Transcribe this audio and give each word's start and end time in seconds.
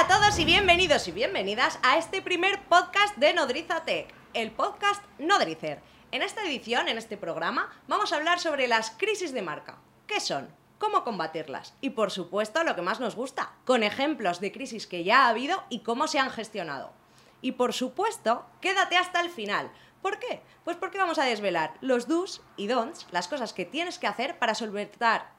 Hola 0.00 0.14
a 0.16 0.18
todos 0.18 0.38
y 0.38 0.46
bienvenidos 0.46 1.06
y 1.08 1.12
bienvenidas 1.12 1.78
a 1.82 1.98
este 1.98 2.22
primer 2.22 2.62
podcast 2.70 3.14
de 3.18 3.34
Nodriza 3.34 3.84
Tech, 3.84 4.08
el 4.32 4.50
podcast 4.50 5.04
Nodricer. 5.18 5.82
En 6.10 6.22
esta 6.22 6.42
edición, 6.42 6.88
en 6.88 6.96
este 6.96 7.18
programa, 7.18 7.70
vamos 7.86 8.10
a 8.10 8.16
hablar 8.16 8.40
sobre 8.40 8.66
las 8.66 8.92
crisis 8.92 9.34
de 9.34 9.42
marca. 9.42 9.76
¿Qué 10.06 10.18
son? 10.18 10.48
¿Cómo 10.78 11.04
combatirlas? 11.04 11.74
Y 11.82 11.90
por 11.90 12.10
supuesto, 12.10 12.64
lo 12.64 12.74
que 12.74 12.80
más 12.80 12.98
nos 12.98 13.14
gusta, 13.14 13.52
con 13.66 13.82
ejemplos 13.82 14.40
de 14.40 14.52
crisis 14.52 14.86
que 14.86 15.04
ya 15.04 15.26
ha 15.26 15.28
habido 15.28 15.62
y 15.68 15.80
cómo 15.80 16.08
se 16.08 16.18
han 16.18 16.30
gestionado. 16.30 16.94
Y 17.42 17.52
por 17.52 17.74
supuesto, 17.74 18.46
quédate 18.62 18.96
hasta 18.96 19.20
el 19.20 19.28
final. 19.28 19.70
¿Por 20.02 20.18
qué? 20.18 20.42
Pues 20.64 20.76
porque 20.76 20.98
vamos 20.98 21.18
a 21.18 21.24
desvelar 21.24 21.74
los 21.80 22.08
do's 22.08 22.40
y 22.56 22.66
don'ts, 22.66 23.06
las 23.10 23.28
cosas 23.28 23.52
que 23.52 23.64
tienes 23.64 23.98
que 23.98 24.06
hacer 24.06 24.38
para 24.38 24.54
solventar, 24.54 25.32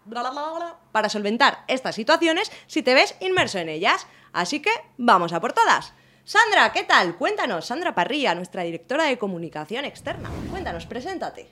para 0.92 1.10
solventar 1.10 1.64
estas 1.68 1.96
situaciones 1.96 2.52
si 2.68 2.84
te 2.84 2.94
ves 2.94 3.16
inmerso 3.20 3.58
en 3.58 3.70
ellas. 3.70 4.08
Así 4.34 4.62
que 4.62 4.72
vamos 4.98 5.34
a 5.34 5.42
por 5.42 5.54
todas. 5.54 5.94
Sandra, 6.24 6.72
¿qué 6.72 6.84
tal? 6.84 7.18
Cuéntanos, 7.18 7.66
Sandra 7.66 7.96
Parrilla, 7.96 8.36
nuestra 8.36 8.64
directora 8.64 9.06
de 9.06 9.18
comunicación 9.18 9.86
externa. 9.86 10.30
Cuéntanos, 10.52 10.86
preséntate. 10.86 11.52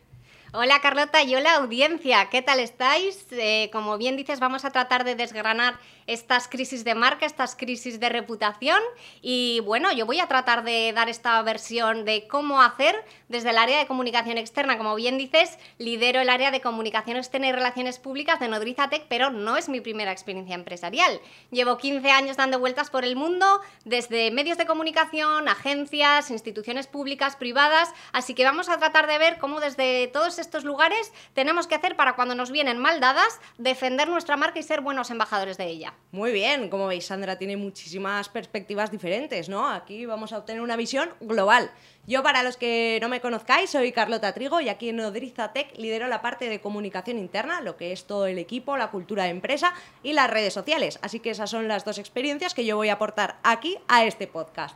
Hola 0.51 0.81
Carlota 0.81 1.21
y 1.21 1.35
hola 1.35 1.57
audiencia, 1.57 2.27
¿qué 2.31 2.41
tal 2.41 2.59
estáis? 2.59 3.27
Eh, 3.29 3.69
como 3.71 3.99
bien 3.99 4.17
dices, 4.17 4.39
vamos 4.39 4.65
a 4.65 4.71
tratar 4.71 5.03
de 5.03 5.13
desgranar 5.13 5.77
estas 6.09 6.47
crisis 6.47 6.83
de 6.83 6.95
marca, 6.95 7.25
estas 7.25 7.55
crisis 7.55 7.99
de 7.99 8.09
reputación 8.09 8.81
y 9.21 9.61
bueno, 9.61 9.91
yo 9.91 10.05
voy 10.05 10.19
a 10.19 10.27
tratar 10.27 10.63
de 10.63 10.91
dar 10.93 11.07
esta 11.07 11.41
versión 11.43 12.03
de 12.03 12.27
cómo 12.27 12.61
hacer 12.61 12.95
desde 13.27 13.51
el 13.51 13.57
área 13.59 13.77
de 13.77 13.85
comunicación 13.85 14.37
externa. 14.39 14.77
Como 14.77 14.95
bien 14.95 15.17
dices, 15.19 15.57
lidero 15.77 16.19
el 16.19 16.29
área 16.29 16.49
de 16.49 16.61
comunicación 16.61 17.17
externa 17.17 17.47
y 17.47 17.51
relaciones 17.51 17.99
públicas 17.99 18.39
de 18.39 18.47
Nodrizatec, 18.47 19.05
pero 19.07 19.29
no 19.29 19.55
es 19.55 19.69
mi 19.69 19.81
primera 19.81 20.11
experiencia 20.11 20.55
empresarial. 20.55 21.21
Llevo 21.51 21.77
15 21.77 22.09
años 22.09 22.37
dando 22.37 22.59
vueltas 22.59 22.89
por 22.89 23.05
el 23.05 23.15
mundo, 23.15 23.61
desde 23.85 24.31
medios 24.31 24.57
de 24.57 24.65
comunicación, 24.65 25.47
agencias, 25.47 26.31
instituciones 26.31 26.87
públicas, 26.87 27.35
privadas, 27.35 27.93
así 28.13 28.33
que 28.33 28.45
vamos 28.45 28.67
a 28.67 28.79
tratar 28.79 29.05
de 29.05 29.19
ver 29.19 29.37
cómo 29.37 29.59
desde 29.59 30.07
todos 30.07 30.39
estos 30.39 30.63
lugares 30.63 31.13
tenemos 31.33 31.67
que 31.67 31.75
hacer 31.75 31.95
para 31.95 32.15
cuando 32.15 32.33
nos 32.33 32.51
vienen 32.51 32.79
mal 32.79 32.99
dadas, 32.99 33.39
defender 33.57 34.09
nuestra 34.09 34.37
marca 34.37 34.59
y 34.59 34.63
ser 34.63 34.81
buenos 34.81 35.11
embajadores 35.11 35.57
de 35.57 35.67
ella. 35.67 35.93
Muy 36.11 36.31
bien, 36.31 36.69
como 36.69 36.87
veis, 36.87 37.05
Sandra 37.05 37.37
tiene 37.37 37.55
muchísimas 37.55 38.29
perspectivas 38.29 38.89
diferentes, 38.89 39.47
¿no? 39.47 39.69
Aquí 39.69 40.07
vamos 40.07 40.33
a 40.33 40.39
obtener 40.39 40.61
una 40.61 40.75
visión 40.75 41.09
global. 41.19 41.69
Yo, 42.07 42.23
para 42.23 42.41
los 42.41 42.57
que 42.57 42.97
no 42.99 43.09
me 43.09 43.21
conozcáis, 43.21 43.69
soy 43.69 43.91
Carlota 43.91 44.33
Trigo 44.33 44.59
y 44.59 44.69
aquí 44.69 44.89
en 44.89 44.95
Nodriza 44.95 45.53
Tech 45.53 45.77
lidero 45.77 46.07
la 46.07 46.23
parte 46.23 46.49
de 46.49 46.61
comunicación 46.61 47.19
interna, 47.19 47.61
lo 47.61 47.77
que 47.77 47.91
es 47.91 48.05
todo 48.05 48.25
el 48.25 48.39
equipo, 48.39 48.75
la 48.75 48.89
cultura 48.89 49.25
de 49.25 49.29
empresa 49.29 49.75
y 50.01 50.13
las 50.13 50.31
redes 50.31 50.51
sociales. 50.51 50.97
Así 51.03 51.19
que 51.19 51.29
esas 51.29 51.51
son 51.51 51.67
las 51.67 51.85
dos 51.85 51.99
experiencias 51.99 52.55
que 52.55 52.65
yo 52.65 52.75
voy 52.75 52.89
a 52.89 52.93
aportar 52.93 53.37
aquí 53.43 53.77
a 53.87 54.03
este 54.05 54.25
podcast. 54.25 54.75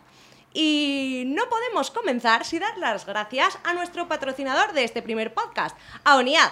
Y 0.53 1.23
no 1.25 1.49
podemos 1.49 1.89
comenzar 1.89 2.45
sin 2.45 2.59
dar 2.59 2.77
las 2.77 3.07
gracias 3.07 3.57
a 3.63 3.73
nuestro 3.73 4.07
patrocinador 4.07 4.73
de 4.73 4.83
este 4.83 5.01
primer 5.01 5.33
podcast, 5.33 5.75
a 6.03 6.17
ONIAD. 6.17 6.51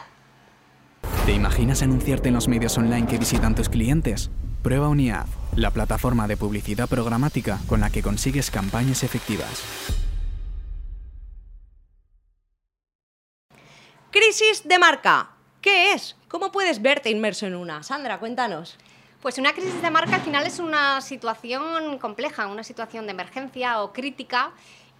¿Te 1.27 1.33
imaginas 1.33 1.83
anunciarte 1.83 2.29
en 2.29 2.33
los 2.33 2.47
medios 2.47 2.79
online 2.79 3.05
que 3.05 3.19
visitan 3.19 3.53
tus 3.53 3.69
clientes? 3.69 4.31
Prueba 4.61 4.89
ONIAD, 4.89 5.25
la 5.55 5.71
plataforma 5.71 6.27
de 6.27 6.37
publicidad 6.37 6.87
programática 6.87 7.59
con 7.67 7.81
la 7.81 7.89
que 7.89 8.03
consigues 8.03 8.51
campañas 8.51 9.01
efectivas. 9.01 9.63
Crisis 14.11 14.61
de 14.63 14.77
marca. 14.77 15.31
¿Qué 15.61 15.93
es? 15.93 16.15
¿Cómo 16.27 16.51
puedes 16.51 16.79
verte 16.79 17.09
inmerso 17.09 17.47
en 17.47 17.55
una? 17.55 17.81
Sandra, 17.81 18.19
cuéntanos. 18.19 18.77
Pues 19.19 19.39
una 19.39 19.53
crisis 19.53 19.81
de 19.81 19.89
marca 19.89 20.17
al 20.17 20.21
final 20.21 20.45
es 20.45 20.59
una 20.59 21.01
situación 21.01 21.97
compleja, 21.97 22.45
una 22.45 22.63
situación 22.63 23.05
de 23.05 23.13
emergencia 23.13 23.81
o 23.81 23.91
crítica 23.91 24.51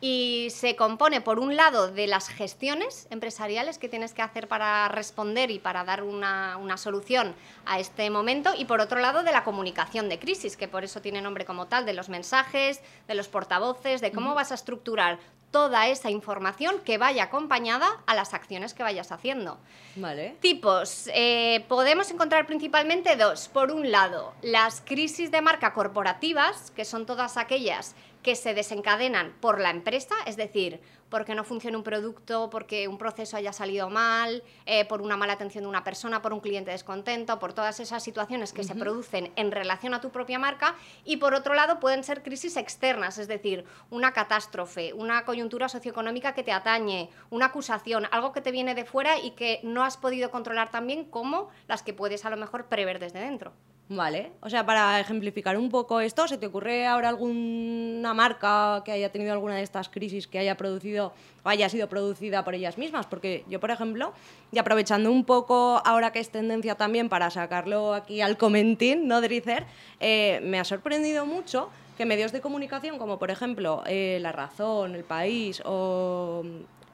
y 0.01 0.47
se 0.49 0.75
compone, 0.75 1.21
por 1.21 1.39
un 1.39 1.55
lado, 1.55 1.91
de 1.91 2.07
las 2.07 2.27
gestiones 2.27 3.07
empresariales 3.11 3.77
que 3.77 3.87
tienes 3.87 4.13
que 4.13 4.23
hacer 4.23 4.47
para 4.47 4.87
responder 4.87 5.51
y 5.51 5.59
para 5.59 5.83
dar 5.83 6.01
una, 6.01 6.57
una, 6.57 6.77
solución 6.77 7.35
a 7.65 7.79
este 7.79 8.09
momento, 8.09 8.51
y 8.57 8.65
por 8.65 8.81
otro 8.81 8.99
lado, 8.99 9.21
de 9.21 9.31
la 9.31 9.43
comunicación 9.43 10.09
de 10.09 10.17
crisis, 10.17 10.57
que 10.57 10.67
por 10.67 10.83
eso 10.83 11.01
tiene 11.01 11.21
nombre 11.21 11.45
como 11.45 11.67
tal, 11.67 11.85
de 11.85 11.93
los 11.93 12.09
mensajes, 12.09 12.81
de 13.07 13.13
los 13.13 13.27
portavoces, 13.27 14.01
de 14.01 14.11
cómo 14.11 14.33
vas 14.33 14.51
a 14.51 14.55
estructurar 14.55 15.19
toda 15.51 15.87
esa 15.87 16.09
información 16.09 16.79
que 16.79 16.97
vaya 16.97 17.25
acompañada 17.25 17.87
a 18.07 18.15
las 18.15 18.33
acciones 18.33 18.73
que 18.73 18.83
vayas 18.83 19.11
haciendo. 19.11 19.59
Vale. 19.95 20.37
Tipos, 20.39 21.09
eh, 21.13 21.65
podemos 21.67 22.09
encontrar 22.09 22.47
principalmente 22.47 23.15
dos. 23.17 23.49
Por 23.49 23.71
un 23.71 23.91
lado, 23.91 24.33
las 24.41 24.81
crisis 24.81 25.29
de 25.29 25.41
marca 25.41 25.73
corporativas, 25.73 26.71
que 26.71 26.85
son 26.85 27.05
todas 27.05 27.37
aquellas 27.37 27.95
que 28.21 28.35
se 28.35 28.53
desencadenan 28.53 29.33
por 29.39 29.59
la 29.59 29.69
empresa, 29.69 30.15
es 30.25 30.37
decir, 30.37 30.81
porque 31.11 31.35
no 31.35 31.43
funciona 31.43 31.77
un 31.77 31.83
producto, 31.83 32.49
porque 32.49 32.87
un 32.87 32.97
proceso 32.97 33.35
haya 33.35 33.51
salido 33.51 33.89
mal, 33.89 34.43
eh, 34.65 34.85
por 34.85 35.01
una 35.01 35.17
mala 35.17 35.33
atención 35.33 35.65
de 35.65 35.69
una 35.69 35.83
persona, 35.83 36.21
por 36.21 36.31
un 36.31 36.39
cliente 36.39 36.71
descontento, 36.71 37.37
por 37.37 37.53
todas 37.53 37.79
esas 37.81 38.01
situaciones 38.01 38.53
que 38.53 38.63
se 38.63 38.75
producen 38.75 39.31
en 39.35 39.51
relación 39.51 39.93
a 39.93 39.99
tu 39.99 40.09
propia 40.09 40.39
marca. 40.39 40.75
Y 41.03 41.17
por 41.17 41.33
otro 41.33 41.53
lado, 41.53 41.79
pueden 41.79 42.05
ser 42.05 42.23
crisis 42.23 42.55
externas, 42.55 43.17
es 43.17 43.27
decir, 43.27 43.65
una 43.89 44.13
catástrofe, 44.13 44.93
una 44.93 45.25
coyuntura 45.25 45.67
socioeconómica 45.67 46.33
que 46.33 46.43
te 46.43 46.53
atañe, 46.53 47.09
una 47.29 47.47
acusación, 47.47 48.07
algo 48.11 48.31
que 48.31 48.41
te 48.41 48.51
viene 48.51 48.73
de 48.73 48.85
fuera 48.85 49.19
y 49.19 49.31
que 49.31 49.59
no 49.63 49.83
has 49.83 49.97
podido 49.97 50.31
controlar 50.31 50.71
tan 50.71 50.87
bien 50.87 51.03
como 51.03 51.49
las 51.67 51.83
que 51.83 51.93
puedes 51.93 52.23
a 52.23 52.29
lo 52.29 52.37
mejor 52.37 52.67
prever 52.67 52.99
desde 52.99 53.19
dentro. 53.19 53.51
Vale, 53.89 54.31
o 54.39 54.49
sea, 54.49 54.65
para 54.65 55.01
ejemplificar 55.01 55.57
un 55.57 55.69
poco 55.69 55.99
esto, 55.99 56.25
¿se 56.25 56.37
te 56.37 56.45
ocurre 56.45 56.87
ahora 56.87 57.09
alguna 57.09 58.13
marca 58.13 58.83
que 58.85 58.93
haya 58.93 59.11
tenido 59.11 59.33
alguna 59.33 59.55
de 59.57 59.63
estas 59.63 59.89
crisis 59.89 60.27
que 60.27 60.39
haya 60.39 60.55
producido 60.55 61.11
o 61.43 61.49
haya 61.49 61.67
sido 61.67 61.89
producida 61.89 62.45
por 62.45 62.55
ellas 62.55 62.77
mismas? 62.77 63.05
Porque 63.05 63.43
yo, 63.49 63.59
por 63.59 63.69
ejemplo, 63.69 64.13
y 64.53 64.59
aprovechando 64.59 65.11
un 65.11 65.25
poco 65.25 65.81
ahora 65.83 66.13
que 66.13 66.19
es 66.19 66.29
tendencia 66.29 66.75
también 66.75 67.09
para 67.09 67.29
sacarlo 67.31 67.93
aquí 67.93 68.21
al 68.21 68.37
comentín, 68.37 69.09
¿no, 69.09 69.19
Dricer? 69.19 69.65
Eh, 69.99 70.39
me 70.41 70.57
ha 70.57 70.63
sorprendido 70.63 71.25
mucho 71.25 71.69
que 71.97 72.05
medios 72.05 72.31
de 72.31 72.39
comunicación 72.39 72.97
como, 72.97 73.19
por 73.19 73.29
ejemplo, 73.29 73.83
eh, 73.85 74.19
La 74.21 74.31
Razón, 74.31 74.95
El 74.95 75.03
País 75.03 75.61
o 75.65 76.43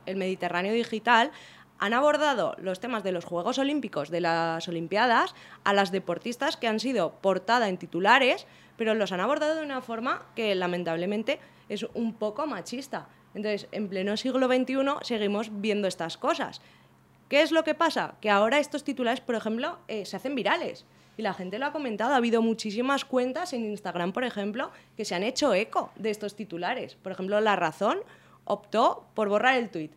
El 0.08 0.16
Mediterráneo 0.16 0.74
Digital 0.74 1.32
han 1.80 1.94
abordado 1.94 2.56
los 2.60 2.80
temas 2.80 3.04
de 3.04 3.12
los 3.12 3.26
Juegos 3.26 3.58
Olímpicos, 3.60 4.10
de 4.10 4.22
las 4.22 4.68
Olimpiadas, 4.68 5.36
a 5.64 5.74
las 5.74 5.92
deportistas 5.92 6.58
que 6.58 6.68
han 6.68 6.80
sido 6.80 7.14
portada 7.22 7.70
en 7.70 7.78
titulares, 7.78 8.48
pero 8.78 8.96
los 8.96 9.12
han 9.12 9.20
abordado 9.20 9.56
de 9.56 9.64
una 9.64 9.82
forma 9.82 10.26
que 10.36 10.54
lamentablemente 10.56 11.40
es 11.70 11.86
un 11.94 12.14
poco 12.14 12.48
machista. 12.48 13.08
Entonces, 13.34 13.68
en 13.72 13.90
pleno 13.90 14.18
siglo 14.18 14.48
XXI 14.48 14.78
seguimos 15.02 15.50
viendo 15.62 15.88
estas 15.88 16.18
cosas. 16.18 16.62
¿Qué 17.30 17.42
es 17.42 17.52
lo 17.52 17.64
que 17.64 17.76
pasa? 17.76 18.16
Que 18.22 18.30
ahora 18.30 18.60
estos 18.60 18.84
titulares, 18.84 19.22
por 19.22 19.36
ejemplo, 19.36 19.80
eh, 19.88 20.06
se 20.06 20.16
hacen 20.16 20.34
virales. 20.34 20.86
Y 21.18 21.24
la 21.24 21.34
gente 21.34 21.60
lo 21.60 21.66
ha 21.66 21.72
comentado. 21.72 22.14
Ha 22.14 22.18
habido 22.18 22.42
muchísimas 22.42 23.04
cuentas 23.04 23.54
en 23.54 23.66
Instagram, 23.66 24.14
por 24.14 24.24
ejemplo, 24.24 24.72
que 24.96 25.04
se 25.04 25.16
han 25.16 25.24
hecho 25.24 25.54
eco 25.54 25.92
de 25.96 26.12
estos 26.12 26.36
titulares. 26.36 26.96
Por 26.96 27.12
ejemplo, 27.12 27.42
La 27.42 27.56
Razón 27.56 28.00
optó 28.46 29.08
por 29.14 29.28
borrar 29.28 29.58
el 29.58 29.70
tuit 29.70 29.92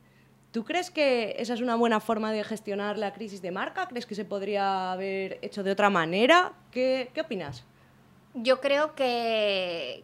¿Tú 0.53 0.65
crees 0.65 0.91
que 0.91 1.37
esa 1.38 1.55
es 1.55 1.61
una 1.61 1.77
buena 1.77 2.00
forma 2.00 2.33
de 2.33 2.43
gestionar 2.43 2.99
la 2.99 3.12
crisis 3.12 3.41
de 3.41 3.53
marca? 3.53 3.87
¿Crees 3.87 4.05
que 4.05 4.16
se 4.16 4.25
podría 4.25 4.91
haber 4.91 5.38
hecho 5.43 5.62
de 5.62 5.71
otra 5.71 5.91
manera? 5.91 6.53
¿Qué, 6.72 7.09
opinas? 7.21 7.62
Yo 8.34 8.61
creo 8.61 8.97
que, 8.97 10.03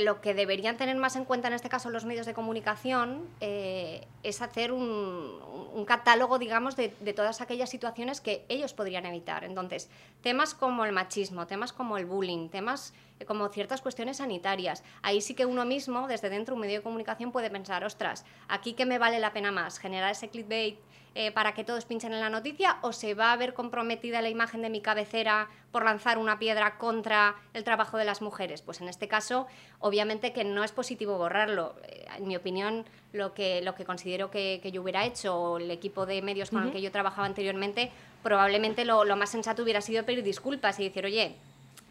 lo 0.00 0.20
que 0.20 0.34
deberían 0.34 0.76
tener 0.76 0.96
más 0.96 1.14
en 1.14 1.24
cuenta 1.24 1.46
en 1.46 1.54
este 1.54 1.68
caso 1.68 1.90
los 1.90 2.04
medios 2.04 2.26
de 2.26 2.34
comunicación 2.34 3.28
eh, 3.40 4.04
es 4.24 4.42
hacer 4.42 4.72
un, 4.72 5.84
catálogo, 5.86 6.40
digamos, 6.40 6.74
de, 6.74 6.88
todas 7.14 7.40
aquellas 7.40 7.70
situaciones 7.70 8.20
que 8.20 8.44
ellos 8.48 8.74
podrían 8.74 9.06
evitar. 9.06 9.44
Entonces, 9.44 9.88
temas 10.22 10.54
como 10.54 10.84
el 10.84 10.90
machismo, 10.90 11.46
temas 11.46 11.72
como 11.72 11.98
el 11.98 12.06
bullying, 12.06 12.48
temas 12.48 12.94
como 13.24 13.48
ciertas 13.48 13.80
cuestiones 13.80 14.18
sanitarias. 14.18 14.82
Ahí 15.02 15.20
sí 15.20 15.34
que 15.34 15.46
uno 15.46 15.64
mismo, 15.64 16.08
desde 16.08 16.30
dentro, 16.30 16.54
un 16.54 16.60
medio 16.60 16.78
de 16.78 16.82
comunicación 16.82 17.32
puede 17.32 17.50
pensar, 17.50 17.84
ostras, 17.84 18.24
aquí 18.48 18.74
que 18.74 18.86
me 18.86 18.98
vale 18.98 19.18
la 19.18 19.32
pena 19.32 19.50
más, 19.50 19.78
generar 19.78 20.10
ese 20.10 20.28
clickbait 20.28 20.78
eh, 21.16 21.30
para 21.30 21.54
que 21.54 21.62
todos 21.62 21.84
pinchen 21.84 22.12
en 22.12 22.18
la 22.18 22.28
noticia 22.28 22.78
o 22.82 22.92
se 22.92 23.14
va 23.14 23.32
a 23.32 23.36
ver 23.36 23.54
comprometida 23.54 24.20
la 24.20 24.30
imagen 24.30 24.62
de 24.62 24.68
mi 24.68 24.80
cabecera 24.80 25.48
por 25.70 25.84
lanzar 25.84 26.18
una 26.18 26.40
piedra 26.40 26.76
contra 26.76 27.36
el 27.52 27.62
trabajo 27.62 27.96
de 27.98 28.04
las 28.04 28.20
mujeres? 28.20 28.62
Pues 28.62 28.80
en 28.80 28.88
este 28.88 29.06
caso, 29.06 29.46
obviamente 29.78 30.32
que 30.32 30.42
no 30.42 30.64
es 30.64 30.72
positivo 30.72 31.16
borrarlo. 31.16 31.76
Eh, 31.84 32.06
en 32.16 32.26
mi 32.26 32.34
opinión, 32.34 32.84
lo 33.12 33.32
que, 33.32 33.62
lo 33.62 33.76
que 33.76 33.84
considero 33.84 34.32
que, 34.32 34.58
que 34.60 34.72
yo 34.72 34.82
hubiera 34.82 35.04
hecho, 35.04 35.36
o 35.36 35.58
el 35.58 35.70
equipo 35.70 36.04
de 36.04 36.20
medios 36.20 36.50
con 36.50 36.58
uh 36.58 36.62
-huh. 36.62 36.66
el 36.66 36.72
que 36.72 36.82
yo 36.82 36.90
trabajaba 36.90 37.26
anteriormente, 37.26 37.92
probablemente 38.24 38.84
lo, 38.84 39.04
lo 39.04 39.14
más 39.14 39.30
sensato 39.30 39.62
hubiera 39.62 39.80
sido 39.80 40.04
pedir 40.04 40.24
disculpas 40.24 40.80
y 40.80 40.84
decir, 40.84 41.04
oye, 41.04 41.36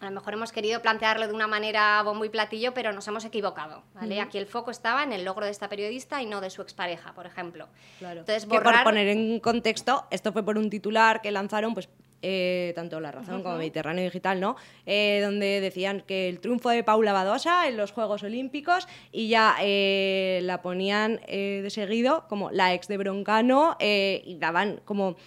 a 0.08 0.10
lo 0.10 0.16
mejor 0.16 0.34
hemos 0.34 0.52
querido 0.52 0.82
plantearlo 0.82 1.28
de 1.28 1.34
una 1.34 1.48
manera 1.48 2.02
bombo 2.04 2.26
y 2.26 2.30
platillo, 2.30 2.74
pero 2.74 2.92
nos 2.94 3.08
hemos 3.08 3.26
equivocado. 3.26 3.84
¿vale? 3.94 4.16
Uh 4.16 4.20
-huh. 4.20 4.24
Aquí 4.26 4.38
el 4.38 4.46
foco 4.46 4.72
estaba 4.72 5.04
en 5.04 5.14
el 5.14 5.24
logro 5.24 5.46
de 5.46 5.52
esta 5.52 5.70
periodista 5.70 6.22
y 6.22 6.26
no 6.26 6.42
de 6.42 6.50
su 6.50 6.62
expareja, 6.62 7.14
por 7.14 7.26
ejemplo. 7.26 7.68
Claro. 8.00 8.22
Entonces, 8.22 8.46
borrar... 8.46 8.74
que 8.74 8.78
por 8.80 8.84
poner 8.84 9.08
en 9.08 9.40
contexto, 9.40 10.06
esto 10.12 10.32
fue 10.34 10.44
por 10.44 10.58
un 10.58 10.70
titular 10.70 11.22
que 11.22 11.32
lanzaron 11.32 11.74
pues, 11.74 11.90
eh, 12.22 12.72
tanto 12.74 13.02
La 13.02 13.12
Razón 13.12 13.44
como 13.44 13.58
Mediterráneo 13.58 14.06
Digital, 14.06 14.40
¿no? 14.40 14.56
Eh, 14.86 15.20
donde 15.22 15.60
decían 15.60 16.02
que 16.08 16.30
el 16.30 16.40
triunfo 16.40 16.70
de 16.70 16.82
Paula 16.82 17.12
Badosa 17.12 17.68
en 17.68 17.76
los 17.76 17.92
Juegos 17.92 18.24
Olímpicos 18.24 18.88
y 19.12 19.28
ya 19.28 19.56
eh, 19.60 20.40
la 20.44 20.62
ponían 20.62 21.20
de 21.28 21.68
seguido 21.70 22.26
como 22.30 22.50
la 22.52 22.74
ex 22.74 22.88
de 22.88 22.98
Broncano 22.98 23.76
y 23.80 24.38
daban 24.40 24.80
como 24.86 25.18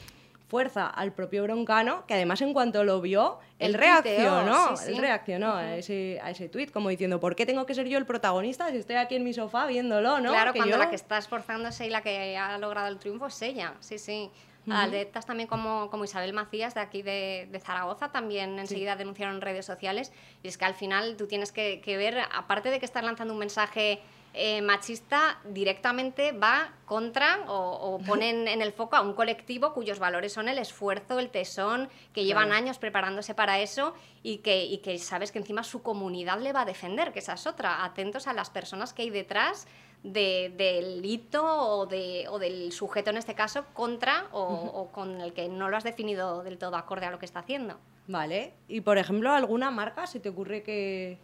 fuerza 0.48 0.86
al 0.86 1.12
propio 1.12 1.42
Broncano, 1.42 2.06
que 2.06 2.14
además 2.14 2.40
en 2.40 2.52
cuanto 2.52 2.84
lo 2.84 3.00
vio, 3.00 3.38
él 3.58 3.74
reaccionó, 3.74 4.74
él 4.86 4.98
reaccionó 4.98 5.54
a 5.54 5.76
ese, 5.76 6.20
a 6.22 6.30
ese 6.30 6.48
tuit, 6.48 6.70
como 6.70 6.88
diciendo, 6.88 7.18
¿por 7.18 7.34
qué 7.34 7.46
tengo 7.46 7.66
que 7.66 7.74
ser 7.74 7.88
yo 7.88 7.98
el 7.98 8.06
protagonista 8.06 8.70
si 8.70 8.76
estoy 8.76 8.96
aquí 8.96 9.16
en 9.16 9.24
mi 9.24 9.32
sofá 9.32 9.66
viéndolo, 9.66 10.20
no? 10.20 10.30
Claro, 10.30 10.52
cuando 10.54 10.76
la 10.78 10.88
que 10.88 10.96
está 10.96 11.18
esforzándose 11.18 11.86
y 11.86 11.90
la 11.90 12.02
que 12.02 12.36
ha 12.36 12.58
logrado 12.58 12.88
el 12.88 12.98
triunfo 12.98 13.26
es 13.26 13.42
ella, 13.42 13.74
sí, 13.80 13.98
sí. 13.98 14.30
Uh 14.66 15.22
también 15.24 15.48
como, 15.48 15.88
como, 15.90 16.04
Isabel 16.04 16.32
Macías 16.32 16.74
de 16.74 16.80
aquí 16.80 17.02
de, 17.02 17.60
Zaragoza 17.64 18.10
también 18.10 18.58
enseguida 18.58 18.96
denunciaron 18.96 19.36
en 19.36 19.40
redes 19.40 19.64
sociales. 19.64 20.12
Y 20.42 20.48
es 20.48 20.58
que 20.58 20.64
al 20.64 20.74
final 20.74 21.16
tú 21.16 21.26
tienes 21.28 21.52
que, 21.52 21.80
ver, 21.86 22.18
aparte 22.34 22.70
de 22.70 22.80
que 22.80 22.84
estás 22.84 23.04
lanzando 23.04 23.32
un 23.32 23.38
mensaje 23.38 24.00
eh, 24.36 24.62
machista, 24.62 25.40
directamente 25.44 26.32
va 26.32 26.72
contra 26.84 27.44
o, 27.48 27.98
ponen 28.06 28.46
en 28.48 28.62
el 28.62 28.72
foco 28.72 28.96
a 28.96 29.00
un 29.00 29.14
colectivo 29.14 29.72
cuyos 29.72 29.98
valores 29.98 30.32
son 30.32 30.48
el 30.48 30.58
esfuerzo, 30.58 31.18
el 31.18 31.30
tesón, 31.30 31.88
que 32.12 32.24
llevan 32.24 32.52
años 32.52 32.78
preparándose 32.78 33.34
para 33.34 33.60
eso 33.60 33.94
y 34.22 34.38
que, 34.38 34.64
y 34.64 34.78
que 34.78 34.98
sabes 34.98 35.32
que 35.32 35.38
encima 35.38 35.64
su 35.64 35.82
comunidad 35.82 36.40
le 36.40 36.52
va 36.52 36.62
a 36.62 36.64
defender, 36.64 37.12
que 37.12 37.20
esa 37.20 37.34
es 37.34 37.46
otra. 37.46 37.84
Atentos 37.84 38.26
a 38.26 38.32
las 38.32 38.50
personas 38.50 38.92
que 38.92 39.02
hay 39.02 39.10
detrás 39.10 39.66
del 40.02 41.04
hito 41.04 41.42
o, 41.44 41.86
de, 41.86 42.26
o, 42.28 42.38
del 42.38 42.70
sujeto 42.72 43.10
en 43.10 43.16
este 43.16 43.34
caso 43.34 43.64
contra 43.72 44.26
o, 44.32 44.88
con 44.92 45.20
el 45.20 45.32
que 45.32 45.48
no 45.48 45.68
lo 45.68 45.76
has 45.76 45.84
definido 45.84 46.42
del 46.44 46.58
todo 46.58 46.76
acorde 46.76 47.06
a 47.06 47.10
lo 47.10 47.18
que 47.18 47.26
está 47.26 47.40
haciendo. 47.40 47.78
Vale. 48.06 48.54
Y 48.68 48.82
por 48.82 48.98
ejemplo, 48.98 49.32
¿alguna 49.32 49.70
marca 49.70 50.06
se 50.06 50.20
te 50.20 50.28
ocurre 50.28 50.62
que... 50.62 51.18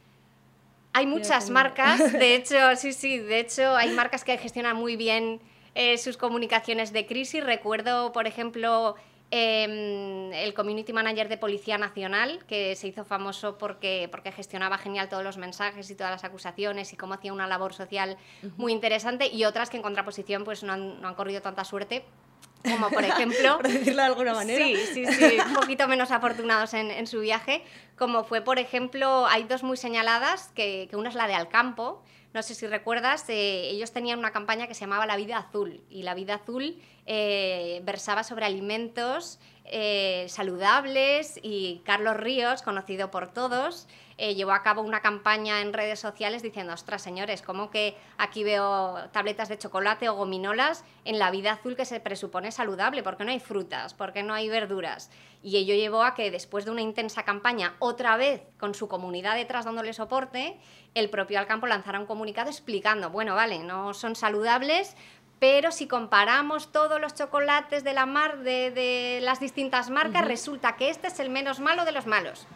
Hay 0.92 1.06
muchas 1.06 1.50
marcas, 1.50 2.12
de 2.12 2.34
hecho, 2.36 2.56
sí, 2.76 2.92
sí, 2.92 3.18
de 3.18 3.40
hecho 3.40 3.76
hay 3.76 3.90
marcas 3.92 4.24
que 4.24 4.36
gestionan 4.38 4.76
muy 4.76 4.96
bien 4.96 5.40
eh, 5.74 5.96
sus 5.98 6.16
comunicaciones 6.16 6.92
de 6.92 7.06
crisis. 7.06 7.42
Recuerdo, 7.42 8.12
por 8.12 8.26
ejemplo, 8.26 8.96
Em, 9.34 10.30
el 10.34 10.52
community 10.52 10.92
manager 10.92 11.26
de 11.26 11.38
Policía 11.38 11.78
Nacional, 11.78 12.44
que 12.46 12.76
se 12.76 12.88
hizo 12.88 13.02
famoso 13.02 13.56
porque, 13.56 14.06
porque 14.10 14.30
gestionaba 14.30 14.76
genial 14.76 15.08
todos 15.08 15.24
los 15.24 15.38
mensajes 15.38 15.88
y 15.88 15.94
todas 15.94 16.10
las 16.10 16.22
acusaciones 16.22 16.92
y 16.92 16.98
cómo 16.98 17.14
hacía 17.14 17.32
una 17.32 17.46
labor 17.46 17.72
social 17.72 18.18
muy 18.58 18.72
interesante, 18.72 19.28
y 19.28 19.46
otras 19.46 19.70
que 19.70 19.78
en 19.78 19.82
contraposición 19.82 20.44
pues 20.44 20.62
no 20.62 20.74
han, 20.74 21.00
no 21.00 21.08
han 21.08 21.14
corrido 21.14 21.40
tanta 21.40 21.64
suerte, 21.64 22.04
como 22.62 22.90
por 22.90 23.04
ejemplo... 23.04 23.56
por 23.58 23.68
decirlo 23.68 24.02
de 24.02 24.08
alguna 24.08 24.34
manera. 24.34 24.64
Sí, 24.64 24.76
sí, 24.92 25.06
sí, 25.06 25.38
un 25.46 25.54
poquito 25.54 25.88
menos 25.88 26.10
afortunados 26.10 26.74
en, 26.74 26.90
en, 26.90 27.06
su 27.06 27.20
viaje, 27.20 27.64
como 27.96 28.24
fue, 28.24 28.40
por 28.40 28.58
ejemplo, 28.58 29.26
hay 29.26 29.44
dos 29.44 29.62
muy 29.62 29.76
señaladas, 29.76 30.50
que, 30.54 30.88
que 30.90 30.96
una 30.96 31.08
es 31.08 31.14
la 31.14 31.26
de 31.26 31.34
Alcampo, 31.34 32.02
no 32.32 32.42
sé 32.42 32.54
si 32.54 32.66
recuerdas, 32.66 33.28
eh, 33.28 33.68
ellos 33.68 33.92
tenían 33.92 34.18
una 34.18 34.30
campaña 34.30 34.66
que 34.66 34.74
se 34.74 34.80
llamaba 34.80 35.04
La 35.06 35.16
Vida 35.16 35.36
Azul 35.36 35.82
y 35.90 36.02
La 36.02 36.14
Vida 36.14 36.36
Azul 36.36 36.80
eh, 37.04 37.82
versaba 37.84 38.24
sobre 38.24 38.46
alimentos 38.46 39.38
eh, 39.66 40.24
saludables 40.28 41.38
y 41.42 41.82
Carlos 41.84 42.16
Ríos, 42.16 42.62
conocido 42.62 43.10
por 43.10 43.32
todos, 43.32 43.86
eh, 44.22 44.36
llevó 44.36 44.52
a 44.52 44.62
cabo 44.62 44.82
una 44.82 45.00
campaña 45.00 45.62
en 45.62 45.72
redes 45.72 45.98
sociales 45.98 46.42
diciendo, 46.42 46.72
ostras 46.72 47.02
señores, 47.02 47.42
¿cómo 47.42 47.72
que 47.72 47.96
aquí 48.19 48.44
veo 48.44 49.10
tabletas 49.10 49.48
de 49.48 49.58
chocolate 49.58 50.08
o 50.08 50.14
gominolas 50.14 50.84
en 51.04 51.19
la 51.19 51.32
vida 51.32 51.54
azul 51.54 51.74
que 51.74 51.84
se 51.84 51.98
presupone 51.98 52.52
saludable? 52.52 53.02
¿Por 53.02 53.16
qué 53.16 53.24
no 53.24 53.32
hay 53.32 53.40
frutas? 53.40 53.94
¿Por 53.94 54.12
qué 54.12 54.22
no 54.22 54.32
hay 54.32 54.48
verduras? 54.48 55.10
Y 55.42 55.56
ello 55.56 55.74
llevó 55.74 56.04
a 56.04 56.14
que 56.14 56.30
después 56.30 56.64
de 56.64 56.70
una 56.70 56.82
intensa 56.82 57.24
campaña, 57.24 57.74
otra 57.80 58.16
vez 58.16 58.42
con 58.60 58.74
su 58.74 58.86
comunidad 58.86 59.34
detrás 59.34 59.64
dándole 59.64 59.92
soporte, 59.92 60.56
el 60.94 61.10
propio 61.10 61.40
Alcampo 61.40 61.66
lanzara 61.66 61.98
un 61.98 62.06
comunicado 62.06 62.48
explicando, 62.48 63.10
bueno, 63.10 63.34
vale, 63.34 63.58
no 63.64 63.92
son 63.92 64.14
saludables, 64.14 64.94
pero 65.40 65.72
si 65.72 65.88
comparamos 65.88 66.70
todos 66.70 67.00
los 67.00 67.16
chocolates 67.16 67.82
de, 67.82 67.92
la 67.92 68.06
mar, 68.06 68.38
de, 68.38 69.19
las 69.20 69.40
distintas 69.40 69.90
marcas, 69.90 70.24
resulta 70.24 70.76
que 70.76 70.90
este 70.90 71.08
es 71.08 71.19
el 71.19 71.28
menos 71.28 71.58
malo 71.58 71.84
de 71.84 71.90
los 71.90 72.06
malos. 72.06 72.46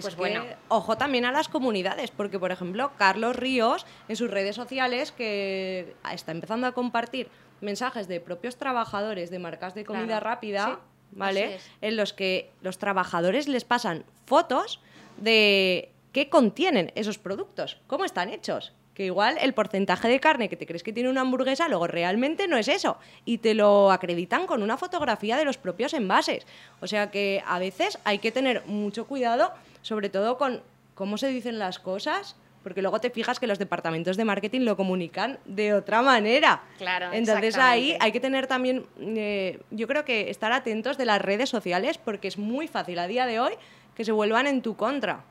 Pues 0.00 0.16
bueno. 0.16 0.44
ojo 0.68 0.96
también 0.96 1.24
a 1.24 1.32
las 1.32 1.48
comunidades, 1.48 2.10
porque 2.10 2.38
por 2.38 2.52
ejemplo, 2.52 2.92
Carlos 2.98 3.36
Ríos 3.36 3.86
en 4.08 4.16
sus 4.16 4.30
redes 4.30 4.56
sociales 4.56 5.12
que 5.12 5.94
está 6.12 6.32
empezando 6.32 6.66
a 6.66 6.72
compartir 6.72 7.28
mensajes 7.60 8.08
de 8.08 8.20
propios 8.20 8.56
trabajadores 8.56 9.30
de 9.30 9.38
marcas 9.38 9.74
de 9.74 9.84
comida 9.84 10.20
rápida, 10.20 10.80
¿vale? 11.12 11.58
En 11.80 11.96
los 11.96 12.12
que 12.12 12.50
los 12.62 12.78
trabajadores 12.78 13.48
les 13.48 13.64
pasan 13.64 14.04
fotos 14.26 14.80
de 15.16 15.92
qué 16.12 16.28
contienen 16.28 16.92
esos 16.94 17.18
productos, 17.18 17.78
cómo 17.86 18.04
están 18.04 18.30
hechos 18.30 18.72
que 18.94 19.04
igual 19.04 19.36
el 19.40 19.52
porcentaje 19.52 20.08
de 20.08 20.20
carne 20.20 20.48
que 20.48 20.56
te 20.56 20.66
crees 20.66 20.82
que 20.82 20.92
tiene 20.92 21.10
una 21.10 21.22
hamburguesa 21.22 21.68
luego 21.68 21.86
realmente 21.86 22.46
no 22.48 22.56
es 22.56 22.68
eso 22.68 22.96
y 23.24 23.38
te 23.38 23.54
lo 23.54 23.90
acreditan 23.90 24.46
con 24.46 24.62
una 24.62 24.76
fotografía 24.76 25.36
de 25.36 25.44
los 25.44 25.58
propios 25.58 25.92
envases. 25.94 26.46
O 26.80 26.86
sea 26.86 27.10
que 27.10 27.42
a 27.46 27.58
veces 27.58 27.98
hay 28.04 28.18
que 28.18 28.30
tener 28.30 28.64
mucho 28.66 29.06
cuidado, 29.06 29.52
sobre 29.84 30.08
todo 30.08 30.38
con 30.38 30.62
cómo 30.94 31.18
se 31.18 31.28
dicen 31.28 31.58
las 31.58 31.78
cosas, 31.78 32.36
porque 32.62 32.80
luego 32.80 32.98
te 33.00 33.10
fijas 33.10 33.38
que 33.38 33.46
los 33.46 33.58
departamentos 33.58 34.16
de 34.16 34.24
marketing 34.24 34.62
lo 34.62 34.78
comunican 34.78 35.38
de 35.44 35.74
otra 35.74 36.00
manera. 36.00 36.62
Claro. 36.78 37.12
Entonces 37.12 37.58
ahí 37.58 37.94
hay 38.00 38.10
que 38.10 38.18
tener 38.18 38.46
también, 38.46 38.86
eh, 38.98 39.60
yo 39.70 39.86
creo 39.86 40.06
que 40.06 40.30
estar 40.30 40.52
atentos 40.52 40.96
de 40.96 41.04
las 41.04 41.20
redes 41.20 41.50
sociales 41.50 41.98
porque 41.98 42.28
es 42.28 42.38
muy 42.38 42.66
fácil 42.66 42.98
a 42.98 43.06
día 43.06 43.26
de 43.26 43.38
hoy 43.40 43.52
que 43.94 44.06
se 44.06 44.12
vuelvan 44.12 44.46
en 44.46 44.62
tu 44.62 44.74
contra. 44.74 45.22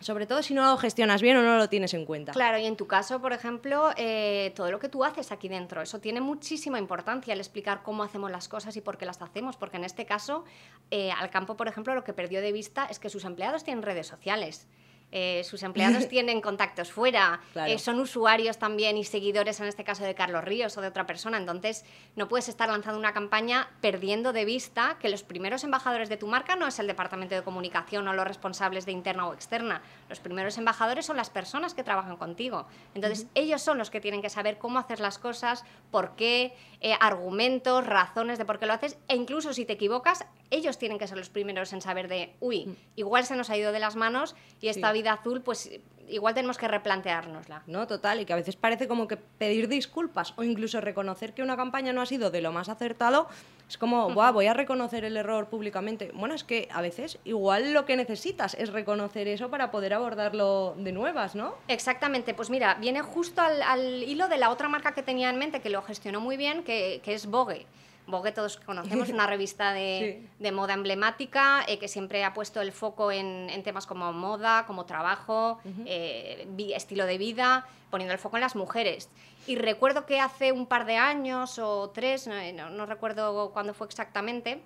Sobre 0.00 0.26
todo 0.26 0.42
si 0.42 0.54
no 0.54 0.64
lo 0.64 0.76
gestionas 0.76 1.22
bien 1.22 1.36
o 1.36 1.42
no 1.42 1.56
lo 1.56 1.68
tienes 1.68 1.94
en 1.94 2.04
cuenta. 2.04 2.32
Claro, 2.32 2.58
y 2.58 2.66
en 2.66 2.76
tu 2.76 2.86
caso, 2.86 3.20
por 3.20 3.32
ejemplo, 3.32 3.90
eh, 3.96 4.52
todo 4.54 4.70
lo 4.70 4.78
que 4.78 4.88
tú 4.88 5.04
haces 5.04 5.32
aquí 5.32 5.48
dentro, 5.48 5.82
eso 5.82 6.00
tiene 6.00 6.20
muchísima 6.20 6.78
importancia, 6.78 7.32
el 7.32 7.40
explicar 7.40 7.82
cómo 7.82 8.02
hacemos 8.02 8.30
las 8.30 8.48
cosas 8.48 8.76
y 8.76 8.80
por 8.80 8.98
qué 8.98 9.06
las 9.06 9.20
hacemos, 9.22 9.56
porque 9.56 9.78
en 9.78 9.84
este 9.84 10.04
caso, 10.04 10.44
eh, 10.90 11.10
al 11.12 11.30
campo, 11.30 11.56
por 11.56 11.68
ejemplo, 11.68 11.94
lo 11.94 12.04
que 12.04 12.12
perdió 12.12 12.40
de 12.40 12.52
vista 12.52 12.86
es 12.86 12.98
que 12.98 13.08
sus 13.08 13.24
empleados 13.24 13.64
tienen 13.64 13.82
redes 13.82 14.06
sociales. 14.06 14.66
Eh, 15.12 15.42
sus 15.44 15.62
empleados 15.62 16.08
tienen 16.10 16.40
contactos 16.40 16.90
fuera, 16.90 17.40
eh, 17.66 17.78
son 17.78 18.00
usuarios 18.00 18.58
también 18.58 18.96
y 18.96 19.04
seguidores, 19.04 19.60
en 19.60 19.66
este 19.66 19.84
caso 19.84 20.04
de 20.04 20.14
Carlos 20.14 20.44
Ríos 20.44 20.76
o 20.76 20.80
de 20.80 20.88
otra 20.88 21.06
persona. 21.06 21.38
Entonces, 21.38 21.84
no 22.16 22.28
puedes 22.28 22.48
estar 22.48 22.68
lanzando 22.68 22.98
una 22.98 23.12
campaña 23.12 23.68
perdiendo 23.80 24.32
de 24.32 24.44
vista 24.44 24.98
que 25.00 25.08
los 25.08 25.22
primeros 25.22 25.62
embajadores 25.64 26.08
de 26.08 26.16
tu 26.16 26.26
marca 26.26 26.56
no 26.56 26.66
es 26.66 26.78
el 26.80 26.86
departamento 26.86 27.34
de 27.34 27.42
comunicación 27.42 28.06
o 28.08 28.12
los 28.12 28.26
responsables 28.26 28.84
de 28.84 28.92
interna 28.92 29.28
o 29.28 29.34
externa. 29.34 29.80
Los 30.08 30.20
primeros 30.20 30.58
embajadores 30.58 31.06
son 31.06 31.16
las 31.16 31.30
personas 31.30 31.74
que 31.74 31.84
trabajan 31.84 32.16
contigo. 32.16 32.66
Entonces, 32.94 33.26
ellos 33.34 33.62
son 33.62 33.78
los 33.78 33.90
que 33.90 34.00
tienen 34.00 34.22
que 34.22 34.30
saber 34.30 34.58
cómo 34.58 34.78
hacer 34.78 35.00
las 35.00 35.18
cosas, 35.18 35.64
por 35.90 36.16
qué, 36.16 36.54
eh, 36.80 36.94
argumentos, 37.00 37.86
razones 37.86 38.38
de 38.38 38.44
por 38.44 38.58
qué 38.58 38.66
lo 38.66 38.72
haces, 38.72 38.98
e 39.08 39.16
incluso 39.16 39.52
si 39.52 39.64
te 39.64 39.74
equivocas, 39.74 40.26
ellos 40.50 40.78
tienen 40.78 40.98
que 40.98 41.06
ser 41.06 41.18
los 41.18 41.30
primeros 41.30 41.72
en 41.72 41.80
saber 41.80 42.08
de, 42.08 42.34
uy, 42.40 42.66
mm. 42.66 42.76
igual 42.96 43.24
se 43.24 43.36
nos 43.36 43.50
ha 43.50 43.56
ido 43.56 43.72
de 43.72 43.80
las 43.80 43.96
manos 43.96 44.34
y 44.60 44.68
esta 44.68 44.92
vida 44.92 45.12
azul, 45.12 45.42
pues 45.42 45.70
igual 46.08 46.34
tenemos 46.34 46.58
que 46.58 46.68
replanteárnosla. 46.68 47.62
No, 47.66 47.86
total, 47.86 48.20
y 48.20 48.24
que 48.24 48.32
a 48.32 48.36
veces 48.36 48.56
parece 48.56 48.88
como 48.88 49.08
que 49.08 49.16
pedir 49.16 49.68
disculpas 49.68 50.34
o 50.36 50.44
incluso 50.44 50.80
reconocer 50.80 51.34
que 51.34 51.42
una 51.42 51.56
campaña 51.56 51.92
no 51.92 52.00
ha 52.00 52.06
sido 52.06 52.30
de 52.30 52.40
lo 52.40 52.52
más 52.52 52.68
acertado, 52.68 53.28
es 53.68 53.78
como, 53.78 54.10
voy 54.10 54.46
a 54.46 54.54
reconocer 54.54 55.04
el 55.04 55.16
error 55.16 55.48
públicamente. 55.48 56.12
Bueno, 56.14 56.34
es 56.34 56.44
que 56.44 56.68
a 56.72 56.80
veces 56.80 57.18
igual 57.24 57.72
lo 57.72 57.84
que 57.84 57.96
necesitas 57.96 58.54
es 58.54 58.72
reconocer 58.72 59.26
eso 59.28 59.50
para 59.50 59.70
poder 59.70 59.94
abordarlo 59.94 60.74
de 60.78 60.92
nuevas, 60.92 61.34
¿no? 61.34 61.54
Exactamente, 61.68 62.34
pues 62.34 62.50
mira, 62.50 62.74
viene 62.74 63.02
justo 63.02 63.42
al, 63.42 64.02
hilo 64.02 64.28
de 64.28 64.38
la 64.38 64.50
otra 64.50 64.68
marca 64.68 64.92
que 64.92 65.02
tenía 65.02 65.30
en 65.30 65.38
mente, 65.38 65.60
que 65.60 65.70
lo 65.70 65.82
gestionó 65.82 66.20
muy 66.20 66.36
bien, 66.36 66.62
que, 66.62 67.00
que 67.02 67.14
es 67.14 67.26
Vogue. 67.26 67.66
Vogue 68.06 68.32
todos 68.32 68.56
conocemos, 68.58 69.08
una 69.10 69.26
revista 69.26 69.72
de, 69.72 70.28
moda 70.52 70.74
emblemática 70.74 71.64
eh, 71.66 71.78
que 71.78 71.88
siempre 71.88 72.24
ha 72.24 72.32
puesto 72.32 72.60
el 72.60 72.72
foco 72.72 73.10
en, 73.10 73.62
temas 73.64 73.86
como 73.86 74.12
moda, 74.12 74.64
como 74.66 74.86
trabajo, 74.86 75.58
eh, 75.84 76.46
estilo 76.74 77.06
de 77.06 77.18
vida, 77.18 77.66
poniendo 77.90 78.12
el 78.12 78.18
foco 78.18 78.36
en 78.36 78.42
las 78.42 78.56
mujeres. 78.56 79.10
Y 79.46 79.56
recuerdo 79.56 80.06
que 80.06 80.20
hace 80.20 80.52
un 80.52 80.66
par 80.66 80.86
de 80.86 80.96
años 80.96 81.58
o 81.58 81.90
tres, 81.90 82.28
no, 82.28 82.86
recuerdo 82.86 83.50
cuándo 83.52 83.74
fue 83.74 83.86
exactamente, 83.86 84.60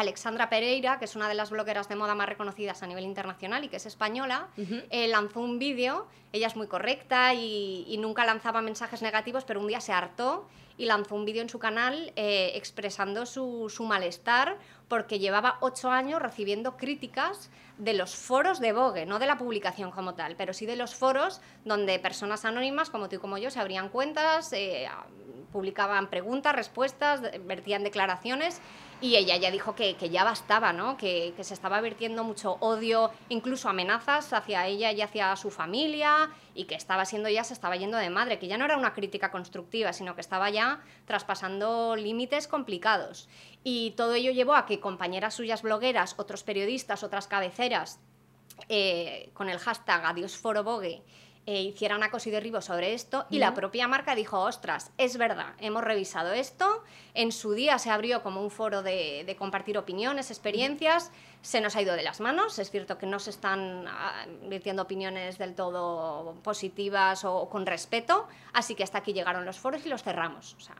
Alexandra 0.00 0.48
Pereira, 0.48 0.98
que 0.98 1.04
es 1.04 1.16
una 1.16 1.28
de 1.28 1.34
las 1.34 1.50
blogueras 1.50 1.88
de 1.88 1.96
moda 1.96 2.14
más 2.14 2.28
reconocidas 2.28 2.82
a 2.82 2.86
nivel 2.86 3.04
internacional 3.04 3.64
y 3.64 3.68
que 3.68 3.76
es 3.76 3.86
española, 3.86 4.48
eh, 4.56 5.08
lanzó 5.08 5.40
un 5.40 5.58
vídeo. 5.58 6.06
Ella 6.32 6.46
es 6.46 6.56
muy 6.56 6.66
correcta 6.66 7.34
y, 7.34 7.84
y, 7.88 7.98
nunca 7.98 8.24
lanzaba 8.24 8.60
mensajes 8.60 9.02
negativos, 9.02 9.44
pero 9.44 9.60
un 9.60 9.66
día 9.66 9.80
se 9.80 9.92
hartó 9.92 10.46
y 10.78 10.84
lanzó 10.86 11.16
un 11.16 11.24
vídeo 11.24 11.42
en 11.42 11.48
su 11.48 11.58
canal 11.58 12.12
eh, 12.14 12.52
expresando 12.54 13.26
su, 13.26 13.68
su 13.68 13.84
malestar 13.84 14.56
porque 14.86 15.18
llevaba 15.18 15.58
ocho 15.60 15.90
años 15.90 16.22
recibiendo 16.22 16.76
críticas 16.76 17.50
de 17.78 17.94
los 17.94 18.14
foros 18.14 18.60
de 18.60 18.72
Vogue, 18.72 19.04
no 19.04 19.18
de 19.18 19.26
la 19.26 19.36
publicación 19.36 19.90
como 19.90 20.14
tal, 20.14 20.36
pero 20.36 20.52
sí 20.52 20.66
de 20.66 20.76
los 20.76 20.94
foros 20.94 21.40
donde 21.64 21.98
personas 21.98 22.44
anónimas 22.44 22.90
como 22.90 23.08
tú 23.08 23.16
y 23.16 23.18
como 23.18 23.38
yo 23.38 23.50
se 23.50 23.60
abrían 23.60 23.88
cuentas, 23.88 24.52
eh, 24.52 24.88
publicaban 25.52 26.08
preguntas, 26.08 26.54
respuestas, 26.54 27.22
vertían 27.44 27.82
declaraciones 27.82 28.60
y 29.00 29.16
ella 29.16 29.36
ya 29.36 29.50
dijo 29.50 29.74
que, 29.74 29.94
ya 30.10 30.24
bastaba, 30.24 30.72
¿no? 30.72 30.96
Que, 30.96 31.34
se 31.40 31.54
estaba 31.54 31.80
vertiendo 31.80 32.24
mucho 32.24 32.56
odio, 32.60 33.10
incluso 33.28 33.68
amenazas 33.68 34.32
hacia 34.32 34.66
ella 34.66 34.92
y 34.92 35.02
hacia 35.02 35.34
su 35.36 35.50
familia, 35.50 36.30
y 36.54 36.64
que 36.64 36.74
estaba 36.74 37.04
siendo 37.04 37.28
ya, 37.28 37.44
se 37.44 37.54
estaba 37.54 37.76
yendo 37.76 37.96
de 37.96 38.10
madre, 38.10 38.38
que 38.38 38.48
ya 38.48 38.58
no 38.58 38.64
era 38.64 38.76
una 38.76 38.94
crítica 38.94 39.30
constructiva, 39.30 39.92
sino 39.92 40.14
que 40.14 40.20
estaba 40.20 40.50
ya 40.50 40.80
traspasando 41.04 41.94
límites 41.96 42.48
complicados. 42.48 43.28
Y 43.62 43.92
todo 43.92 44.14
ello 44.14 44.32
llevó 44.32 44.54
a 44.54 44.66
que 44.66 44.80
compañeras 44.80 45.34
suyas 45.34 45.62
blogueras, 45.62 46.14
otros 46.18 46.42
periodistas, 46.42 47.02
otras 47.02 47.28
cabeceras, 47.28 48.00
eh, 48.68 49.30
con 49.34 49.48
el 49.48 49.58
hashtag 49.58 50.04
Adiós 50.04 50.36
Foro 50.36 50.64
Vogue, 50.64 51.02
eh, 51.50 51.62
hicieran 51.62 52.02
acoso 52.02 52.28
y 52.28 52.32
derribo 52.32 52.60
sobre 52.60 52.92
esto 52.92 53.24
y 53.30 53.38
la 53.38 53.54
propia 53.54 53.88
marca 53.88 54.14
dijo, 54.14 54.38
ostras, 54.38 54.92
es 54.98 55.16
verdad, 55.16 55.54
hemos 55.60 55.82
revisado 55.82 56.34
esto, 56.34 56.84
en 57.14 57.32
su 57.32 57.52
día 57.52 57.78
se 57.78 57.88
abrió 57.88 58.22
como 58.22 58.42
un 58.42 58.50
foro 58.50 58.82
de, 58.82 59.34
compartir 59.38 59.78
opiniones, 59.78 60.30
experiencias, 60.30 61.10
se 61.40 61.62
nos 61.62 61.74
ha 61.74 61.80
ido 61.80 61.94
de 61.94 62.02
las 62.02 62.20
manos, 62.20 62.58
es 62.58 62.70
cierto 62.70 62.98
que 62.98 63.06
no 63.06 63.18
se 63.18 63.30
están 63.30 63.86
ah, 63.88 64.26
virtiendo 64.42 64.82
opiniones 64.82 65.38
del 65.38 65.54
todo 65.54 66.34
positivas 66.42 67.24
o, 67.24 67.48
con 67.48 67.64
respeto, 67.64 68.28
así 68.52 68.74
que 68.74 68.82
hasta 68.84 68.98
aquí 68.98 69.14
llegaron 69.14 69.46
los 69.46 69.58
foros 69.58 69.86
y 69.86 69.88
los 69.88 70.02
cerramos. 70.02 70.52
O 70.52 70.60
sea, 70.60 70.76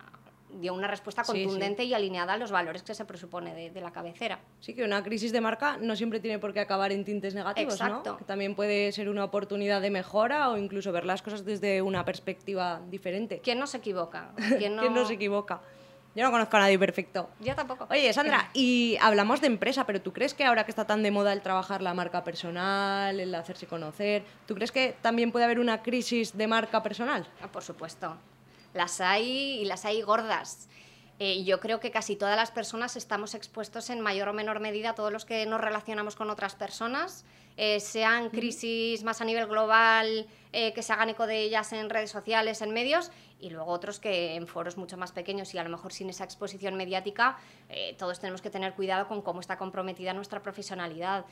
dio 0.50 0.74
una 0.74 0.88
respuesta 0.88 1.22
contundente 1.22 1.84
y 1.84 1.94
alineada 1.94 2.34
a 2.34 2.36
los 2.36 2.50
valores 2.50 2.82
que 2.82 2.94
se 2.94 3.04
presupone 3.04 3.70
de, 3.70 3.80
la 3.80 3.92
cabecera. 3.92 4.40
Sí, 4.60 4.74
que 4.74 4.84
una 4.84 5.02
crisis 5.02 5.32
de 5.32 5.40
marca 5.40 5.76
no 5.76 5.94
siempre 5.96 6.20
tiene 6.20 6.38
por 6.38 6.52
qué 6.52 6.60
acabar 6.60 6.92
en 6.92 7.04
tintes 7.04 7.34
negativos, 7.34 7.74
Exacto. 7.74 8.16
Que 8.16 8.24
también 8.24 8.54
puede 8.54 8.92
ser 8.92 9.08
una 9.08 9.24
oportunidad 9.24 9.80
de 9.80 9.90
mejora 9.90 10.50
o 10.50 10.56
incluso 10.56 10.92
ver 10.92 11.04
las 11.04 11.22
cosas 11.22 11.44
desde 11.44 11.82
una 11.82 12.04
perspectiva 12.04 12.80
diferente. 12.88 13.40
¿Quién 13.42 13.58
no 13.58 13.66
se 13.66 13.78
equivoca? 13.78 14.32
¿Quién 14.58 14.76
no, 14.76 15.04
se 15.04 15.14
equivoca? 15.14 15.60
Yo 16.14 16.24
no 16.24 16.30
conozco 16.30 16.56
a 16.56 16.60
nadie 16.60 16.78
perfecto. 16.78 17.30
Yo 17.38 17.54
tampoco. 17.54 17.86
Oye, 17.90 18.12
Sandra, 18.12 18.50
y 18.52 18.96
hablamos 19.00 19.40
de 19.40 19.46
empresa, 19.46 19.86
pero 19.86 20.00
¿tú 20.00 20.12
crees 20.12 20.34
que 20.34 20.44
ahora 20.44 20.64
que 20.64 20.72
está 20.72 20.86
tan 20.86 21.02
de 21.02 21.10
moda 21.10 21.32
el 21.32 21.42
trabajar 21.42 21.82
la 21.82 21.94
marca 21.94 22.24
personal, 22.24 23.20
el 23.20 23.34
hacerse 23.34 23.66
conocer, 23.66 24.24
¿tú 24.46 24.54
crees 24.54 24.72
que 24.72 24.96
también 25.00 25.30
puede 25.30 25.44
haber 25.44 25.60
una 25.60 25.82
crisis 25.82 26.36
de 26.36 26.46
marca 26.48 26.82
personal? 26.82 27.28
Ah, 27.40 27.46
por 27.46 27.62
supuesto. 27.62 28.16
Las 28.75 29.00
hay 29.00 29.60
y 29.60 29.64
las 29.64 29.84
hay 29.84 30.02
gordas. 30.02 30.68
Eh, 31.20 31.42
yo 31.42 31.58
creo 31.58 31.80
que 31.80 31.90
casi 31.90 32.14
todas 32.14 32.37
las 32.37 32.52
personas 32.52 32.96
estamos 32.96 33.34
expuestos 33.34 33.90
en 33.90 34.00
mayor 34.00 34.28
o 34.28 34.32
menor 34.32 34.60
medida, 34.60 34.94
todos 34.94 35.12
los 35.12 35.25
que 35.25 35.46
nos 35.46 35.60
relacionamos 35.60 36.14
con 36.14 36.30
otras 36.30 36.54
personas, 36.54 37.25
eh, 37.56 37.80
sean 37.80 38.30
crisis 38.30 39.02
más 39.02 39.20
a 39.20 39.25
nivel 39.25 39.48
global, 39.48 40.28
eh, 40.52 40.72
que 40.75 40.82
se 40.84 40.92
hagan 40.92 41.08
eco 41.08 41.26
de 41.26 41.42
ellas 41.42 41.72
en 41.72 41.90
redes 41.90 42.12
sociales, 42.12 42.62
en 42.62 42.70
medios, 42.70 43.10
y 43.40 43.50
luego 43.50 43.72
otros 43.72 43.98
que 43.98 44.37
en 44.37 44.46
foros 44.46 44.76
mucho 44.76 44.96
más 44.96 45.10
pequeños 45.10 45.52
y 45.54 45.58
a 45.58 45.64
lo 45.64 45.70
mejor 45.70 45.92
sin 45.92 46.08
esa 46.08 46.22
exposición 46.22 46.76
mediática, 46.76 47.38
todos 47.96 48.18
tenemos 48.18 48.42
que 48.42 48.50
tener 48.50 48.75
cuidado 48.75 49.06
con 49.06 49.22
cómo 49.22 49.38
está 49.38 49.56
comprometida 49.56 50.12
nuestra 50.12 50.42
profesionalidad. 50.42 51.25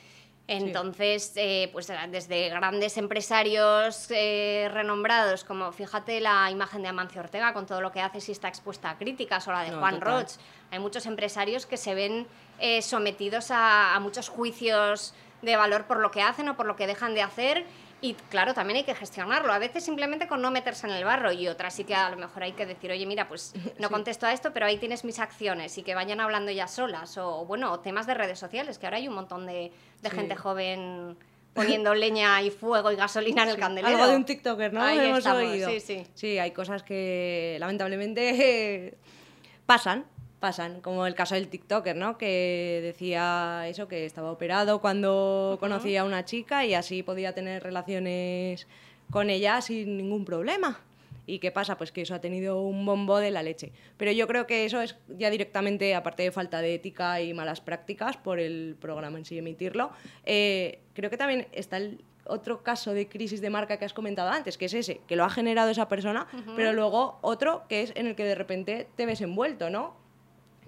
Entonces, 0.49 1.33
eh, 1.35 1.69
pues 1.73 1.91
desde 2.11 2.49
grandes 2.50 2.97
empresarios 2.99 4.07
eh, 4.11 4.69
renombrados, 4.73 5.43
como 5.43 5.73
fíjate 5.73 6.21
la 6.21 6.49
imagen 6.53 6.83
de 6.83 6.88
Amancio 6.88 7.21
Ortega 7.21 7.53
con 7.53 7.67
todo 7.67 7.81
lo 7.81 7.91
que 7.91 8.00
hace 8.00 8.21
si 8.21 8.31
está 8.31 8.47
expuesta 8.47 8.91
a 8.91 8.97
críticas, 8.97 9.49
o 9.49 9.53
la 9.53 9.62
de 9.62 9.73
Juan 9.73 10.00
Roch. 10.00 10.31
Hay 10.71 10.79
muchos 10.79 11.07
empresarios 11.07 11.67
que 11.67 11.76
se 11.76 11.95
ven 11.95 12.29
eh, 12.61 12.81
sometidos 12.83 13.49
a, 13.50 13.99
muchos 14.00 14.29
juicios 14.29 15.15
de 15.43 15.57
valor 15.57 15.87
por 15.87 15.99
lo 15.99 16.12
que 16.12 16.23
hacen 16.23 16.49
o 16.49 16.57
por 16.57 16.67
lo 16.67 16.76
que 16.76 16.87
dejan 16.87 17.15
de 17.15 17.23
hacer 17.23 17.65
y 18.00 18.15
claro, 18.15 18.53
también 18.53 18.79
hay 18.79 18.85
que 18.85 18.95
gestionarlo. 18.95 19.53
A 19.53 19.59
veces 19.59 19.85
simplemente 19.85 20.29
con 20.29 20.43
no 20.43 20.50
meterse 20.50 20.87
en 20.87 20.93
el 20.93 21.05
barro 21.05 21.33
y 21.33 21.49
otras 21.49 21.75
sí 21.75 21.85
que 21.85 21.95
a 21.95 22.11
lo 22.11 22.17
mejor 22.17 22.43
hay 22.43 22.53
que 22.53 22.67
decir, 22.67 22.91
oye, 22.91 23.07
mira, 23.07 23.26
pues 23.26 23.55
no 23.79 23.91
contesto 23.91 24.26
a 24.26 24.33
esto, 24.33 24.53
pero 24.53 24.67
ahí 24.67 24.76
tienes 24.79 25.05
mis 25.05 25.19
acciones 25.19 25.76
y 25.79 25.83
que 25.83 25.95
vayan 25.95 26.21
hablando 26.21 26.53
ya 26.53 26.69
solas. 26.69 27.17
O 27.17 27.47
bueno, 27.47 27.81
temas 27.81 28.07
de 28.07 28.15
redes 28.15 28.38
sociales, 28.38 28.79
que 28.79 28.87
ahora 28.87 28.99
hay 28.99 29.09
un 29.09 29.15
montón 29.15 29.47
de, 29.47 29.73
gente 30.11 30.37
joven 30.37 31.17
poniendo 31.55 31.95
leña 31.95 32.43
y 32.43 32.50
fuego 32.50 32.93
y 32.93 32.97
gasolina 32.97 33.45
en 33.45 33.49
el 33.49 33.57
candelero. 33.57 33.97
Algo 33.97 34.09
de 34.09 34.17
un 34.17 34.25
TikToker, 34.25 34.73
¿no? 34.73 34.83
Ahí 34.83 34.99
Hemos 34.99 35.25
oído. 35.26 35.71
Sí, 35.71 35.81
sí. 35.81 36.07
Sí, 36.15 36.38
hay 36.38 36.50
cosas 36.50 36.83
que 36.83 37.57
lamentablemente 37.59 38.99
pasan 39.67 40.05
pasan, 40.40 40.81
como 40.81 41.07
el 41.07 41.14
caso 41.14 41.35
del 41.35 41.49
TikToker, 41.49 41.97
¿no? 41.97 42.19
Que 42.19 42.81
decía 42.83 43.64
eso, 43.69 43.88
que 43.88 44.05
estaba 44.05 44.31
operado 44.31 44.81
cuando 44.81 45.57
conocía 45.61 46.02
a 46.02 46.05
una 46.05 46.25
chica 46.25 46.64
y 46.64 46.75
así 46.75 47.02
podía 47.02 47.33
tener 47.33 47.62
relaciones 47.62 48.66
con 49.11 49.31
ella 49.31 49.61
sin 49.61 49.97
ningún 49.97 50.25
problema. 50.25 50.81
¿Y 51.28 51.40
qué 51.40 51.50
pasa? 51.50 51.76
Pues 51.76 51.90
que 51.90 52.02
eso 52.02 52.14
ha 52.14 52.21
tenido 52.21 52.61
un 52.61 52.87
bombo 52.87 53.19
de 53.19 53.33
la 53.33 53.43
leche. 53.43 53.73
Pero 53.97 54.12
yo 54.12 54.28
creo 54.28 54.47
que 54.47 54.64
eso 54.64 54.81
es 54.81 54.97
ya 55.09 55.28
directamente, 55.28 55.95
aparte 55.95 56.23
de 56.23 56.31
falta 56.31 56.61
de 56.61 56.75
ética 56.75 57.21
y 57.21 57.35
malas 57.35 57.61
prácticas 57.61 58.16
por 58.16 58.38
el 58.38 58.76
programa 58.81 59.19
en 59.19 59.25
sí 59.25 59.37
emitirlo, 59.37 59.90
eh, 60.25 60.81
creo 60.95 61.11
que 61.11 61.16
también 61.16 61.49
está 61.52 61.78
el 61.78 62.05
otro 62.28 62.62
caso 62.62 62.93
de 62.93 63.09
crisis 63.09 63.40
de 63.40 63.50
marca 63.50 63.76
que 63.76 63.85
has 63.85 63.93
comentado 63.93 64.31
antes, 64.31 64.57
que 64.59 64.66
es 64.66 64.75
ese, 64.75 65.00
que 65.07 65.16
lo 65.16 65.25
ha 65.25 65.31
generado 65.31 65.71
esa 65.71 65.88
persona, 65.88 66.26
pero 66.57 66.73
luego 66.73 67.19
otro 67.23 67.64
que 67.69 67.83
es 67.83 67.93
en 67.95 68.07
el 68.07 68.16
que 68.16 68.25
de 68.25 68.35
repente 68.35 68.88
te 68.97 69.07
ves 69.07 69.21
envuelto, 69.21 69.71
¿no? 69.71 69.95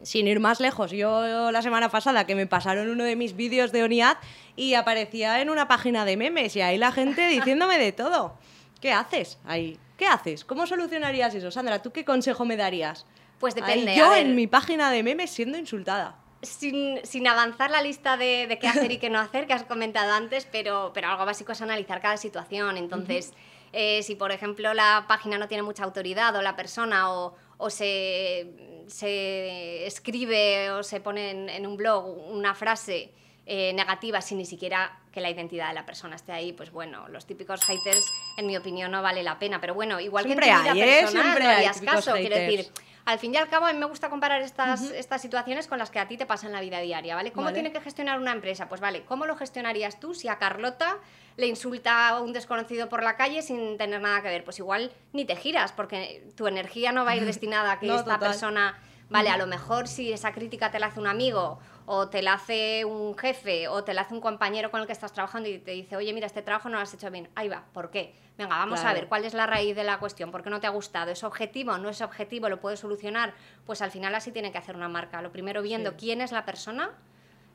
Sin 0.03 0.29
ir 0.29 0.41
más 0.41 0.61
lejos, 0.61 0.91
yo 0.91 1.51
la 1.51 1.63
semana 1.63 1.89
pasada 1.89 2.27
que 2.27 2.35
me 2.35 2.47
pasaron 2.47 2.89
uno 2.89 3.05
de 3.05 3.17
mis 3.17 3.35
vídeos 3.37 3.73
de 3.73 3.83
ONIAD 3.83 4.17
y 4.57 4.75
aparecía 4.75 5.41
en 5.41 5.51
una 5.51 5.69
página 5.69 6.05
de 6.05 6.17
memes 6.17 6.57
y 6.57 6.61
ahí 6.61 6.79
la 6.79 6.93
gente 6.93 7.27
diciéndome 7.29 7.79
de 7.79 7.93
todo. 7.93 8.37
¿Qué 8.81 8.93
haces 8.93 9.39
ahí? 9.45 9.79
¿Qué 9.97 10.07
haces? 10.07 10.45
¿Cómo 10.45 10.67
solucionarías 10.67 11.35
eso? 11.35 11.51
Sandra, 11.51 11.83
¿tú 11.83 11.91
qué 11.91 12.05
consejo 12.05 12.45
me 12.45 12.57
darías? 12.57 13.07
Pues 13.41 13.55
depende. 13.55 13.97
yo 13.97 14.15
en 14.15 14.35
mi 14.35 14.47
página 14.47 14.91
de 14.91 15.03
memes 15.03 15.31
siendo 15.31 15.59
insultada. 15.59 16.17
Sin, 16.43 17.05
sin, 17.05 17.27
avanzar 17.27 17.71
la 17.71 17.83
lista 17.83 18.17
de, 18.17 18.59
qué 18.61 18.69
hacer 18.69 18.93
y 18.93 18.99
qué 18.99 19.11
no 19.11 19.19
hacer, 19.19 19.49
que 19.49 19.53
has 19.53 19.65
comentado 19.65 20.13
antes, 20.13 20.47
pero, 20.51 20.93
pero 20.95 21.09
algo 21.09 21.25
básico 21.25 21.51
es 21.51 21.61
analizar 21.61 22.01
cada 22.01 22.17
situación. 22.17 22.77
Entonces, 22.77 23.33
eh, 23.73 24.03
si 24.03 24.15
por 24.15 24.33
ejemplo 24.33 24.73
la 24.73 25.05
página 25.09 25.37
no 25.39 25.49
tiene 25.49 25.63
mucha 25.63 25.85
autoridad 25.85 26.35
o 26.37 26.43
la 26.43 26.57
persona 26.57 27.13
o, 27.13 27.35
o 27.59 27.71
se 27.71 28.69
se 28.89 29.87
escribe 29.87 30.71
o 30.71 30.83
se 30.83 31.01
pone 31.01 31.55
en, 31.55 31.67
un 31.67 31.77
blog 31.77 32.07
una 32.31 32.55
frase 32.55 33.13
eh, 33.47 33.73
negativa 33.73 34.21
sin 34.21 34.39
ni 34.39 34.47
siquiera 34.47 34.99
que 35.13 35.21
la 35.21 35.31
identidad 35.31 35.69
de 35.69 35.75
la 35.75 35.87
persona 35.87 36.17
esté 36.17 36.33
ahí, 36.33 36.53
pues 36.53 36.71
bueno, 36.71 37.09
los 37.09 37.27
típicos 37.27 37.65
haters, 37.65 38.05
en 38.37 38.47
mi 38.47 38.57
opinión, 38.57 38.91
no 38.91 39.03
vale 39.03 39.23
la 39.23 39.39
pena. 39.39 39.61
Pero 39.61 39.75
bueno, 39.75 40.01
igual 40.01 40.27
que 40.27 40.33
en 40.33 40.39
tu 40.39 40.45
vida 40.45 40.73
¿eh? 40.75 41.01
personal, 41.01 41.43
no 41.43 41.49
harías 41.49 41.81
caso. 41.81 42.13
Quiero 42.15 42.37
decir, 42.37 42.67
al 43.09 43.19
fin 43.19 43.33
y 43.33 43.39
al 43.39 43.49
cabo, 43.49 43.65
a 43.65 43.73
mí 43.73 43.79
me 43.79 43.87
gusta 43.87 44.11
comparar 44.11 44.43
estas, 44.43 44.83
estas 44.83 45.23
situaciones 45.23 45.67
con 45.67 45.79
las 45.79 45.91
que 45.91 45.99
a 45.99 46.07
ti 46.07 46.19
te 46.19 46.27
pasan 46.27 46.49
en 46.49 46.53
la 46.53 46.61
vida 46.61 46.79
diaria, 46.81 47.15
¿vale? 47.15 47.33
¿Cómo 47.33 47.55
tiene 47.55 47.73
que 47.73 47.81
gestionar 47.81 48.21
una 48.21 48.33
empresa? 48.33 48.69
Pues 48.69 48.83
vale, 48.83 49.07
¿cómo 49.07 49.25
lo 49.25 49.35
gestionarías 49.35 49.99
tú 49.99 50.13
si 50.13 50.29
a 50.29 50.37
Carlota 50.37 50.99
le 51.39 51.47
insulta 51.47 52.09
a 52.09 52.21
un 52.21 52.35
desconocido 52.35 52.91
por 52.91 53.03
la 53.03 53.17
calle 53.17 53.41
sin 53.41 53.79
tener 53.79 54.03
nada 54.03 54.21
que 54.21 54.29
ver? 54.29 54.45
Pues 54.45 54.59
igual 54.59 54.93
ni 55.15 55.25
te 55.25 55.37
giras, 55.37 55.73
porque 55.73 56.31
tu 56.37 56.49
energía 56.49 56.93
no 56.93 57.07
va 57.07 57.13
a 57.13 57.17
ir 57.17 57.25
destinada 57.25 57.73
a 57.73 57.81
que 57.81 57.95
esta 57.95 58.19
persona... 58.19 58.79
Vale, 59.09 59.31
a 59.31 59.39
lo 59.39 59.47
mejor 59.47 59.89
si 59.89 60.13
esa 60.13 60.33
crítica 60.33 60.71
te 60.71 60.79
la 60.79 60.89
hace 60.89 61.01
un 61.01 61.07
amigo 61.07 61.61
o 61.91 62.11
te 62.11 62.21
la 62.21 62.35
hace 62.35 62.85
un 62.85 63.17
jefe 63.17 63.67
o 63.67 63.83
te 63.83 63.95
la 63.95 64.03
hace 64.03 64.13
un 64.13 64.21
compañero 64.21 64.71
con 64.71 64.83
el 64.83 64.87
que 64.87 64.93
estás 64.93 65.11
trabajando 65.11 65.49
y 65.49 65.59
te 65.59 65.71
dice, 65.71 65.97
oye, 65.97 66.13
mira, 66.13 66.27
este 66.27 66.43
trabajo 66.43 66.69
no 66.69 66.77
lo 66.77 66.83
has 66.83 66.93
hecho 66.93 67.11
bien. 67.11 67.31
Ahí 67.35 67.49
va, 67.49 67.65
¿por 67.73 67.91
qué? 67.91 68.15
Venga, 68.37 68.59
vamos 68.59 68.81
a 68.81 68.93
ver 68.93 69.09
cuál 69.09 69.25
es 69.25 69.33
la 69.33 69.47
raíz 69.47 69.75
de 69.75 69.85
la 69.85 69.99
cuestión, 69.99 70.31
¿por 70.31 70.43
qué 70.43 70.51
no 70.51 70.61
te 70.61 70.67
ha 70.67 70.71
gustado? 70.71 71.11
¿Es 71.11 71.25
objetivo? 71.25 71.79
¿No 71.79 71.89
es 71.89 72.03
objetivo? 72.03 72.51
¿Lo 72.51 72.61
puedes 72.61 72.81
solucionar? 72.81 73.33
Pues 73.65 73.81
al 73.81 73.91
final 73.91 74.15
así 74.15 74.33
tiene 74.33 74.53
que 74.53 74.59
hacer 74.59 74.77
una 74.77 74.89
marca. 74.89 75.23
Lo 75.23 75.33
primero 75.33 75.63
viendo 75.63 75.97
quién 75.97 76.21
es 76.21 76.31
la 76.31 76.45
persona 76.45 76.91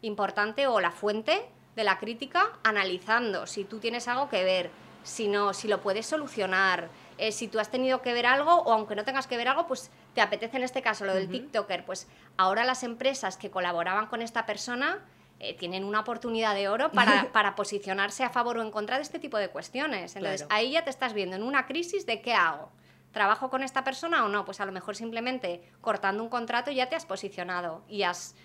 importante 0.01 0.65
o 0.65 0.79
la 0.79 0.89
fuente 0.89 1.45
de 1.75 1.83
la 1.83 1.99
crítica, 1.99 2.53
analizando 2.63 3.45
si 3.45 3.65
tú 3.65 3.77
tienes 3.77 4.07
algo 4.07 4.29
que 4.29 4.43
ver, 4.43 4.71
si 5.03 5.27
no, 5.27 5.53
si 5.53 5.67
lo 5.67 5.79
puedes 5.79 6.07
solucionar, 6.07 6.89
eh, 7.17 7.31
si 7.31 7.47
tú 7.47 7.59
has 7.59 7.69
tenido 7.69 8.01
que 8.01 8.13
ver 8.13 8.25
algo 8.25 8.55
o 8.55 8.73
aunque 8.73 8.95
no 8.95 9.03
tengas 9.03 9.27
que 9.27 9.37
ver 9.37 9.47
algo, 9.47 9.67
pues 9.67 9.91
te 10.13 10.21
apetece 10.21 10.57
en 10.57 10.63
este 10.63 10.81
caso 10.81 11.05
lo 11.05 11.13
del 11.13 11.29
TikToker, 11.29 11.85
pues 11.85 12.07
ahora 12.37 12.63
las 12.63 12.83
empresas 12.83 13.37
que 13.37 13.49
colaboraban 13.49 14.07
con 14.07 14.21
esta 14.21 14.45
persona 14.45 15.03
eh, 15.39 15.55
tienen 15.55 15.83
una 15.83 15.99
oportunidad 16.01 16.55
de 16.55 16.69
oro 16.69 16.91
para, 16.91 17.31
para, 17.33 17.55
posicionarse 17.55 18.23
a 18.23 18.29
favor 18.29 18.57
o 18.57 18.61
en 18.61 18.71
contra 18.71 18.97
de 18.97 19.03
este 19.03 19.19
tipo 19.19 19.37
de 19.37 19.49
cuestiones. 19.49 20.15
Entonces, 20.15 20.47
ahí 20.49 20.71
ya 20.71 20.83
te 20.83 20.89
estás 20.89 21.13
viendo 21.13 21.35
en 21.35 21.43
una 21.43 21.65
crisis 21.65 22.05
de 22.05 22.21
qué 22.21 22.33
hago. 22.33 22.71
¿Trabajo 23.11 23.49
con 23.49 23.61
esta 23.61 23.83
persona 23.83 24.25
o 24.25 24.29
no? 24.29 24.45
Pues 24.45 24.59
a 24.59 24.65
lo 24.65 24.71
mejor 24.71 24.95
simplemente 24.95 25.61
cortando 25.81 26.23
un 26.23 26.29
contrato 26.29 26.71
ya 26.71 26.89
te 26.89 26.95
has 26.95 27.05
posicionado 27.05 27.83
y 27.87 28.03
has 28.03 28.35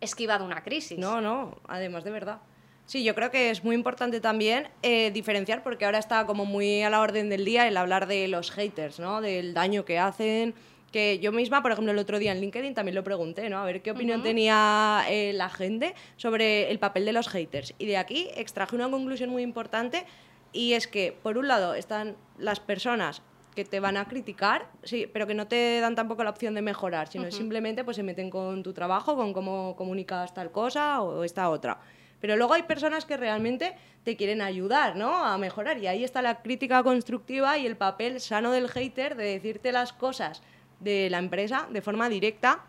esquivado 0.00 0.44
una 0.44 0.62
crisis. 0.62 0.98
No, 0.98 1.20
no, 1.20 1.58
además 1.66 2.04
de 2.04 2.10
verdad. 2.10 2.40
Sí, 2.86 3.02
yo 3.02 3.14
creo 3.14 3.30
que 3.30 3.50
es 3.50 3.64
muy 3.64 3.74
importante 3.74 4.20
también 4.20 4.68
eh, 4.82 5.10
diferenciar, 5.10 5.62
porque 5.62 5.86
ahora 5.86 5.98
está 5.98 6.26
como 6.26 6.44
muy 6.44 6.82
a 6.82 6.90
la 6.90 7.00
orden 7.00 7.30
del 7.30 7.44
día 7.44 7.66
el 7.66 7.76
hablar 7.76 8.06
de 8.06 8.28
los 8.28 8.50
haters, 8.50 9.00
¿no? 9.00 9.20
Del 9.22 9.54
daño 9.54 9.84
que 9.84 9.98
hacen, 9.98 10.54
que 10.92 11.18
yo 11.18 11.32
misma, 11.32 11.62
por 11.62 11.72
ejemplo, 11.72 11.92
el 11.92 11.98
otro 11.98 12.18
día 12.18 12.30
en 12.32 12.40
LinkedIn 12.40 12.74
también 12.74 12.94
lo 12.94 13.02
pregunté, 13.02 13.48
¿no? 13.48 13.58
A 13.58 13.64
ver 13.64 13.82
qué 13.82 13.90
opinión 13.90 14.22
tenía 14.22 15.04
eh, 15.08 15.32
la 15.32 15.48
gente 15.48 15.94
sobre 16.16 16.70
el 16.70 16.78
papel 16.78 17.04
de 17.06 17.12
los 17.12 17.28
haters. 17.28 17.74
Y 17.78 17.86
de 17.86 17.96
aquí 17.96 18.28
extraje 18.36 18.76
una 18.76 18.90
conclusión 18.90 19.30
muy 19.30 19.42
importante 19.42 20.04
y 20.52 20.74
es 20.74 20.86
que, 20.86 21.16
por 21.22 21.36
un 21.38 21.48
lado, 21.48 21.74
están 21.74 22.16
las 22.38 22.60
personas 22.60 23.22
que 23.56 23.64
te 23.64 23.80
van 23.80 23.96
a 23.96 24.06
criticar, 24.06 24.68
sí, 24.82 25.08
pero 25.12 25.26
que 25.26 25.34
no 25.34 25.46
te 25.46 25.80
dan 25.80 25.94
tampoco 25.94 26.22
la 26.22 26.30
opción 26.30 26.54
de 26.54 26.62
mejorar, 26.62 27.08
sino 27.08 27.30
simplemente 27.30 27.84
pues 27.84 27.96
se 27.96 28.02
meten 28.02 28.30
con 28.30 28.62
tu 28.62 28.72
trabajo, 28.72 29.16
con 29.16 29.32
cómo 29.32 29.74
comunicas 29.76 30.34
tal 30.34 30.50
cosa 30.50 31.02
o 31.02 31.24
esta 31.24 31.48
otra. 31.50 31.80
Pero 32.20 32.36
luego 32.36 32.54
hay 32.54 32.62
personas 32.62 33.04
que 33.04 33.16
realmente 33.16 33.74
te 34.04 34.16
quieren 34.16 34.42
ayudar, 34.42 34.96
¿no? 34.96 35.24
A 35.24 35.36
mejorar. 35.38 35.78
Y 35.78 35.86
ahí 35.86 36.04
está 36.04 36.22
la 36.22 36.42
crítica 36.42 36.82
constructiva 36.82 37.58
y 37.58 37.66
el 37.66 37.76
papel 37.76 38.20
sano 38.20 38.52
del 38.52 38.68
hater 38.68 39.16
de 39.16 39.24
decirte 39.24 39.72
las 39.72 39.92
cosas 39.92 40.42
de 40.80 41.08
la 41.10 41.18
empresa 41.18 41.66
de 41.70 41.80
forma 41.80 42.08
directa, 42.08 42.62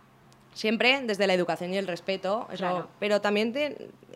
siempre 0.54 1.02
desde 1.04 1.28
la 1.28 1.34
educación 1.34 1.74
y 1.74 1.78
el 1.78 1.86
respeto, 1.86 2.48
eso, 2.50 2.88
pero 2.98 3.20
también 3.20 3.54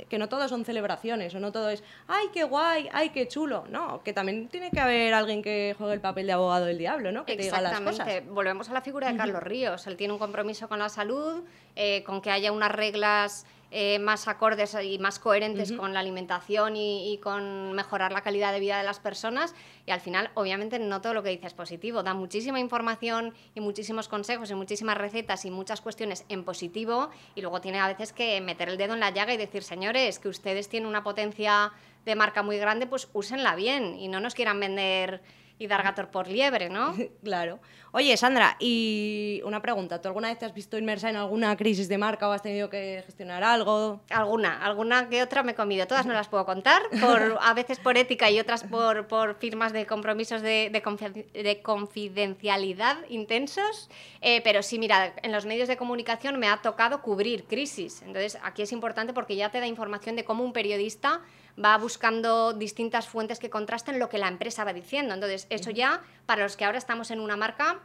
que 0.08 0.18
no 0.18 0.30
todo 0.30 0.48
son 0.48 0.64
celebraciones 0.64 1.36
o 1.36 1.40
no 1.42 1.52
todo 1.52 1.70
es, 1.70 1.84
ay, 2.08 2.28
qué 2.34 2.46
guay, 2.46 2.88
ay, 2.94 3.10
qué 3.10 3.28
chulo, 3.28 3.66
no, 3.70 4.02
que 4.04 4.14
también 4.14 4.48
tiene 4.48 4.72
que 4.72 4.80
haber 4.80 5.14
alguien 5.14 5.42
que 5.42 5.76
juegue 5.78 5.96
el 5.96 6.00
papel 6.00 6.28
de 6.28 6.32
abogado 6.32 6.66
del 6.66 6.78
diablo, 6.78 7.12
¿no? 7.12 7.26
Que 7.26 7.36
te 7.36 7.44
diga 7.44 7.60
las 7.60 7.82
cosas. 7.82 8.08
Volvemos 8.30 8.70
a 8.70 8.74
la 8.74 8.82
figura 8.82 9.12
de 9.12 9.18
Carlos 9.18 9.44
Ríos, 9.44 9.86
él 9.88 9.98
tiene 9.98 10.14
un 10.14 10.20
compromiso 10.20 10.70
con 10.70 10.80
la 10.80 10.88
salud, 10.88 11.44
eh, 11.76 12.04
con 12.04 12.22
que 12.22 12.32
haya 12.32 12.54
unas 12.54 12.72
reglas 12.72 13.46
eh, 13.72 14.00
más 14.00 14.28
acordes 14.28 14.76
y 14.84 14.98
más 14.98 15.20
coherentes 15.20 15.72
con 15.72 15.94
la 15.94 16.00
alimentación 16.00 16.76
y, 16.76 17.20
con 17.22 17.74
mejorar 17.74 18.12
la 18.12 18.22
calidad 18.22 18.52
de 18.52 18.60
vida 18.60 18.78
de 18.78 18.84
las 18.84 19.00
personas. 19.00 19.54
Y 19.86 19.92
al 19.92 20.02
final, 20.02 20.32
obviamente, 20.34 20.80
no 20.80 21.02
todo 21.02 21.14
lo 21.14 21.22
que 21.22 21.30
dice 21.30 21.48
es 21.48 21.54
positivo. 21.54 22.02
Da 22.02 22.14
muchísima 22.14 22.60
información 22.60 23.34
y 23.54 23.60
muchísimos 23.62 24.08
consejos 24.08 24.50
y 24.50 24.56
muchísimas 24.56 24.98
recetas 24.98 25.46
y 25.46 25.52
muchas 25.52 25.82
cuestiones 25.82 26.26
en 26.30 26.44
positivo. 26.44 27.10
Y 27.36 27.42
luego 27.42 27.62
tiene 27.62 27.80
a 27.80 27.88
veces 27.88 28.12
que 28.12 28.42
meter 28.42 28.70
el 28.70 28.78
dedo 28.78 28.96
en 28.96 29.00
la 29.00 29.12
llaga 29.12 29.34
y 29.34 29.38
decir, 29.38 29.64
señores, 29.64 30.18
que 30.18 30.30
ustedes 30.30 30.68
tienen 30.68 30.90
una 30.90 31.04
potencia 31.04 31.72
de 32.06 32.16
marca 32.16 32.42
muy 32.42 32.58
grande, 32.58 32.88
pues 32.88 33.08
úsenla 33.14 33.56
bien 33.56 33.96
y 34.00 34.08
no 34.08 34.20
nos 34.20 34.34
quieran 34.34 34.60
vender 34.60 35.22
y 35.60 35.68
dar 35.68 35.84
gato 35.84 36.10
por 36.10 36.28
liebre, 36.28 36.70
¿no? 36.70 36.96
claro. 37.24 37.60
Oye, 37.92 38.16
Sandra, 38.18 38.56
y 38.60 39.42
una 39.44 39.62
pregunta, 39.62 40.00
¿tú 40.00 40.08
alguna 40.08 40.30
vez 40.30 40.38
te 40.38 40.46
has 40.46 40.54
visto 40.54 40.78
inmersa 40.78 41.10
en 41.10 41.16
alguna 41.16 41.56
crisis 41.58 41.90
de 41.90 41.98
marca 41.98 42.30
o 42.30 42.32
has 42.32 42.44
tenido 42.44 42.70
que 42.70 43.02
gestionar 43.04 43.44
algo? 43.44 44.02
Alguna, 44.12 44.64
alguna 44.64 45.10
que 45.10 45.24
otra 45.24 45.42
me 45.42 45.54
he 45.54 45.56
comido, 45.56 45.88
todas 45.88 46.06
no 46.06 46.14
las 46.14 46.28
puedo 46.28 46.46
contar, 46.46 46.84
por, 47.02 47.38
a 47.42 47.54
veces 47.56 47.80
por 47.80 47.98
ética 47.98 48.30
y 48.30 48.40
otras 48.40 48.64
por, 48.64 49.08
por 49.08 49.36
firmas 49.36 49.74
de 49.74 49.88
compromisos 49.88 50.42
de, 50.42 50.70
de, 50.72 51.62
confidencialidad 51.62 52.98
intensos, 53.10 53.90
eh, 54.22 54.42
pero 54.44 54.62
sí, 54.62 54.78
mira, 54.78 55.14
en 55.24 55.32
los 55.32 55.46
medios 55.48 55.68
de 55.68 55.76
comunicación 55.76 56.40
me 56.40 56.48
ha 56.48 56.62
tocado 56.62 57.02
cubrir 57.02 57.46
crisis, 57.46 58.04
entonces 58.04 58.38
aquí 58.44 58.62
es 58.62 58.72
importante 58.72 59.14
porque 59.14 59.36
ya 59.36 59.50
te 59.50 59.60
da 59.60 59.66
información 59.68 60.16
de 60.16 60.24
cómo 60.24 60.44
un 60.44 60.54
periodista 60.54 61.22
va 61.64 61.78
buscando 61.78 62.54
distintas 62.54 63.08
fuentes 63.08 63.40
que 63.40 63.50
contrasten 63.50 64.00
lo 64.00 64.10
que 64.10 64.18
la 64.18 64.28
empresa 64.28 64.64
va 64.64 64.74
diciendo. 64.74 65.14
Entonces, 65.14 65.48
eso 65.50 65.72
ya, 65.72 66.02
para 66.26 66.44
los 66.44 66.56
que 66.56 66.66
ahora 66.66 66.78
estamos 66.78 67.12
en 67.12 67.20
una 67.20 67.36
marca, 67.36 67.80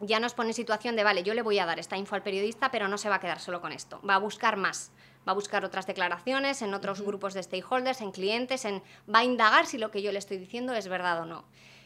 ya 0.00 0.20
nos 0.20 0.34
pone 0.34 0.50
en 0.50 0.54
situación 0.54 0.96
de, 0.96 1.04
vale, 1.04 1.22
yo 1.22 1.34
le 1.34 1.42
voy 1.42 1.58
a 1.58 1.66
dar 1.66 1.78
esta 1.78 1.96
info 1.96 2.14
al 2.14 2.22
periodista, 2.22 2.70
pero 2.70 2.88
no 2.88 2.98
se 2.98 3.08
va 3.08 3.16
a 3.16 3.20
quedar 3.20 3.40
solo 3.40 3.60
con 3.60 3.72
esto, 3.72 4.00
va 4.08 4.16
a 4.16 4.18
buscar 4.18 4.56
más, 4.56 4.90
va 5.26 5.32
a 5.32 5.34
buscar 5.34 5.64
otras 5.64 5.86
declaraciones 5.86 6.62
en 6.62 6.74
otros 6.74 7.00
grupos 7.00 7.34
de 7.34 7.42
stakeholders, 7.42 8.00
en 8.00 8.12
clientes, 8.12 8.64
en, 8.64 8.82
va 9.12 9.20
a 9.20 9.24
indagar 9.24 9.66
si 9.66 9.78
lo 9.78 9.90
que 9.90 10.02
yo 10.02 10.12
le 10.12 10.18
estoy 10.18 10.38
diciendo 10.38 10.74
es 10.74 10.88
verdad 10.88 11.22
o 11.22 11.26
no. 11.26 11.44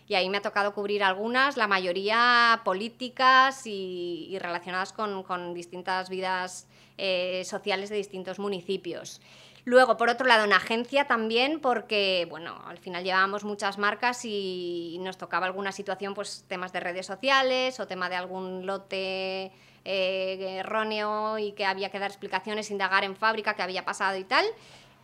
Y 0.09 0.15
ahí 0.15 0.31
me 0.31 0.39
ha 0.39 0.43
tocado 0.43 0.73
cubrir 0.73 1.05
algunas, 1.05 1.59
la 1.59 1.67
mayoría 1.67 2.63
políticas 2.65 3.67
y, 3.67 4.39
relacionadas 4.41 4.95
con, 4.95 5.53
distintas 5.53 6.09
vidas 6.09 6.67
eh, 6.97 7.43
sociales 7.45 7.91
de 7.91 7.97
distintos 7.97 8.39
municipios. 8.39 9.21
Luego, 9.69 9.99
por 9.99 10.09
otro 10.09 10.27
lado, 10.27 10.45
en 10.45 10.55
agencia 10.55 11.07
también, 11.07 11.61
porque, 11.61 12.27
bueno, 12.31 12.59
al 12.67 12.79
final 12.79 13.05
llevábamos 13.05 13.45
muchas 13.45 13.77
marcas 13.77 14.25
y 14.25 14.97
nos 15.03 15.19
tocaba 15.19 15.45
alguna 15.45 15.73
situación, 15.73 16.15
pues 16.15 16.47
temas 16.49 16.73
de 16.73 16.81
redes 16.81 17.05
sociales 17.05 17.79
o 17.79 17.87
tema 17.87 18.09
de 18.09 18.17
algún 18.17 18.65
lote 18.65 19.53
eh, 19.85 20.57
erróneo 20.61 21.39
y 21.39 21.53
que 21.53 21.67
había 21.67 21.91
que 21.91 21.99
dar 21.99 22.11
explicaciones, 22.11 22.71
indagar 22.71 23.05
en 23.05 23.15
fábrica 23.15 23.53
qué 23.53 23.61
había 23.61 23.85
pasado 23.85 24.17
y 24.17 24.25
tal. 24.25 24.47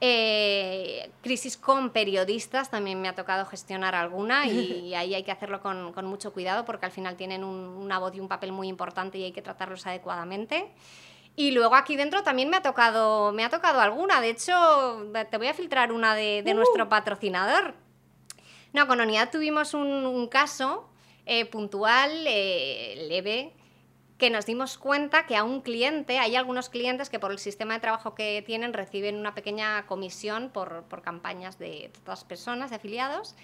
Eh, 0.00 1.10
crisis 1.20 1.58
con 1.58 1.90
periodistas, 1.90 2.70
también 2.70 3.02
me 3.02 3.08
ha 3.08 3.14
tocado 3.14 3.44
gestionar 3.44 3.94
alguna 3.94 4.46
y 4.46 4.94
ahí 4.94 5.14
hay 5.14 5.24
que 5.24 5.30
hacerlo 5.30 5.60
con, 5.60 5.92
mucho 6.06 6.32
cuidado 6.32 6.64
porque 6.64 6.86
al 6.86 6.92
final 6.92 7.16
tienen 7.16 7.44
una 7.44 7.98
voz 7.98 8.14
y 8.14 8.20
un 8.20 8.28
papel 8.28 8.50
muy 8.50 8.68
importante 8.68 9.18
y 9.18 9.24
hay 9.24 9.32
que 9.32 9.42
tratarlos 9.42 9.86
adecuadamente. 9.86 10.70
Y 11.36 11.50
luego 11.50 11.74
aquí 11.74 11.96
dentro 11.96 12.22
también 12.22 12.48
me 12.48 12.56
ha 12.56 12.62
tocado, 12.62 13.32
me 13.32 13.44
ha 13.44 13.50
tocado 13.50 13.80
alguna. 13.80 14.20
De 14.20 14.30
hecho, 14.30 15.10
te 15.30 15.36
voy 15.36 15.48
a 15.48 15.54
filtrar 15.54 15.92
una 15.92 16.14
de, 16.14 16.44
uh. 16.46 16.54
nuestro 16.54 16.88
patrocinador. 16.88 17.74
No, 18.72 18.86
con 18.86 19.00
Unidad 19.00 19.30
tuvimos 19.30 19.74
un, 19.74 20.28
caso 20.28 20.88
eh, 21.26 21.44
puntual, 21.46 22.10
eh, 22.26 23.06
leve, 23.08 23.52
que 24.18 24.30
nos 24.30 24.46
dimos 24.46 24.78
cuenta 24.78 25.26
que 25.26 25.36
a 25.36 25.44
un 25.44 25.60
cliente, 25.60 26.18
hay 26.18 26.36
algunos 26.36 26.68
clientes 26.68 27.10
que 27.10 27.18
por 27.18 27.32
el 27.32 27.38
sistema 27.38 27.74
de 27.74 27.80
trabajo 27.80 28.14
que 28.14 28.42
tienen 28.46 28.72
reciben 28.72 29.16
una 29.16 29.34
pequeña 29.34 29.86
comisión 29.86 30.50
por, 30.50 30.84
por 30.84 31.02
campañas 31.02 31.58
de 31.58 31.90
otras 32.00 32.24
personas, 32.24 32.70
de 32.70 32.76
afiliados, 32.76 33.34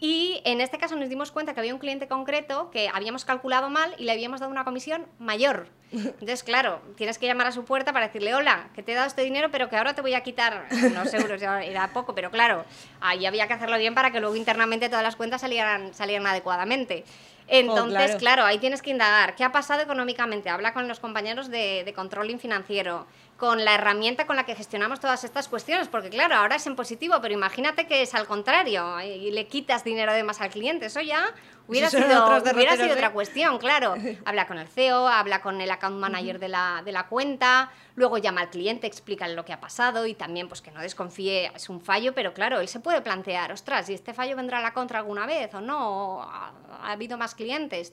y 0.00 0.40
en 0.44 0.62
este 0.62 0.78
caso 0.78 0.96
nos 0.96 1.10
dimos 1.10 1.30
cuenta 1.30 1.52
que 1.52 1.60
había 1.60 1.74
un 1.74 1.78
cliente 1.78 2.08
concreto 2.08 2.70
que 2.70 2.88
habíamos 2.92 3.26
calculado 3.26 3.68
mal 3.68 3.94
y 3.98 4.04
le 4.04 4.12
habíamos 4.12 4.40
dado 4.40 4.50
una 4.50 4.64
comisión 4.64 5.06
mayor. 5.18 5.68
Entonces, 5.92 6.42
claro, 6.42 6.80
tienes 6.96 7.18
que 7.18 7.26
llamar 7.26 7.48
a 7.48 7.52
su 7.52 7.64
puerta 7.64 7.92
para 7.92 8.06
decirle, 8.06 8.34
hola, 8.34 8.70
que 8.74 8.82
te 8.82 8.92
he 8.92 8.94
dado 8.94 9.08
este 9.08 9.22
dinero, 9.22 9.50
pero 9.50 9.68
que 9.68 9.76
ahora 9.76 9.94
te 9.94 10.00
voy 10.00 10.14
a 10.14 10.22
quitar 10.22 10.66
unos 10.70 11.12
euros, 11.12 11.42
era 11.42 11.92
poco, 11.92 12.14
pero 12.14 12.30
claro, 12.30 12.64
ahí 13.00 13.26
había 13.26 13.46
que 13.46 13.52
hacerlo 13.52 13.76
bien 13.76 13.94
para 13.94 14.10
que 14.10 14.20
luego 14.20 14.36
internamente 14.36 14.88
todas 14.88 15.04
las 15.04 15.16
cuentas 15.16 15.42
salieran, 15.42 15.92
salieran 15.92 16.26
adecuadamente. 16.26 17.04
Entonces, 17.48 18.14
claro. 18.16 18.44
ahí 18.44 18.58
tienes 18.58 18.80
que 18.80 18.90
indagar. 18.90 19.34
¿Qué 19.34 19.42
ha 19.42 19.50
pasado 19.50 19.82
económicamente? 19.82 20.48
Habla 20.48 20.72
con 20.72 20.86
los 20.86 21.00
compañeros 21.00 21.50
de, 21.50 21.82
de 21.84 21.92
controlling 21.92 22.38
financiero, 22.38 23.06
con 23.40 23.64
la 23.64 23.74
herramienta 23.74 24.26
con 24.26 24.36
la 24.36 24.44
que 24.44 24.54
gestionamos 24.54 25.00
todas 25.00 25.24
estas 25.24 25.48
cuestiones, 25.48 25.88
porque 25.88 26.10
claro, 26.10 26.36
ahora 26.36 26.56
es 26.56 26.66
en 26.66 26.76
positivo, 26.76 27.14
pero 27.22 27.32
imagínate 27.32 27.86
que 27.86 28.02
es 28.02 28.14
al 28.14 28.26
contrario 28.26 29.00
y 29.00 29.30
le 29.30 29.46
quitas 29.46 29.82
dinero 29.82 30.12
de 30.12 30.22
más 30.22 30.42
al 30.42 30.50
cliente. 30.50 30.86
Eso 30.86 31.00
ya 31.00 31.24
Hubiera 31.70 31.88
sido, 31.88 32.26
hubiera 32.52 32.76
sido 32.76 32.94
otra 32.94 33.12
cuestión, 33.12 33.58
claro. 33.58 33.94
Habla 34.24 34.48
con 34.48 34.58
el 34.58 34.66
CEO, 34.66 35.06
habla 35.06 35.40
con 35.40 35.60
el 35.60 35.70
account 35.70 35.98
manager 35.98 36.40
de, 36.40 36.48
la, 36.48 36.82
de 36.84 36.90
la 36.90 37.06
cuenta, 37.06 37.70
luego 38.00 38.18
llama 38.18 38.40
al 38.40 38.50
cliente, 38.50 38.88
explícale 38.88 39.34
lo 39.34 39.44
que 39.44 39.52
ha 39.52 39.60
pasado 39.60 40.06
y 40.06 40.14
también 40.14 40.48
pues 40.48 40.60
que 40.60 40.72
no 40.72 40.80
desconfíe, 40.80 41.52
es 41.54 41.68
un 41.68 41.80
fallo, 41.80 42.12
pero 42.14 42.34
claro, 42.34 42.58
él 42.58 42.66
se 42.66 42.80
puede 42.80 43.00
plantear, 43.02 43.52
ostras, 43.52 43.88
¿y 43.88 43.94
este 43.94 44.12
fallo 44.12 44.34
vendrá 44.34 44.58
a 44.58 44.62
la 44.62 44.72
contra 44.72 44.98
alguna 44.98 45.26
vez 45.26 45.54
o 45.54 45.60
no? 45.60 46.22
¿Ha, 46.22 46.52
ha 46.82 46.92
habido 46.92 47.16
más 47.16 47.36
clientes? 47.36 47.92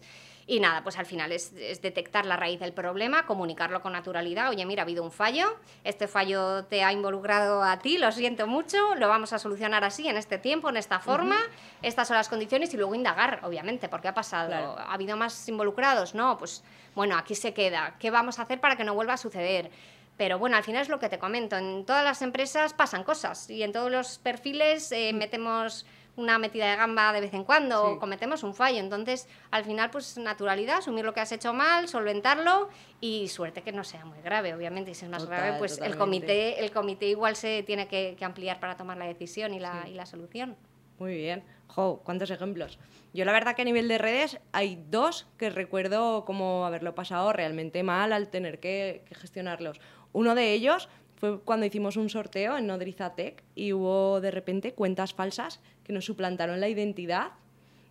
Y 0.49 0.61
nada, 0.61 0.81
pues 0.81 0.97
al 0.97 1.05
final 1.05 1.33
es, 1.33 1.53
detectar 1.81 2.25
la 2.25 2.37
raíz 2.37 2.61
del 2.61 2.71
problema, 2.71 3.25
comunicarlo 3.25 3.81
con 3.81 3.91
naturalidad. 3.91 4.49
Oye, 4.49 4.65
mira, 4.65 4.83
ha 4.83 4.85
habido 4.85 5.03
un 5.03 5.11
fallo, 5.11 5.57
este 5.83 6.07
fallo 6.07 6.63
te 6.63 6.85
ha 6.85 6.93
involucrado 6.93 7.61
a 7.61 7.79
ti, 7.79 7.97
lo 7.97 8.09
siento 8.13 8.47
mucho, 8.47 8.95
lo 8.95 9.09
vamos 9.09 9.33
a 9.33 9.39
solucionar 9.39 9.83
así, 9.83 10.07
en 10.07 10.15
este 10.15 10.37
tiempo, 10.37 10.69
en 10.69 10.77
esta 10.77 11.01
forma, 11.01 11.35
estas 11.81 12.07
son 12.07 12.15
las 12.15 12.29
condiciones 12.29 12.73
y 12.73 12.77
luego 12.77 12.95
indagar, 12.95 13.41
obviamente, 13.43 13.89
porque 13.89 14.07
ha 14.07 14.13
pasado. 14.13 14.79
¿Ha 14.79 14.93
habido 14.93 15.17
más 15.17 15.49
involucrados? 15.49 16.15
No, 16.15 16.37
pues 16.37 16.63
bueno, 16.95 17.17
aquí 17.17 17.35
se 17.35 17.53
queda. 17.53 17.95
¿Qué 17.99 18.09
vamos 18.09 18.39
a 18.39 18.43
hacer 18.43 18.61
para 18.61 18.77
que 18.77 18.85
no 18.85 18.95
vuelva 18.95 19.15
a 19.15 19.17
suceder? 19.17 19.69
Pero 20.17 20.39
bueno, 20.39 20.57
al 20.57 20.63
final 20.63 20.81
es 20.81 20.89
lo 20.89 20.99
que 20.99 21.09
te 21.09 21.19
comento. 21.19 21.57
En 21.57 21.85
todas 21.85 22.03
las 22.03 22.21
empresas 22.21 22.73
pasan 22.73 23.03
cosas 23.03 23.49
y 23.49 23.63
en 23.63 23.71
todos 23.71 23.91
los 23.91 24.17
perfiles 24.17 24.91
eh, 24.91 25.13
metemos 25.13 25.85
una 26.17 26.39
metida 26.39 26.71
de 26.71 26.75
gamba 26.75 27.13
de 27.13 27.21
vez 27.21 27.33
en 27.33 27.43
cuando 27.43 27.83
o 27.83 27.99
cometemos 27.99 28.41
un 28.41 28.55
fallo. 28.55 28.79
Entonces, 28.79 29.27
al 29.51 29.63
final, 29.63 29.91
pues 29.91 30.17
naturalidad, 30.17 30.77
asumir 30.77 31.05
lo 31.05 31.13
que 31.13 31.19
has 31.19 31.31
hecho 31.31 31.53
mal, 31.53 31.87
solventarlo 31.87 32.69
y 32.99 33.27
suerte 33.27 33.61
que 33.61 33.71
no 33.71 33.83
sea 33.83 34.03
muy 34.03 34.19
grave, 34.21 34.53
obviamente. 34.55 34.91
Y 34.91 34.95
si 34.95 35.05
es 35.05 35.11
más 35.11 35.25
grave, 35.27 35.59
pues 35.59 35.79
el 35.79 35.95
comité, 35.95 36.59
el 36.59 36.71
comité 36.71 37.07
igual 37.07 37.35
se 37.35 37.61
tiene 37.63 37.87
que, 37.87 38.17
ampliar 38.21 38.59
para 38.59 38.75
tomar 38.75 38.97
la 38.97 39.05
decisión 39.05 39.53
y 39.53 39.59
la, 39.59 39.85
y 39.87 39.93
la 39.93 40.07
solución. 40.07 40.57
Muy 40.97 41.15
bien. 41.15 41.43
Jo, 41.67 42.01
cuántos 42.03 42.31
ejemplos. 42.31 42.79
Yo 43.13 43.23
la 43.23 43.31
verdad 43.31 43.55
que 43.55 43.61
a 43.61 43.65
nivel 43.65 43.87
de 43.87 43.99
redes 43.99 44.39
hay 44.51 44.83
dos 44.89 45.27
que 45.37 45.51
recuerdo 45.51 46.25
como 46.25 46.65
haberlo 46.65 46.95
pasado 46.95 47.31
realmente 47.33 47.83
mal 47.83 48.11
al 48.11 48.29
tener 48.29 48.59
que, 48.59 49.03
que 49.07 49.13
gestionarlos. 49.13 49.79
Uno 50.17 50.33
de 50.33 50.51
ellos 50.51 50.89
fue 51.17 51.41
cuando 51.41 51.67
hicimos 51.67 51.95
un 51.95 52.09
sorteo 52.09 52.57
en 52.57 52.65
Nodrizatec 52.65 53.43
y 53.53 53.71
hubo 53.71 54.19
de 54.19 54.31
repente 54.31 54.73
cuentas 54.73 55.13
falsas 55.13 55.59
que 55.83 55.93
nos 55.93 56.05
suplantaron 56.05 56.59
la 56.59 56.67
identidad 56.67 57.33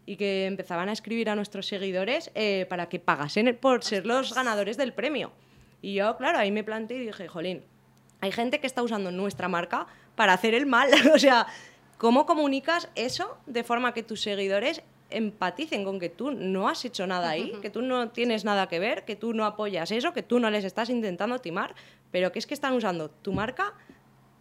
y 0.06 0.16
que 0.16 0.46
empezaban 0.46 0.88
a 0.88 0.92
escribir 0.92 1.30
a 1.30 1.36
nuestros 1.36 1.68
seguidores 1.68 2.32
eh, 2.34 2.66
para 2.68 2.88
que 2.88 2.98
pagasen 2.98 3.56
por 3.60 3.84
ser 3.84 4.06
los 4.06 4.34
ganadores 4.34 4.76
del 4.76 4.92
premio. 4.92 5.30
Y 5.80 5.94
yo, 5.94 6.16
claro, 6.16 6.38
ahí 6.38 6.50
me 6.50 6.64
planteé 6.64 6.96
y 6.96 7.06
dije, 7.06 7.28
jolín, 7.28 7.62
hay 8.20 8.32
gente 8.32 8.58
que 8.58 8.66
está 8.66 8.82
usando 8.82 9.12
nuestra 9.12 9.46
marca 9.46 9.86
para 10.16 10.32
hacer 10.32 10.52
el 10.52 10.66
mal. 10.66 10.90
o 11.14 11.18
sea, 11.20 11.46
¿cómo 11.96 12.26
comunicas 12.26 12.88
eso 12.96 13.38
de 13.46 13.62
forma 13.62 13.94
que 13.94 14.02
tus 14.02 14.20
seguidores 14.20 14.82
empaticen 15.10 15.84
con 15.84 16.00
que 16.00 16.08
tú 16.08 16.30
no 16.30 16.68
has 16.68 16.84
hecho 16.84 17.06
nada 17.06 17.30
ahí, 17.30 17.52
que 17.62 17.70
tú 17.70 17.82
no 17.82 18.10
tienes 18.10 18.44
nada 18.44 18.68
que 18.68 18.78
ver, 18.78 19.04
que 19.04 19.16
tú 19.16 19.34
no 19.34 19.44
apoyas 19.44 19.90
eso, 19.90 20.12
que 20.12 20.22
tú 20.22 20.40
no 20.40 20.50
les 20.50 20.64
estás 20.64 20.90
intentando 20.90 21.38
timar, 21.38 21.74
pero 22.10 22.32
que 22.32 22.38
es 22.38 22.46
que 22.46 22.54
están 22.54 22.74
usando 22.74 23.10
tu 23.10 23.32
marca 23.32 23.74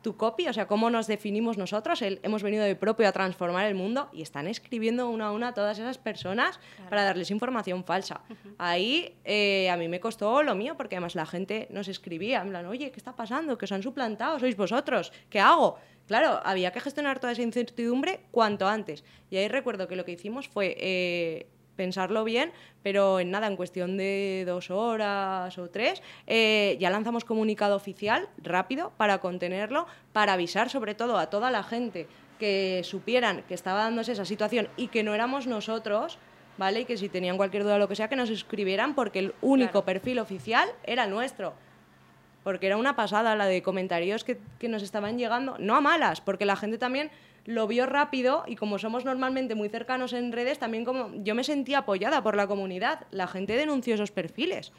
tu 0.06 0.16
copy, 0.16 0.48
o 0.48 0.54
sea, 0.54 0.68
cómo 0.68 0.92
nos 0.92 1.08
definimos 1.08 1.58
nosotros, 1.58 2.00
hemos 2.04 2.44
venido 2.44 2.64
de 2.64 2.76
propio 2.76 3.08
a 3.08 3.12
transformar 3.12 3.66
el 3.66 3.74
mundo 3.74 4.08
y 4.14 4.22
están 4.22 4.46
escribiendo 4.46 5.10
una 5.10 5.30
a 5.30 5.32
una 5.32 5.56
todas 5.56 5.80
esas 5.80 5.98
personas 5.98 6.60
para 6.92 7.04
darles 7.04 7.32
información 7.32 7.84
falsa. 7.84 8.22
Ahí 8.60 9.16
eh, 9.24 9.68
a 9.72 9.78
mí 9.78 9.88
me 9.88 10.00
costó 10.00 10.44
lo 10.44 10.54
mío, 10.54 10.76
porque 10.78 10.96
además 10.96 11.16
la 11.16 11.26
gente 11.26 11.68
nos 11.72 11.88
escribía, 11.88 12.42
en 12.44 12.50
plan, 12.50 12.68
oye, 12.68 12.92
¿qué 12.92 12.98
está 12.98 13.16
pasando? 13.16 13.58
Que 13.58 13.66
os 13.66 13.72
han 13.72 13.82
suplantado, 13.82 14.38
sois 14.38 14.56
vosotros, 14.56 15.12
¿qué 15.28 15.40
hago? 15.40 15.80
Claro, 16.08 16.40
había 16.44 16.72
que 16.72 16.80
gestionar 16.80 17.20
toda 17.20 17.34
esa 17.34 17.42
incertidumbre 17.42 18.20
cuanto 18.32 18.68
antes. 18.68 19.04
Y 19.32 19.38
ahí 19.38 19.48
recuerdo 19.48 19.88
que 19.88 19.96
lo 19.96 20.06
que 20.06 20.12
hicimos 20.12 20.48
fue 20.48 20.76
eh, 20.80 21.48
pensarlo 21.76 22.24
bien, 22.24 22.52
pero 22.84 23.20
en 23.20 23.32
nada, 23.32 23.48
en 23.48 23.56
cuestión 23.56 23.98
de 23.98 24.44
dos 24.46 24.70
horas 24.70 25.58
o 25.58 25.70
tres, 25.70 26.02
eh, 26.28 26.78
ya 26.80 26.90
lanzamos 26.90 27.26
comunicado 27.26 27.76
oficial 27.76 28.30
rápido 28.38 28.92
para 28.98 29.20
contenerlo, 29.20 29.88
para 30.14 30.34
avisar 30.34 30.70
sobre 30.70 30.96
todo 30.96 31.18
a 31.18 31.30
toda 31.30 31.50
la 31.52 31.64
gente 31.64 32.08
que 32.40 32.82
supieran 32.84 33.44
que 33.44 33.54
estaba 33.54 33.80
dándose 33.80 34.12
esa 34.12 34.26
situación 34.26 34.68
y 34.78 34.88
que 34.90 35.04
no 35.04 35.14
éramos 35.14 35.48
nosotros, 35.48 36.20
¿vale? 36.58 36.82
Y 36.82 36.86
que 36.86 36.98
si 36.98 37.10
tenían 37.10 37.38
cualquier 37.38 37.64
duda 37.64 37.76
o 37.76 37.80
lo 37.80 37.88
que 37.88 37.96
sea, 37.96 38.10
que 38.10 38.16
nos 38.16 38.30
escribieran 38.30 38.94
porque 38.94 39.20
el 39.20 39.34
único 39.42 39.86
perfil 39.86 40.20
oficial 40.20 40.70
era 40.84 41.06
el 41.06 41.10
nuestro. 41.10 41.54
Porque 42.46 42.68
era 42.68 42.78
una 42.78 42.96
pasada 42.96 43.36
la 43.36 43.48
de 43.48 43.62
comentarios 43.62 44.24
que, 44.24 44.40
que 44.60 44.70
nos 44.70 44.84
estaban 44.84 45.18
llegando, 45.18 45.58
no 45.60 45.76
a 45.76 45.82
malas, 45.82 46.22
porque 46.22 46.46
la 46.46 46.56
gente 46.56 46.78
también 46.78 47.12
lo 47.46 47.68
vio 47.68 47.86
rápido 47.86 48.44
y 48.48 48.56
como 48.56 48.80
somos 48.80 49.06
normalmente 49.06 49.56
muy 49.56 49.70
cercanos 49.70 50.14
en 50.14 50.32
redes, 50.32 50.60
también 50.60 50.84
como 50.84 51.12
yo 51.24 51.36
me 51.36 51.44
sentía 51.44 51.80
apoyada 51.80 52.24
por 52.24 52.36
la 52.36 52.48
comunidad. 52.48 53.02
La 53.12 53.28
gente 53.28 53.56
denunció 53.56 53.96
esos 53.96 54.12
perfiles. 54.12 54.72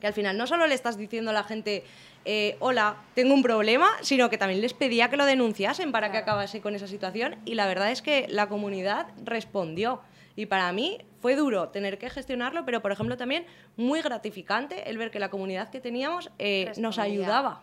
Que 0.00 0.06
al 0.06 0.12
final 0.12 0.36
no 0.36 0.46
solo 0.46 0.66
le 0.66 0.74
estás 0.74 0.98
diciendo 0.98 1.30
a 1.30 1.34
la 1.34 1.44
gente, 1.44 1.82
eh, 2.26 2.56
hola, 2.60 2.96
tengo 3.14 3.32
un 3.32 3.42
problema, 3.42 3.88
sino 4.02 4.28
que 4.28 4.36
también 4.36 4.60
les 4.60 4.74
pedía 4.74 5.08
que 5.08 5.16
lo 5.16 5.24
denunciasen 5.24 5.92
para 5.92 6.12
que 6.12 6.18
acabase 6.18 6.60
con 6.60 6.74
esa 6.74 6.88
situación. 6.88 7.36
Y 7.46 7.54
la 7.54 7.66
verdad 7.66 7.90
es 7.90 8.02
que 8.02 8.26
la 8.28 8.48
comunidad 8.48 9.06
respondió. 9.24 10.00
Y 10.36 10.46
para 10.46 10.72
mí 10.72 10.98
fue 11.20 11.36
duro 11.36 11.68
tener 11.68 11.98
que 11.98 12.10
gestionarlo, 12.10 12.64
pero 12.64 12.82
por 12.82 12.92
ejemplo 12.92 13.16
también 13.16 13.46
muy 13.76 14.02
gratificante 14.02 14.90
el 14.90 14.98
ver 14.98 15.10
que 15.10 15.18
la 15.18 15.30
comunidad 15.30 15.70
que 15.70 15.80
teníamos 15.80 16.30
eh, 16.38 16.72
nos 16.76 16.98
ayudaba 16.98 17.62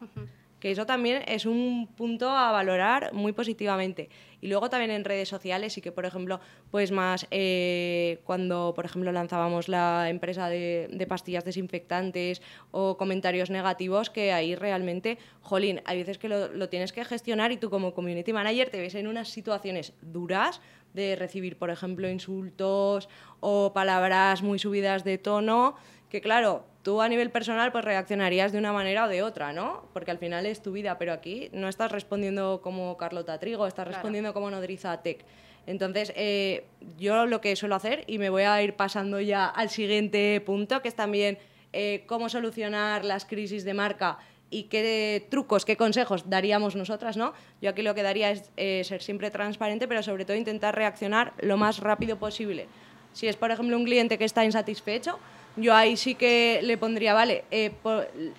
que 0.62 0.70
eso 0.70 0.86
también 0.86 1.24
es 1.28 1.46
un 1.46 1.88
punto 1.88 2.30
a 2.30 2.52
valorar 2.52 3.14
muy 3.14 3.34
positivamente. 3.34 4.10
Y 4.42 4.48
luego 4.48 4.70
también 4.70 4.92
en 4.92 5.04
redes 5.04 5.28
sociales 5.28 5.76
y 5.78 5.82
que, 5.82 5.92
por 5.92 6.06
ejemplo, 6.06 6.40
pues 6.70 6.92
más 6.92 7.28
eh, 7.32 8.20
cuando, 8.24 8.74
por 8.76 8.86
ejemplo, 8.86 9.12
lanzábamos 9.12 9.68
la 9.68 10.10
empresa 10.10 10.50
de, 10.50 11.06
pastillas 11.10 11.44
desinfectantes 11.44 12.44
o 12.70 12.96
comentarios 12.96 13.50
negativos, 13.50 14.12
que 14.12 14.32
ahí 14.32 14.56
realmente, 14.56 15.18
jolín, 15.42 15.82
hay 15.86 15.98
veces 15.98 16.20
que 16.20 16.30
lo, 16.30 16.48
lo 16.50 16.70
tienes 16.70 16.94
que 16.94 17.04
gestionar 17.06 17.52
y 17.52 17.58
tú 17.58 17.72
como 17.72 17.96
community 17.96 18.32
manager 18.32 18.70
te 18.70 18.80
ves 18.80 18.94
en 18.94 19.08
unas 19.08 19.30
situaciones 19.30 19.94
duras 20.02 20.62
de 20.94 21.16
recibir, 21.16 21.58
por 21.58 21.72
ejemplo, 21.72 22.08
insultos 22.08 23.10
o 23.40 23.74
palabras 23.74 24.44
muy 24.44 24.60
subidas 24.60 25.04
de 25.04 25.18
tono, 25.18 25.76
que 26.10 26.22
claro, 26.22 26.66
tú 26.84 27.02
a 27.02 27.10
nivel 27.10 27.30
personal 27.30 27.72
pues 27.72 27.86
reaccionarías 27.86 28.52
de 28.52 28.58
una 28.58 28.74
manera 28.74 29.06
o 29.06 29.08
de 29.08 29.24
otra, 29.24 29.54
¿no? 29.54 29.84
Porque 29.94 30.12
al 30.12 30.18
final 30.18 30.46
es 30.46 30.62
tu 30.62 30.72
vida, 30.72 30.98
pero 30.98 31.14
aquí 31.14 31.50
no 31.54 31.68
estás 31.68 31.92
respondiendo 31.92 32.62
como 32.62 32.98
Carlota 32.98 33.40
Trigo, 33.40 33.68
estás 33.68 33.88
respondiendo 33.88 34.34
como 34.34 34.50
Nodriza 34.50 35.02
Tech. 35.02 35.24
Entonces, 35.68 36.12
eh, 36.16 36.66
yo 36.98 37.26
lo 37.28 37.40
que 37.40 37.56
suelo 37.56 37.76
hacer, 37.76 38.04
y 38.08 38.18
me 38.18 38.30
voy 38.30 38.44
a 38.44 38.62
ir 38.64 38.76
pasando 38.76 39.20
ya 39.20 39.48
al 39.48 39.70
siguiente 39.70 40.42
punto, 40.42 40.82
que 40.82 40.88
es 40.88 40.96
también 40.96 41.38
eh, 41.72 42.04
cómo 42.08 42.30
solucionar 42.30 43.06
las 43.06 43.26
crisis 43.26 43.64
de 43.64 43.74
marca 43.74 44.18
y 44.50 44.64
qué 44.64 45.26
trucos, 45.30 45.64
qué 45.64 45.78
consejos 45.78 46.30
daríamos 46.30 46.76
nosotras, 46.76 47.16
¿no? 47.16 47.34
Yo 47.62 47.70
aquí 47.70 47.84
lo 47.84 47.96
que 47.96 48.04
daría 48.04 48.32
es 48.32 48.52
eh, 48.58 48.84
ser 48.84 49.02
siempre 49.02 49.30
transparente, 49.30 49.88
pero 49.88 50.02
sobre 50.04 50.26
todo 50.26 50.36
intentar 50.36 50.76
reaccionar 50.76 51.34
lo 51.40 51.58
más 51.58 51.80
rápido 51.80 52.18
posible. 52.18 52.68
Si 53.14 53.28
es, 53.28 53.38
por 53.38 53.52
ejemplo, 53.52 53.78
un 53.78 53.86
cliente 53.86 54.18
que 54.18 54.26
está 54.26 54.44
insatisfecho, 54.44 55.20
yo 55.58 55.76
ahí 55.76 55.98
sí 55.98 56.16
que 56.16 56.60
le 56.64 56.78
pondría, 56.78 57.14
vale, 57.14 57.44
eh, 57.52 57.72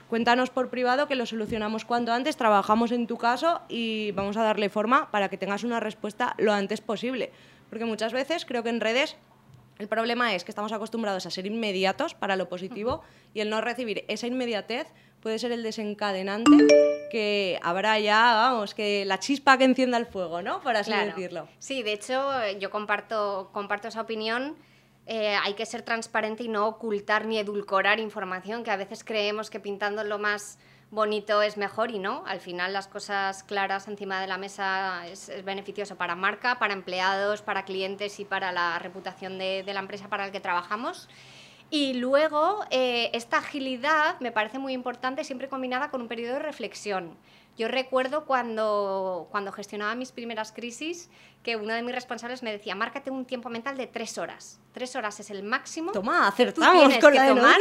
cuéntanos 0.08 0.50
por 0.50 0.70
privado 0.70 1.06
que 1.06 1.14
lo 1.14 1.26
solucionamos 1.26 1.84
cuanto 1.84 2.12
antes, 2.12 2.36
trabajamos 2.36 2.92
en 2.92 3.06
tu 3.06 3.18
caso 3.18 3.60
y 3.68 4.12
vamos 4.12 4.36
a 4.36 4.42
darle 4.42 4.68
forma 4.68 5.10
para 5.10 5.28
que 5.28 5.36
tengas 5.36 5.64
una 5.64 5.80
respuesta 5.80 6.34
lo 6.38 6.52
antes 6.52 6.80
posible. 6.80 7.30
Porque 7.68 7.84
muchas 7.84 8.12
veces 8.12 8.44
creo 8.44 8.62
que 8.62 8.70
en 8.70 8.80
redes 8.80 9.16
el 9.78 9.88
problema 9.88 10.34
es 10.34 10.44
que 10.44 10.50
estamos 10.50 10.72
acostumbrados 10.72 11.26
a 11.26 11.30
ser 11.30 11.46
inmediatos 11.46 12.14
para 12.14 12.36
lo 12.36 12.48
positivo 12.48 13.02
y 13.34 13.40
el 13.40 13.50
no 13.50 13.60
recibir 13.60 14.04
esa 14.08 14.26
inmediatez 14.26 14.86
puede 15.20 15.38
ser 15.38 15.52
el 15.52 15.62
desencadenante 15.62 16.66
que 17.10 17.58
habrá 17.62 17.98
ya, 17.98 18.34
vamos, 18.34 18.74
que 18.74 19.04
la 19.04 19.18
chispa 19.18 19.58
que 19.58 19.64
encienda 19.64 19.98
el 19.98 20.06
fuego, 20.06 20.42
¿no? 20.42 20.60
Por 20.60 20.76
así 20.76 20.92
decirlo. 20.92 21.48
Sí, 21.58 21.82
de 21.82 21.92
hecho, 21.92 22.30
yo 22.58 22.70
comparto, 22.70 23.50
comparto 23.52 23.88
esa 23.88 24.00
opinión. 24.00 24.56
Eh, 25.06 25.36
hay 25.42 25.54
que 25.54 25.66
ser 25.66 25.82
transparente 25.82 26.44
y 26.44 26.48
no 26.48 26.66
ocultar 26.66 27.26
ni 27.26 27.38
edulcorar 27.38 27.98
información, 27.98 28.62
que 28.62 28.70
a 28.70 28.76
veces 28.76 29.02
creemos 29.02 29.50
que 29.50 29.58
pintando 29.58 30.04
lo 30.04 30.18
más 30.18 30.58
bonito 30.90 31.42
es 31.42 31.56
mejor 31.56 31.90
y 31.90 31.98
no. 31.98 32.22
Al 32.26 32.40
final 32.40 32.72
las 32.72 32.86
cosas 32.86 33.42
claras 33.42 33.88
encima 33.88 34.20
de 34.20 34.26
la 34.28 34.38
mesa 34.38 35.06
es, 35.08 35.32
beneficioso 35.44 35.96
para 35.96 36.14
marca, 36.14 36.58
para 36.58 36.74
empleados, 36.74 37.42
para 37.42 37.64
clientes 37.64 38.20
y 38.20 38.24
para 38.24 38.52
la 38.52 38.78
reputación 38.78 39.38
de, 39.38 39.64
de 39.64 39.74
la 39.74 39.80
empresa 39.80 40.08
para 40.08 40.26
la 40.26 40.32
que 40.32 40.40
trabajamos. 40.40 41.08
Y 41.72 41.94
luego, 41.94 42.66
eh, 42.68 43.08
esta 43.14 43.38
agilidad 43.38 44.20
me 44.20 44.30
parece 44.30 44.58
muy 44.58 44.74
importante, 44.74 45.24
siempre 45.24 45.48
combinada 45.48 45.90
con 45.90 46.02
un 46.02 46.06
periodo 46.06 46.34
de 46.34 46.40
reflexión. 46.40 47.16
Yo 47.56 47.66
recuerdo 47.66 48.26
cuando, 48.26 49.26
cuando 49.30 49.52
gestionaba 49.52 49.94
mis 49.94 50.12
primeras 50.12 50.52
crisis 50.52 51.08
que 51.42 51.56
uno 51.56 51.72
de 51.72 51.80
mis 51.80 51.94
responsables 51.94 52.42
me 52.42 52.52
decía, 52.52 52.74
márcate 52.74 53.10
un 53.10 53.24
tiempo 53.24 53.48
mental 53.48 53.78
de 53.78 53.86
tres 53.86 54.18
horas. 54.18 54.60
Tres 54.74 54.94
horas 54.96 55.18
es 55.20 55.30
el 55.30 55.44
máximo 55.44 55.92
Toma, 55.92 56.28
acertamos 56.28 56.98
con 56.98 57.14
la 57.14 57.28
tomar 57.28 57.60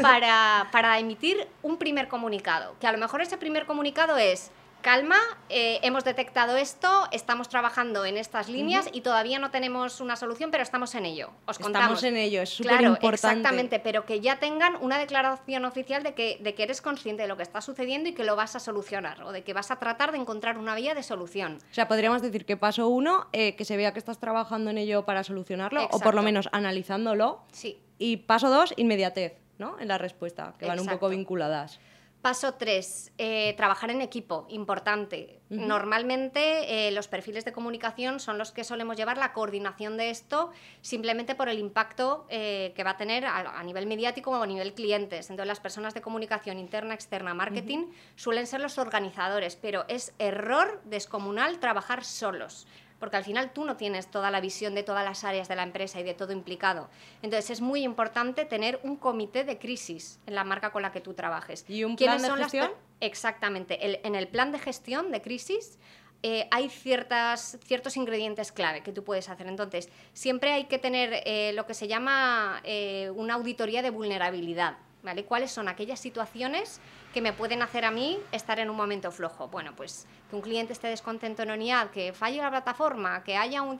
para, 0.00 0.68
para 0.72 0.98
emitir 0.98 1.46
un 1.62 1.76
primer 1.76 2.08
comunicado. 2.08 2.74
Que 2.80 2.86
a 2.86 2.92
lo 2.92 2.96
mejor 2.96 3.20
ese 3.20 3.36
primer 3.36 3.66
comunicado 3.66 4.16
es, 4.16 4.50
calma, 4.82 5.16
eh, 5.48 5.78
hemos 5.82 6.04
detectado 6.04 6.56
esto, 6.56 7.08
estamos 7.12 7.48
trabajando 7.48 8.04
en 8.04 8.18
estas 8.18 8.48
líneas 8.48 8.90
y 8.92 9.00
todavía 9.00 9.38
no 9.38 9.50
tenemos 9.50 10.00
una 10.00 10.16
solución, 10.16 10.50
pero 10.50 10.62
estamos 10.62 10.94
en 10.94 11.06
ello. 11.06 11.30
Os 11.46 11.58
contamos. 11.58 11.84
Estamos 11.84 12.04
en 12.04 12.16
ello, 12.16 12.42
es 12.42 12.50
súper 12.50 12.78
claro, 12.78 12.98
Exactamente, 13.00 13.78
pero 13.78 14.04
que 14.04 14.20
ya 14.20 14.38
tengan 14.38 14.76
una 14.80 14.98
declaración 14.98 15.64
oficial 15.64 16.02
de 16.02 16.14
que, 16.14 16.38
de 16.40 16.54
que 16.54 16.64
eres 16.64 16.82
consciente 16.82 17.22
de 17.22 17.28
lo 17.28 17.36
que 17.36 17.44
está 17.44 17.60
sucediendo 17.60 18.08
y 18.08 18.12
que 18.12 18.24
lo 18.24 18.36
vas 18.36 18.56
a 18.56 18.60
solucionar 18.60 19.22
o 19.22 19.32
de 19.32 19.42
que 19.44 19.52
vas 19.52 19.70
a 19.70 19.76
tratar 19.76 20.12
de 20.12 20.18
encontrar 20.18 20.58
una 20.58 20.74
vía 20.74 20.94
de 20.94 21.02
solución. 21.02 21.58
O 21.70 21.74
sea, 21.74 21.88
podríamos 21.88 22.20
decir 22.20 22.44
que 22.44 22.56
paso 22.56 22.88
uno, 22.88 23.28
eh, 23.32 23.54
que 23.54 23.64
se 23.64 23.76
vea 23.76 23.92
que 23.92 24.00
estás 24.00 24.18
trabajando 24.18 24.70
en 24.70 24.78
ello 24.78 25.04
para 25.04 25.24
solucionarlo 25.24 25.88
o 25.90 26.00
por 26.00 26.14
lo 26.14 26.22
menos 26.22 26.48
analizándolo. 26.52 27.42
Sí. 27.52 27.78
Y 27.98 28.16
paso 28.18 28.50
dos, 28.50 28.74
inmediatez, 28.76 29.34
¿no? 29.58 29.78
En 29.78 29.88
la 29.88 29.98
respuesta, 29.98 30.54
que 30.58 30.66
van 30.66 30.80
un 30.80 30.86
poco 30.86 31.08
vinculadas. 31.08 31.78
Paso 32.22 32.54
3, 32.54 33.14
eh, 33.18 33.52
trabajar 33.56 33.90
en 33.90 34.00
equipo, 34.00 34.46
importante. 34.48 35.40
Normalmente 35.48 36.86
eh, 36.86 36.92
los 36.92 37.08
perfiles 37.08 37.44
de 37.44 37.52
comunicación 37.52 38.20
son 38.20 38.38
los 38.38 38.52
que 38.52 38.62
solemos 38.62 38.96
llevar 38.96 39.18
la 39.18 39.32
coordinación 39.32 39.96
de 39.96 40.10
esto 40.10 40.52
simplemente 40.82 41.34
por 41.34 41.48
el 41.48 41.58
impacto 41.58 42.24
eh, 42.30 42.72
que 42.76 42.84
va 42.84 42.90
a 42.90 42.96
tener 42.96 43.26
a, 43.26 43.60
nivel 43.64 43.88
mediático 43.88 44.30
o 44.30 44.40
a 44.40 44.46
nivel 44.46 44.72
clientes. 44.72 45.30
Entonces 45.30 45.48
las 45.48 45.58
personas 45.58 45.94
de 45.94 46.00
comunicación 46.00 46.60
interna, 46.60 46.94
externa, 46.94 47.34
marketing 47.34 47.88
suelen 48.14 48.46
ser 48.46 48.60
los 48.60 48.78
organizadores, 48.78 49.56
pero 49.56 49.84
es 49.88 50.14
error 50.20 50.80
descomunal 50.84 51.58
trabajar 51.58 52.04
solos 52.04 52.68
porque 53.02 53.16
al 53.16 53.24
final 53.24 53.52
tú 53.52 53.64
no 53.64 53.76
tienes 53.76 54.06
toda 54.06 54.30
la 54.30 54.40
visión 54.40 54.76
de 54.76 54.84
todas 54.84 55.04
las 55.04 55.24
áreas 55.24 55.48
de 55.48 55.56
la 55.56 55.64
empresa 55.64 55.98
y 55.98 56.04
de 56.04 56.14
todo 56.14 56.32
implicado. 56.32 56.88
Entonces 57.20 57.50
es 57.50 57.60
muy 57.60 57.82
importante 57.82 58.44
tener 58.44 58.78
un 58.84 58.94
comité 58.94 59.42
de 59.42 59.58
crisis 59.58 60.20
en 60.24 60.36
la 60.36 60.44
marca 60.44 60.70
con 60.70 60.82
la 60.82 60.92
que 60.92 61.00
tú 61.00 61.12
trabajes. 61.12 61.64
¿Y 61.66 61.82
un 61.82 61.96
plan 61.96 62.22
de 62.22 62.30
gestión? 62.30 62.70
Exactamente. 63.00 64.06
en 64.06 64.14
el 64.14 64.28
plan 64.28 64.52
de 64.52 64.60
gestión 64.60 65.10
de 65.10 65.20
crisis 65.20 65.80
eh, 66.22 66.46
hay 66.52 66.68
ciertas, 66.68 67.58
ciertos 67.64 67.96
ingredientes 67.96 68.52
clave 68.52 68.84
que 68.84 68.92
tú 68.92 69.02
puedes 69.02 69.28
hacer. 69.28 69.48
Entonces, 69.48 69.88
siempre 70.12 70.52
hay 70.52 70.66
que 70.66 70.78
tener 70.78 71.24
eh, 71.26 71.52
lo 71.54 71.66
que 71.66 71.74
se 71.74 71.88
llama 71.88 72.60
eh, 72.62 73.10
una 73.16 73.34
auditoría 73.34 73.82
de 73.82 73.90
vulnerabilidad. 73.90 74.76
¿vale? 75.02 75.24
¿Cuáles 75.24 75.50
son 75.50 75.66
aquellas 75.66 75.98
situaciones 75.98 76.80
que 77.12 77.20
me 77.20 77.32
pueden 77.32 77.62
hacer 77.62 77.84
a 77.84 77.90
mí 77.90 78.18
estar 78.32 78.58
en 78.58 78.70
un 78.70 78.76
momento 78.76 79.10
flojo? 79.10 79.48
Bueno, 79.48 79.74
pues 79.76 80.06
que 80.30 80.36
un 80.36 80.42
cliente 80.42 80.72
esté 80.72 80.88
descontento 80.88 81.42
en 81.42 81.50
ONIAD, 81.50 81.90
que 81.90 82.12
falle 82.12 82.38
la 82.38 82.50
plataforma, 82.50 83.22
que 83.22 83.36
haya 83.36 83.62
un... 83.62 83.78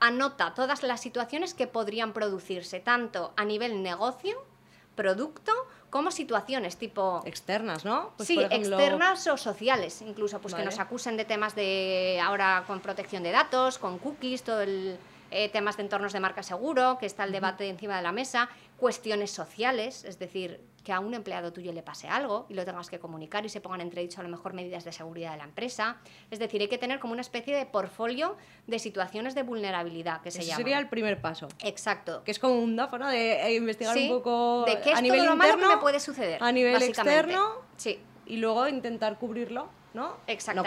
Anota 0.00 0.52
todas 0.54 0.82
las 0.82 1.00
situaciones 1.00 1.54
que 1.54 1.68
podrían 1.68 2.12
producirse, 2.12 2.80
tanto 2.80 3.32
a 3.36 3.44
nivel 3.44 3.82
negocio, 3.82 4.44
producto, 4.96 5.52
como 5.90 6.10
situaciones 6.10 6.76
tipo... 6.76 7.22
Externas, 7.24 7.84
¿no? 7.84 8.12
Pues 8.16 8.26
sí, 8.26 8.40
externas 8.40 9.26
o 9.28 9.36
sociales, 9.36 10.02
incluso, 10.02 10.40
pues 10.40 10.54
que 10.54 10.64
nos 10.64 10.80
acusen 10.80 11.16
de 11.16 11.24
temas 11.24 11.54
de 11.54 12.20
ahora 12.22 12.64
con 12.66 12.80
protección 12.80 13.22
de 13.22 13.30
datos, 13.30 13.78
con 13.78 13.98
cookies, 13.98 14.42
todo 14.42 14.62
el 14.62 14.98
eh, 15.34 15.48
temas 15.48 15.78
de 15.78 15.84
entornos 15.84 16.12
de 16.12 16.20
marca 16.20 16.42
seguro, 16.42 16.98
que 16.98 17.06
está 17.06 17.24
el 17.24 17.32
debate 17.32 17.66
encima 17.68 17.96
de 17.96 18.02
la 18.02 18.12
mesa, 18.12 18.50
cuestiones 18.76 19.30
sociales, 19.30 20.04
es 20.04 20.18
decir, 20.18 20.60
que 20.84 20.92
a 20.92 21.00
un 21.00 21.14
empleado 21.14 21.52
tuyo 21.52 21.72
le 21.72 21.82
pase 21.82 22.08
algo 22.08 22.46
y 22.48 22.54
lo 22.54 22.64
tengas 22.64 22.90
que 22.90 22.98
comunicar 22.98 23.44
y 23.46 23.48
se 23.48 23.60
pongan 23.60 23.80
entredicho 23.80 24.20
a 24.20 24.24
lo 24.24 24.28
mejor 24.28 24.52
medidas 24.52 24.84
de 24.84 24.92
seguridad 24.92 25.30
de 25.32 25.38
la 25.38 25.44
empresa. 25.44 25.98
Es 26.30 26.38
decir, 26.38 26.60
hay 26.60 26.68
que 26.68 26.78
tener 26.78 26.98
como 26.98 27.12
una 27.12 27.20
especie 27.22 27.56
de 27.56 27.66
portfolio 27.66 28.36
de 28.66 28.78
situaciones 28.78 29.34
de 29.34 29.42
vulnerabilidad 29.44 30.20
que 30.22 30.30
se 30.30 30.38
Ese 30.40 30.48
llama. 30.48 30.56
sería 30.58 30.78
el 30.78 30.88
primer 30.88 31.20
paso. 31.20 31.48
Exacto. 31.62 32.22
Que 32.24 32.30
es 32.32 32.38
como 32.38 32.58
un 32.58 32.74
DAFO, 32.76 32.98
¿no? 32.98 33.08
De 33.08 33.42
eh, 33.46 33.54
investigar 33.54 33.94
Sí, 33.94 34.10
un 34.10 34.18
poco 34.18 34.64
de 34.66 34.80
qué 34.80 34.90
es 34.92 34.98
a 34.98 35.00
nivel 35.02 35.18
todo 35.20 35.30
lo 35.30 35.36
malo 35.36 35.50
que 35.52 35.54
interno 35.58 35.76
me 35.76 35.80
puede 35.80 36.00
suceder. 36.00 36.42
a 36.42 36.50
nivel 36.52 36.82
externo 36.82 37.48
Sí. 37.76 38.00
y 38.26 38.36
luego 38.38 38.66
intentar 38.68 39.18
cubrirlo, 39.18 39.68
¿no? 39.94 40.16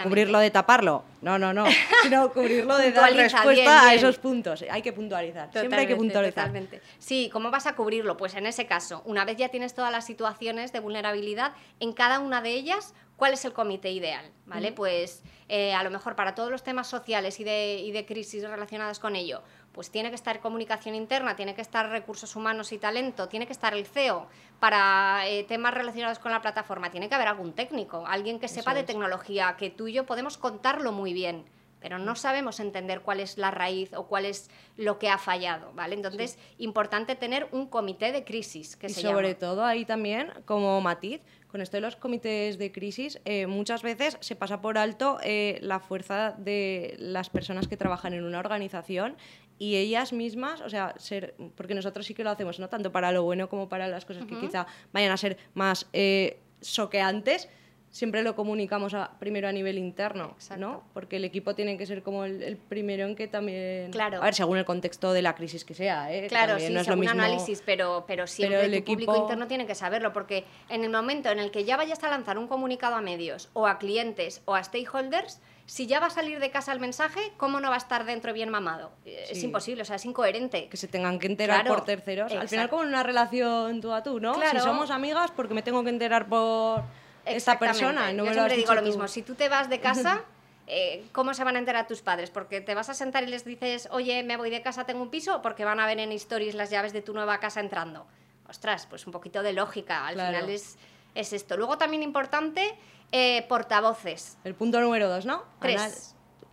Cubrirlo 0.02 0.38
de 0.38 0.50
taparlo, 0.50 1.02
no, 1.22 1.38
no, 1.38 1.52
no, 1.52 1.66
sino 2.02 2.32
cubrirlo 2.32 2.76
de 2.76 2.92
dar 2.92 3.12
respuesta 3.12 3.50
bien, 3.50 3.68
a 3.68 3.94
esos 3.94 4.18
puntos. 4.18 4.64
Hay 4.70 4.82
que 4.82 4.92
puntualizar, 4.92 5.50
siempre 5.52 5.80
hay 5.80 5.86
que 5.86 5.96
puntualizar. 5.96 6.44
totalmente. 6.44 6.80
Sí, 6.98 7.30
¿cómo 7.32 7.50
vas 7.50 7.66
a 7.66 7.74
cubrirlo? 7.74 8.16
Pues 8.16 8.34
en 8.34 8.46
ese 8.46 8.66
caso, 8.66 9.02
una 9.04 9.24
vez 9.24 9.36
ya 9.36 9.48
tienes 9.48 9.74
todas 9.74 9.90
las 9.92 10.06
situaciones 10.06 10.72
de 10.72 10.80
vulnerabilidad, 10.80 11.52
en 11.80 11.92
cada 11.92 12.20
una 12.20 12.40
de 12.40 12.50
ellas, 12.50 12.94
¿cuál 13.16 13.32
es 13.32 13.44
el 13.44 13.52
comité 13.52 13.90
ideal? 13.90 14.30
¿Vale? 14.46 14.72
Pues 14.72 15.22
eh, 15.48 15.74
a 15.74 15.82
lo 15.82 15.90
mejor 15.90 16.16
para 16.16 16.34
todos 16.34 16.50
los 16.50 16.62
temas 16.62 16.86
sociales 16.86 17.40
y 17.40 17.44
de, 17.44 17.80
y 17.80 17.92
de 17.92 18.04
crisis 18.04 18.42
relacionadas 18.42 18.98
con 18.98 19.16
ello, 19.16 19.42
pues 19.76 19.90
tiene 19.90 20.08
que 20.08 20.16
estar 20.16 20.40
comunicación 20.40 20.94
interna, 20.94 21.36
tiene 21.36 21.54
que 21.54 21.60
estar 21.60 21.88
recursos 21.90 22.34
humanos 22.34 22.72
y 22.72 22.78
talento, 22.78 23.28
tiene 23.28 23.46
que 23.46 23.52
estar 23.52 23.74
el 23.74 23.86
CEO 23.86 24.26
para 24.58 25.28
eh, 25.28 25.44
temas 25.44 25.74
relacionados 25.74 26.18
con 26.18 26.32
la 26.32 26.40
plataforma, 26.40 26.90
tiene 26.90 27.10
que 27.10 27.14
haber 27.14 27.28
algún 27.28 27.52
técnico, 27.52 28.04
alguien 28.06 28.40
que 28.40 28.48
sepa 28.48 28.70
Eso 28.70 28.76
de 28.76 28.80
es. 28.80 28.86
tecnología, 28.86 29.54
que 29.58 29.68
tú 29.68 29.86
y 29.86 29.92
yo 29.92 30.06
podemos 30.06 30.38
contarlo 30.38 30.90
muy 30.90 31.12
bien 31.12 31.44
pero 31.78 31.98
no 31.98 32.16
sabemos 32.16 32.58
entender 32.58 33.02
cuál 33.02 33.20
es 33.20 33.38
la 33.38 33.50
raíz 33.52 33.92
o 33.94 34.06
cuál 34.06 34.24
es 34.24 34.50
lo 34.76 34.98
que 34.98 35.08
ha 35.08 35.18
fallado, 35.18 35.72
¿vale? 35.74 35.94
Entonces, 35.94 36.38
importante 36.58 37.14
tener 37.14 37.46
un 37.52 37.66
comité 37.66 38.10
de 38.10 38.24
crisis, 38.24 38.76
que 38.76 38.86
y 38.86 38.90
se 38.90 39.02
sobre 39.02 39.28
llama. 39.28 39.38
todo 39.38 39.64
ahí 39.64 39.84
también, 39.84 40.32
como 40.46 40.80
matiz, 40.80 41.20
con 41.46 41.60
esto 41.60 41.76
de 41.76 41.82
los 41.82 41.96
comités 41.96 42.58
de 42.58 42.72
crisis, 42.72 43.20
eh, 43.24 43.46
muchas 43.46 43.82
veces 43.82 44.18
se 44.20 44.36
pasa 44.36 44.60
por 44.60 44.78
alto 44.78 45.18
eh, 45.22 45.58
la 45.62 45.78
fuerza 45.78 46.32
de 46.32 46.96
las 46.98 47.30
personas 47.30 47.68
que 47.68 47.76
trabajan 47.76 48.14
en 48.14 48.24
una 48.24 48.40
organización 48.40 49.16
y 49.58 49.76
ellas 49.76 50.12
mismas, 50.12 50.60
o 50.60 50.68
sea, 50.68 50.94
ser, 50.98 51.34
porque 51.56 51.74
nosotros 51.74 52.04
sí 52.06 52.12
que 52.14 52.22
lo 52.24 52.30
hacemos, 52.30 52.58
¿no? 52.58 52.68
Tanto 52.68 52.92
para 52.92 53.10
lo 53.12 53.22
bueno 53.22 53.48
como 53.48 53.68
para 53.68 53.88
las 53.88 54.04
cosas 54.04 54.24
que 54.26 54.38
quizá 54.38 54.66
vayan 54.92 55.10
a 55.12 55.16
ser 55.16 55.38
más 55.54 55.86
eh, 55.92 56.38
soqueantes, 56.60 57.48
siempre 57.90 58.22
lo 58.22 58.36
comunicamos 58.36 58.92
a- 58.92 59.12
primero 59.18 59.48
a 59.48 59.52
nivel 59.52 59.78
interno, 59.78 60.32
Exacto. 60.34 60.60
¿no? 60.60 60.84
Porque 60.92 61.16
el 61.16 61.24
equipo 61.24 61.54
tiene 61.54 61.78
que 61.78 61.86
ser 61.86 62.02
como 62.02 62.24
el, 62.26 62.42
el 62.42 62.58
primero 62.58 63.06
en 63.06 63.16
que 63.16 63.26
también... 63.28 63.90
Claro. 63.90 64.20
A 64.20 64.24
ver, 64.26 64.34
según 64.34 64.58
el 64.58 64.66
contexto 64.66 65.14
de 65.14 65.22
la 65.22 65.34
crisis 65.34 65.64
que 65.64 65.72
sea, 65.72 66.12
¿eh? 66.12 66.26
Claro, 66.28 66.58
sí, 66.58 66.64
no 66.70 66.80
es 66.80 66.86
lo 66.86 66.92
según 66.92 67.00
mismo- 67.06 67.12
análisis, 67.22 67.62
pero, 67.64 68.04
pero 68.06 68.26
siempre 68.26 68.66
el 68.66 68.84
tu 68.84 68.92
público 68.92 69.12
equipo- 69.12 69.22
interno 69.22 69.46
tiene 69.46 69.66
que 69.66 69.74
saberlo, 69.74 70.12
porque 70.12 70.44
en 70.68 70.84
el 70.84 70.90
momento 70.90 71.30
en 71.30 71.38
el 71.38 71.50
que 71.50 71.64
ya 71.64 71.78
vayas 71.78 72.02
a 72.04 72.08
lanzar 72.10 72.36
un 72.36 72.48
comunicado 72.48 72.96
a 72.96 73.00
medios, 73.00 73.48
o 73.54 73.66
a 73.66 73.78
clientes, 73.78 74.42
o 74.44 74.54
a 74.54 74.62
stakeholders, 74.62 75.40
si 75.66 75.86
ya 75.86 75.98
va 76.00 76.06
a 76.06 76.10
salir 76.10 76.38
de 76.40 76.50
casa 76.50 76.72
el 76.72 76.80
mensaje, 76.80 77.20
¿cómo 77.36 77.60
no 77.60 77.68
va 77.68 77.74
a 77.74 77.78
estar 77.78 78.04
dentro 78.04 78.32
bien 78.32 78.48
mamado? 78.48 78.92
Eh, 79.04 79.26
Es 79.30 79.40
Sí. 79.40 79.46
imposible, 79.46 79.82
o 79.82 79.84
sea, 79.84 79.96
es 79.96 80.04
incoherente. 80.04 80.68
que 80.68 80.76
se 80.76 80.88
tengan 80.88 81.18
que 81.18 81.26
enterar 81.26 81.62
Claro, 81.62 81.74
por 81.76 81.84
terceros. 81.84 82.32
Al 82.32 82.48
final, 82.48 82.68
como 82.68 82.82
en 82.84 82.88
una 82.90 83.02
relación 83.02 83.80
tú 83.80 83.92
a 83.92 84.02
tú, 84.02 84.20
¿no? 84.20 84.34
Claro. 84.34 84.58
Si 84.60 84.64
somos 84.64 84.90
amigas, 84.90 85.30
porque 85.34 85.54
me 85.54 85.62
tengo 85.62 85.82
que 85.84 85.90
enterar 85.90 86.28
por 86.28 86.82
esta 87.24 87.58
persona. 87.58 88.12
No 88.12 88.24
Yo 88.24 88.24
me 88.24 88.28
lo 88.28 88.32
siempre 88.34 88.52
has 88.54 88.58
digo 88.58 88.74
lo 88.74 88.80
tú. 88.80 88.86
mismo. 88.86 89.08
Si 89.08 89.22
tú 89.22 89.34
te 89.34 89.48
vas 89.48 89.68
de 89.68 89.80
casa, 89.80 90.22
eh, 90.68 91.04
¿cómo 91.12 91.34
se 91.34 91.42
van 91.44 91.56
a 91.56 91.58
enterar 91.58 91.86
tus 91.88 92.00
padres? 92.02 92.30
¿Porque 92.30 92.60
te 92.60 92.74
vas 92.74 92.88
a 92.88 92.94
sentar 92.94 93.24
y 93.24 93.26
les 93.26 93.44
dices, 93.44 93.88
oye, 93.90 94.22
me 94.22 94.36
voy 94.36 94.50
de 94.50 94.62
casa, 94.62 94.84
tengo 94.86 95.02
un 95.02 95.10
piso? 95.10 95.36
¿O 95.36 95.42
porque 95.42 95.64
van 95.64 95.80
a 95.80 95.86
ver 95.86 95.98
en 95.98 96.12
stories 96.12 96.54
las 96.54 96.70
llaves 96.70 96.92
de 96.92 97.02
tu 97.02 97.12
nueva 97.12 97.38
casa 97.40 97.58
entrando? 97.60 98.06
Ostras, 98.48 98.86
pues 98.88 99.04
un 99.06 99.12
poquito 99.12 99.42
de 99.42 99.52
lógica. 99.52 100.06
Al 100.06 100.14
Claro. 100.14 100.36
final 100.36 100.50
es, 100.50 100.76
es 101.16 101.32
esto. 101.32 101.56
Luego 101.56 101.78
también 101.78 102.02
importante, 102.02 102.76
eh, 103.12 103.44
portavoces. 103.48 104.36
El 104.44 104.54
punto 104.54 104.80
número 104.80 105.08
dos, 105.08 105.26
¿no? 105.26 105.44
Tres. 105.60 105.80
Anal- 105.80 105.92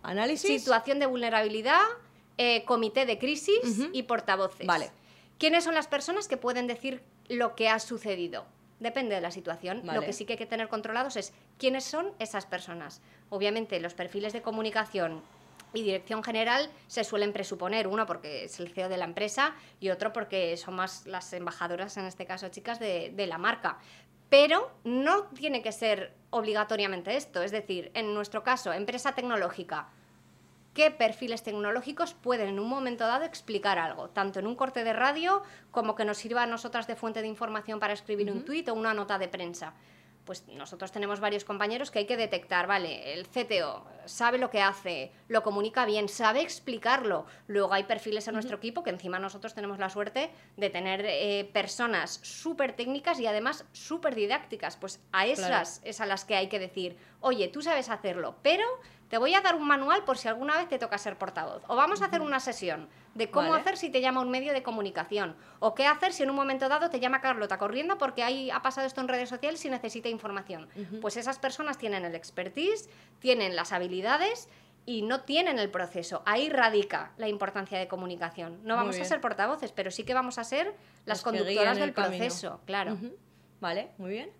Análisis. 0.02 0.60
Situación 0.62 0.98
de 0.98 1.06
vulnerabilidad, 1.06 1.80
eh, 2.36 2.64
comité 2.64 3.06
de 3.06 3.18
crisis 3.18 3.58
y 3.92 4.02
portavoces. 4.02 4.66
Vale. 4.66 4.90
¿Quiénes 5.38 5.64
son 5.64 5.74
las 5.74 5.86
personas 5.86 6.28
que 6.28 6.36
pueden 6.36 6.66
decir 6.66 7.02
lo 7.28 7.54
que 7.54 7.68
ha 7.68 7.78
sucedido? 7.78 8.44
Depende 8.80 9.14
de 9.14 9.20
la 9.20 9.30
situación. 9.30 9.82
Lo 9.84 10.00
que 10.02 10.12
sí 10.12 10.24
que 10.26 10.34
hay 10.34 10.38
que 10.38 10.46
tener 10.46 10.68
controlados 10.68 11.16
es 11.16 11.32
quiénes 11.58 11.84
son 11.84 12.12
esas 12.18 12.44
personas. 12.44 13.00
Obviamente, 13.30 13.80
los 13.80 13.94
perfiles 13.94 14.32
de 14.32 14.42
comunicación 14.42 15.22
y 15.72 15.82
dirección 15.82 16.22
general 16.22 16.70
se 16.86 17.02
suelen 17.02 17.32
presuponer, 17.32 17.88
uno 17.88 18.06
porque 18.06 18.44
es 18.44 18.60
el 18.60 18.68
CEO 18.72 18.88
de 18.88 18.96
la 18.96 19.06
empresa 19.06 19.54
y 19.80 19.88
otro 19.90 20.12
porque 20.12 20.56
son 20.56 20.74
más 20.74 21.04
las 21.06 21.32
embajadoras, 21.32 21.96
en 21.96 22.04
este 22.04 22.26
caso 22.26 22.48
chicas, 22.48 22.78
de, 22.78 23.10
de 23.14 23.26
la 23.26 23.38
marca. 23.38 23.78
Pero 24.36 24.68
no 24.82 25.26
tiene 25.26 25.62
que 25.62 25.70
ser 25.70 26.12
obligatoriamente 26.30 27.16
esto. 27.16 27.44
Es 27.44 27.52
decir, 27.52 27.92
en 27.94 28.14
nuestro 28.14 28.42
caso, 28.42 28.72
empresa 28.72 29.12
tecnológica, 29.12 29.90
qué 30.74 30.90
perfiles 30.90 31.44
tecnológicos 31.44 32.14
pueden 32.14 32.48
en 32.48 32.58
un 32.58 32.68
momento 32.68 33.06
dado 33.06 33.24
explicar 33.24 33.78
algo, 33.78 34.10
tanto 34.10 34.40
en 34.40 34.48
un 34.48 34.56
corte 34.56 34.82
de 34.82 34.92
radio 34.92 35.44
como 35.70 35.94
que 35.94 36.04
nos 36.04 36.18
sirva 36.18 36.42
a 36.42 36.46
nosotras 36.46 36.88
de 36.88 36.96
fuente 36.96 37.22
de 37.22 37.28
información 37.28 37.78
para 37.78 37.92
escribir 37.92 38.32
un 38.32 38.44
tuit 38.44 38.68
o 38.68 38.74
una 38.74 38.92
nota 38.92 39.18
de 39.18 39.28
prensa. 39.28 39.74
Pues 40.24 40.46
nosotros 40.48 40.90
tenemos 40.92 41.20
varios 41.20 41.44
compañeros 41.44 41.90
que 41.90 42.00
hay 42.00 42.06
que 42.06 42.16
detectar, 42.16 42.66
vale, 42.66 43.12
el 43.12 43.26
CTO 43.26 43.84
sabe 44.06 44.38
lo 44.38 44.50
que 44.50 44.60
hace, 44.60 45.12
lo 45.28 45.42
comunica 45.42 45.84
bien, 45.84 46.08
sabe 46.08 46.40
explicarlo. 46.40 47.26
Luego 47.46 47.72
hay 47.72 47.84
perfiles 47.84 48.26
en 48.28 48.34
nuestro 48.34 48.56
equipo 48.56 48.82
que 48.82 48.90
encima 48.90 49.18
nosotros 49.18 49.54
tenemos 49.54 49.78
la 49.78 49.90
suerte 49.90 50.30
de 50.56 50.70
tener 50.70 51.04
eh, 51.04 51.48
personas 51.52 52.20
súper 52.22 52.74
técnicas 52.74 53.20
y 53.20 53.26
además 53.26 53.64
súper 53.72 54.14
didácticas. 54.14 54.76
Pues 54.76 55.00
a 55.12 55.26
esas 55.26 55.80
es 55.84 56.00
a 56.00 56.06
las 56.06 56.24
que 56.24 56.36
hay 56.36 56.48
que 56.48 56.58
decir, 56.58 56.96
oye, 57.20 57.48
tú 57.48 57.62
sabes 57.62 57.88
hacerlo, 57.88 58.36
pero 58.42 58.64
te 59.14 59.18
voy 59.18 59.32
a 59.32 59.40
dar 59.40 59.54
un 59.54 59.64
manual 59.64 60.02
por 60.02 60.18
si 60.18 60.26
alguna 60.26 60.58
vez 60.58 60.68
te 60.68 60.76
toca 60.76 60.98
ser 60.98 61.16
portavoz. 61.16 61.62
O 61.68 61.76
vamos 61.76 62.02
a 62.02 62.06
hacer 62.06 62.20
una 62.20 62.40
sesión 62.40 62.88
de 63.14 63.30
cómo 63.30 63.50
Vale. 63.50 63.60
hacer 63.60 63.76
si 63.76 63.88
te 63.88 64.00
llama 64.00 64.20
un 64.20 64.28
medio 64.28 64.52
de 64.52 64.64
comunicación. 64.64 65.36
O 65.60 65.72
qué 65.76 65.86
hacer 65.86 66.12
si 66.12 66.24
en 66.24 66.30
un 66.30 66.34
momento 66.34 66.68
dado 66.68 66.90
te 66.90 66.98
llama 66.98 67.20
Carlota 67.20 67.56
corriendo 67.56 67.96
porque 67.96 68.24
ahí 68.24 68.50
ha 68.50 68.60
pasado 68.62 68.88
esto 68.88 69.00
en 69.00 69.06
redes 69.06 69.28
sociales 69.28 69.64
y 69.64 69.70
necesita 69.70 70.08
información. 70.08 70.68
Pues 71.00 71.16
esas 71.16 71.38
personas 71.38 71.78
tienen 71.78 72.04
el 72.04 72.16
expertise, 72.16 72.90
tienen 73.20 73.54
las 73.54 73.70
habilidades 73.70 74.48
y 74.84 75.02
no 75.02 75.20
tienen 75.20 75.60
el 75.60 75.70
proceso. 75.70 76.24
Ahí 76.26 76.48
radica 76.48 77.12
la 77.16 77.28
importancia 77.28 77.78
de 77.78 77.86
comunicación. 77.86 78.64
No 78.64 78.74
vamos 78.74 78.98
a 78.98 79.04
ser 79.04 79.20
portavoces, 79.20 79.70
pero 79.70 79.92
sí 79.92 80.02
que 80.02 80.12
vamos 80.14 80.38
a 80.38 80.42
ser 80.42 80.74
las 81.04 81.18
Los 81.18 81.22
conductoras 81.22 81.78
del 81.78 81.94
camino. 81.94 82.16
proceso, 82.18 82.60
claro. 82.66 82.98
Vale, 83.60 83.92
muy 83.96 84.10
bien. 84.10 84.32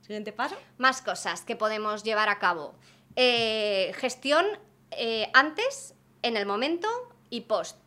Siguiente 0.00 0.32
paso. 0.32 0.56
Más 0.78 1.02
cosas 1.02 1.42
que 1.42 1.54
podemos 1.54 2.02
llevar 2.02 2.28
a 2.28 2.38
cabo. 2.40 2.74
Eh, 3.16 3.92
gestión 3.96 4.46
eh, 4.90 5.30
antes, 5.34 5.94
en 6.22 6.36
el 6.36 6.46
momento 6.46 6.88
y 7.30 7.42
post. 7.42 7.78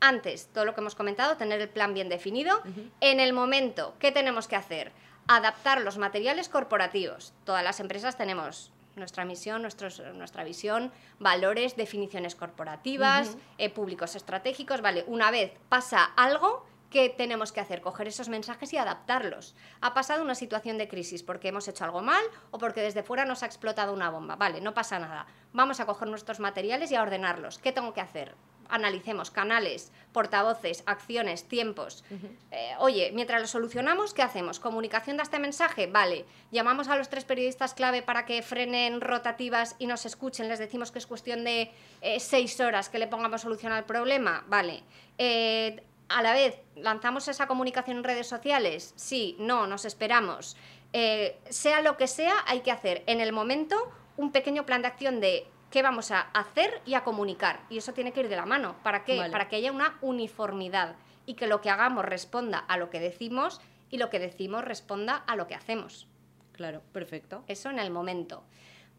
Antes, 0.00 0.48
todo 0.54 0.64
lo 0.64 0.74
que 0.74 0.80
hemos 0.80 0.94
comentado, 0.94 1.36
tener 1.36 1.60
el 1.60 1.68
plan 1.68 1.92
bien 1.92 2.08
definido. 2.08 2.62
En 3.00 3.20
el 3.20 3.32
momento, 3.34 3.94
¿qué 3.98 4.10
tenemos 4.12 4.48
que 4.48 4.56
hacer? 4.56 4.92
Adaptar 5.28 5.82
los 5.82 5.98
materiales 5.98 6.48
corporativos. 6.48 7.34
Todas 7.44 7.62
las 7.62 7.80
empresas 7.80 8.16
tenemos 8.16 8.72
nuestra 8.96 9.24
misión, 9.24 9.62
nuestros- 9.62 10.02
nuestra 10.14 10.42
visión, 10.44 10.90
valores, 11.18 11.76
definiciones 11.76 12.34
corporativas, 12.34 13.36
eh, 13.58 13.68
públicos 13.70 14.16
estratégicos. 14.16 14.80
Vale, 14.80 15.04
una 15.06 15.30
vez 15.30 15.52
pasa 15.68 16.04
algo, 16.16 16.66
¿qué 16.90 17.08
tenemos 17.08 17.52
que 17.52 17.60
hacer? 17.60 17.80
Coger 17.80 18.08
esos 18.08 18.28
mensajes 18.28 18.72
y 18.72 18.76
adaptarlos. 18.76 19.54
Ha 19.80 19.94
pasado 19.94 20.22
una 20.22 20.34
situación 20.34 20.76
de 20.76 20.88
crisis 20.88 21.22
porque 21.22 21.48
hemos 21.48 21.68
hecho 21.68 21.84
algo 21.84 22.02
mal 22.02 22.22
o 22.50 22.58
porque 22.58 22.82
desde 22.82 23.02
fuera 23.02 23.24
nos 23.24 23.42
ha 23.42 23.46
explotado 23.46 23.94
una 23.94 24.10
bomba. 24.10 24.36
Vale, 24.36 24.60
no 24.60 24.74
pasa 24.74 24.98
nada. 24.98 25.26
Vamos 25.52 25.80
a 25.80 25.86
coger 25.86 26.08
nuestros 26.08 26.40
materiales 26.40 26.90
y 26.90 26.96
a 26.96 27.02
ordenarlos. 27.02 27.58
¿Qué 27.58 27.72
tengo 27.72 27.94
que 27.94 28.00
hacer? 28.00 28.34
Analicemos 28.68 29.32
canales, 29.32 29.90
portavoces, 30.12 30.84
acciones, 30.86 31.48
tiempos. 31.48 32.04
Eh, 32.52 32.72
oye, 32.78 33.10
mientras 33.12 33.40
lo 33.40 33.48
solucionamos, 33.48 34.14
¿qué 34.14 34.22
hacemos? 34.22 34.60
¿Comunicación 34.60 35.16
de 35.16 35.24
este 35.24 35.40
mensaje? 35.40 35.88
Vale. 35.88 36.24
Llamamos 36.52 36.86
a 36.86 36.96
los 36.96 37.08
tres 37.08 37.24
periodistas 37.24 37.74
clave 37.74 38.02
para 38.02 38.26
que 38.26 38.42
frenen 38.42 39.00
rotativas 39.00 39.74
y 39.80 39.86
nos 39.86 40.06
escuchen. 40.06 40.46
Les 40.46 40.60
decimos 40.60 40.92
que 40.92 41.00
es 41.00 41.06
cuestión 41.08 41.42
de 41.42 41.72
eh, 42.00 42.20
seis 42.20 42.60
horas 42.60 42.88
que 42.88 43.00
le 43.00 43.08
pongamos 43.08 43.40
solución 43.40 43.72
al 43.72 43.86
problema. 43.86 44.44
Vale. 44.46 44.84
Eh, 45.18 45.82
a 46.10 46.22
la 46.22 46.32
vez, 46.32 46.60
¿lanzamos 46.76 47.28
esa 47.28 47.46
comunicación 47.46 47.98
en 47.98 48.04
redes 48.04 48.26
sociales? 48.26 48.92
Sí, 48.96 49.36
no, 49.38 49.66
nos 49.66 49.84
esperamos. 49.84 50.56
Eh, 50.92 51.38
sea 51.48 51.80
lo 51.82 51.96
que 51.96 52.08
sea, 52.08 52.34
hay 52.46 52.60
que 52.60 52.72
hacer 52.72 53.04
en 53.06 53.20
el 53.20 53.32
momento 53.32 53.76
un 54.16 54.32
pequeño 54.32 54.66
plan 54.66 54.82
de 54.82 54.88
acción 54.88 55.20
de 55.20 55.46
qué 55.70 55.82
vamos 55.82 56.10
a 56.10 56.20
hacer 56.20 56.82
y 56.84 56.94
a 56.94 57.04
comunicar. 57.04 57.60
Y 57.70 57.78
eso 57.78 57.92
tiene 57.92 58.12
que 58.12 58.20
ir 58.20 58.28
de 58.28 58.36
la 58.36 58.44
mano. 58.44 58.76
¿Para 58.82 59.04
qué? 59.04 59.16
Vale. 59.16 59.30
Para 59.30 59.48
que 59.48 59.56
haya 59.56 59.70
una 59.70 59.98
uniformidad 60.02 60.96
y 61.26 61.34
que 61.34 61.46
lo 61.46 61.60
que 61.60 61.70
hagamos 61.70 62.04
responda 62.04 62.58
a 62.58 62.76
lo 62.76 62.90
que 62.90 62.98
decimos 62.98 63.60
y 63.88 63.98
lo 63.98 64.10
que 64.10 64.18
decimos 64.18 64.64
responda 64.64 65.16
a 65.16 65.36
lo 65.36 65.46
que 65.46 65.54
hacemos. 65.54 66.08
Claro, 66.52 66.82
perfecto. 66.92 67.44
Eso 67.46 67.70
en 67.70 67.78
el 67.78 67.90
momento. 67.90 68.42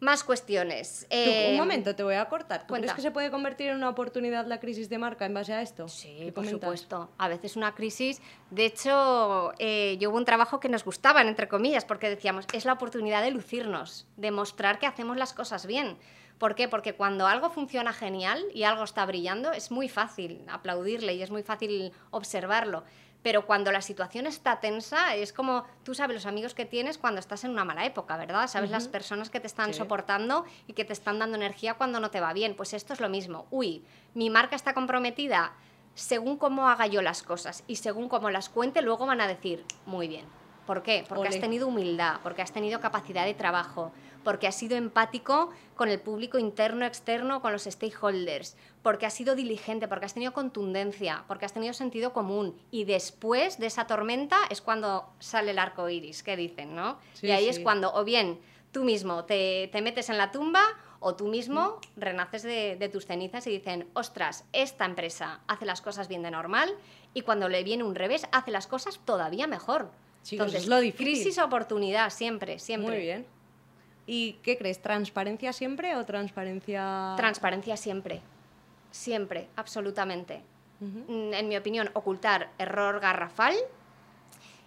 Más 0.02 0.24
cuestiones. 0.24 1.06
Eh, 1.10 1.50
un 1.52 1.58
momento, 1.58 1.94
te 1.94 2.02
voy 2.02 2.16
a 2.16 2.24
cortar. 2.24 2.62
¿Tú 2.62 2.70
cuenta. 2.70 2.86
crees 2.86 2.96
que 2.96 3.02
se 3.02 3.12
puede 3.12 3.30
convertir 3.30 3.68
en 3.68 3.76
una 3.76 3.88
oportunidad 3.88 4.46
la 4.46 4.58
crisis 4.58 4.88
de 4.88 4.98
marca 4.98 5.26
en 5.26 5.32
base 5.32 5.52
a 5.52 5.62
esto? 5.62 5.86
Sí, 5.86 6.16
¿Qué 6.18 6.32
por 6.32 6.42
comentas? 6.42 6.60
supuesto. 6.60 7.10
A 7.18 7.28
veces 7.28 7.54
una 7.54 7.72
crisis. 7.76 8.20
De 8.50 8.64
hecho, 8.64 9.52
eh, 9.60 9.98
yo 10.00 10.10
hubo 10.10 10.16
un 10.16 10.24
trabajo 10.24 10.58
que 10.58 10.68
nos 10.68 10.84
gustaban, 10.84 11.28
entre 11.28 11.46
comillas, 11.46 11.84
porque 11.84 12.08
decíamos, 12.08 12.46
es 12.52 12.64
la 12.64 12.72
oportunidad 12.72 13.22
de 13.22 13.30
lucirnos, 13.30 14.08
de 14.16 14.32
mostrar 14.32 14.80
que 14.80 14.86
hacemos 14.86 15.16
las 15.16 15.34
cosas 15.34 15.66
bien. 15.66 15.96
¿Por 16.36 16.56
qué? 16.56 16.66
Porque 16.66 16.94
cuando 16.94 17.28
algo 17.28 17.50
funciona 17.50 17.92
genial 17.92 18.44
y 18.52 18.64
algo 18.64 18.82
está 18.82 19.06
brillando, 19.06 19.52
es 19.52 19.70
muy 19.70 19.88
fácil 19.88 20.44
aplaudirle 20.48 21.14
y 21.14 21.22
es 21.22 21.30
muy 21.30 21.44
fácil 21.44 21.92
observarlo. 22.10 22.82
Pero 23.22 23.46
cuando 23.46 23.70
la 23.70 23.82
situación 23.82 24.26
está 24.26 24.58
tensa, 24.58 25.14
es 25.14 25.32
como 25.32 25.64
tú 25.84 25.94
sabes 25.94 26.14
los 26.14 26.26
amigos 26.26 26.54
que 26.54 26.64
tienes 26.64 26.98
cuando 26.98 27.20
estás 27.20 27.44
en 27.44 27.52
una 27.52 27.64
mala 27.64 27.84
época, 27.86 28.16
¿verdad? 28.16 28.48
Sabes 28.48 28.70
las 28.70 28.88
personas 28.88 29.30
que 29.30 29.38
te 29.38 29.46
están 29.46 29.72
Sí. 29.72 29.78
soportando 29.78 30.44
y 30.66 30.72
que 30.72 30.84
te 30.84 30.92
están 30.92 31.18
dando 31.20 31.36
energía 31.36 31.74
cuando 31.74 32.00
no 32.00 32.10
te 32.10 32.20
va 32.20 32.32
bien. 32.32 32.56
Pues 32.56 32.74
esto 32.74 32.92
es 32.92 33.00
lo 33.00 33.08
mismo. 33.08 33.46
Uy, 33.50 33.84
mi 34.14 34.28
marca 34.28 34.56
está 34.56 34.74
comprometida. 34.74 35.52
Según 35.94 36.36
cómo 36.36 36.68
haga 36.68 36.86
yo 36.86 37.02
las 37.02 37.22
cosas 37.22 37.64
y 37.66 37.76
según 37.76 38.08
cómo 38.08 38.30
las 38.30 38.48
cuente, 38.48 38.82
luego 38.82 39.06
van 39.06 39.20
a 39.20 39.28
decir, 39.28 39.64
muy 39.86 40.08
bien. 40.08 40.24
¿Por 40.66 40.82
qué? 40.82 41.04
Porque 41.08 41.28
has 41.28 41.38
tenido 41.40 41.68
humildad, 41.68 42.20
porque 42.22 42.40
has 42.40 42.52
tenido 42.52 42.80
capacidad 42.80 43.24
de 43.24 43.34
trabajo, 43.34 43.92
porque 44.24 44.46
has 44.46 44.54
sido 44.56 44.76
empático 44.76 45.50
con 45.76 45.88
el 45.88 46.00
público 46.00 46.38
interno, 46.38 46.84
externo, 46.84 47.40
con 47.42 47.52
los 47.52 47.64
stakeholders, 47.64 48.56
porque 48.82 49.06
has 49.06 49.14
sido 49.14 49.34
diligente, 49.34 49.88
porque 49.88 50.06
has 50.06 50.14
tenido 50.14 50.32
contundencia, 50.32 51.24
porque 51.28 51.44
has 51.44 51.52
tenido 51.52 51.72
sentido 51.74 52.12
común. 52.12 52.56
Y 52.70 52.84
después 52.84 53.58
de 53.58 53.66
esa 53.66 53.86
tormenta 53.86 54.36
es 54.50 54.60
cuando 54.60 55.08
sale 55.18 55.50
el 55.52 55.58
arco 55.58 55.88
iris, 55.88 56.22
que 56.22 56.36
dicen, 56.36 56.74
¿no? 56.74 56.98
Sí, 57.14 57.26
y 57.26 57.30
ahí 57.30 57.48
es 57.48 57.58
cuando, 57.60 57.92
o 57.94 58.04
bien 58.04 58.38
tú 58.70 58.84
mismo 58.84 59.24
te, 59.24 59.68
te 59.72 59.82
metes 59.82 60.08
en 60.08 60.18
la 60.18 60.30
tumba, 60.30 60.62
o 61.04 61.16
tú 61.16 61.26
mismo 61.26 61.80
Mm. 61.96 62.00
renaces 62.00 62.44
de, 62.44 62.76
de 62.76 62.88
tus 62.88 63.06
cenizas 63.06 63.46
y 63.48 63.50
dicen, 63.50 63.88
ostras, 63.92 64.44
esta 64.52 64.84
empresa 64.84 65.40
hace 65.48 65.66
las 65.66 65.82
cosas 65.82 66.06
bien 66.06 66.22
de 66.22 66.30
normal, 66.30 66.72
y 67.12 67.22
cuando 67.22 67.48
le 67.48 67.64
viene 67.64 67.82
un 67.82 67.96
revés, 67.96 68.26
hace 68.30 68.52
las 68.52 68.68
cosas 68.68 69.00
todavía 69.04 69.46
mejor. 69.48 69.90
Chicos, 70.22 70.54
es 70.54 70.68
lo 70.68 70.78
difícil. 70.78 71.14
Crisis 71.14 71.38
oportunidad, 71.38 72.08
siempre, 72.10 72.60
siempre. 72.60 72.94
Muy 72.94 73.00
bien. 73.04 73.26
¿Y 74.06 74.34
qué 74.42 74.58
crees? 74.58 74.82
¿Transparencia 74.82 75.52
siempre 75.52 75.96
o 75.96 76.04
transparencia...? 76.04 77.14
Transparencia 77.16 77.76
siempre. 77.76 78.20
Siempre, 78.90 79.48
absolutamente. 79.56 80.42
Mm, 80.80 81.32
En 81.34 81.48
mi 81.48 81.56
opinión, 81.56 81.90
ocultar 81.94 82.50
error 82.58 83.00
garrafal 83.00 83.54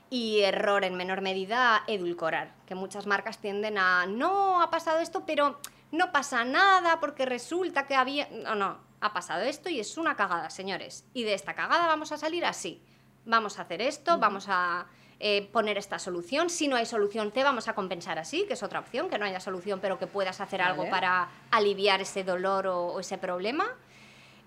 y 0.09 0.41
error 0.41 0.83
en 0.85 0.95
menor 0.95 1.21
medida 1.21 1.83
edulcorar. 1.87 2.53
Que 2.65 2.75
muchas 2.75 3.05
marcas 3.05 3.39
tienden 3.39 3.77
a, 3.77 4.05
no, 4.05 4.61
ha 4.61 4.69
pasado 4.69 4.99
esto, 4.99 5.25
pero 5.25 5.59
no 5.91 6.11
pasa 6.11 6.45
nada 6.45 6.99
porque 6.99 7.25
resulta 7.25 7.85
que 7.87 7.95
había... 7.95 8.27
No, 8.29 8.55
no, 8.55 8.77
ha 9.01 9.13
pasado 9.13 9.41
esto 9.41 9.69
y 9.69 9.79
es 9.79 9.97
una 9.97 10.15
cagada, 10.15 10.49
señores. 10.49 11.05
Y 11.13 11.23
de 11.23 11.33
esta 11.33 11.53
cagada 11.53 11.87
vamos 11.87 12.11
a 12.11 12.17
salir 12.17 12.45
así. 12.45 12.81
Vamos 13.25 13.59
a 13.59 13.63
hacer 13.63 13.81
esto, 13.81 14.17
vamos 14.17 14.45
a 14.49 14.85
eh, 15.19 15.47
poner 15.51 15.77
esta 15.77 15.97
solución. 15.99 16.49
Si 16.49 16.67
no 16.67 16.75
hay 16.75 16.85
solución, 16.85 17.31
te 17.31 17.43
vamos 17.43 17.67
a 17.67 17.73
compensar 17.75 18.19
así, 18.19 18.45
que 18.47 18.53
es 18.53 18.63
otra 18.63 18.79
opción, 18.79 19.09
que 19.09 19.17
no 19.17 19.25
haya 19.25 19.39
solución, 19.39 19.79
pero 19.79 19.97
que 19.97 20.07
puedas 20.07 20.41
hacer 20.41 20.61
algo 20.61 20.83
Vale. 20.83 20.91
para 20.91 21.29
aliviar 21.51 22.01
ese 22.01 22.23
dolor 22.23 22.67
o, 22.67 22.87
o 22.87 22.99
ese 22.99 23.17
problema. 23.17 23.65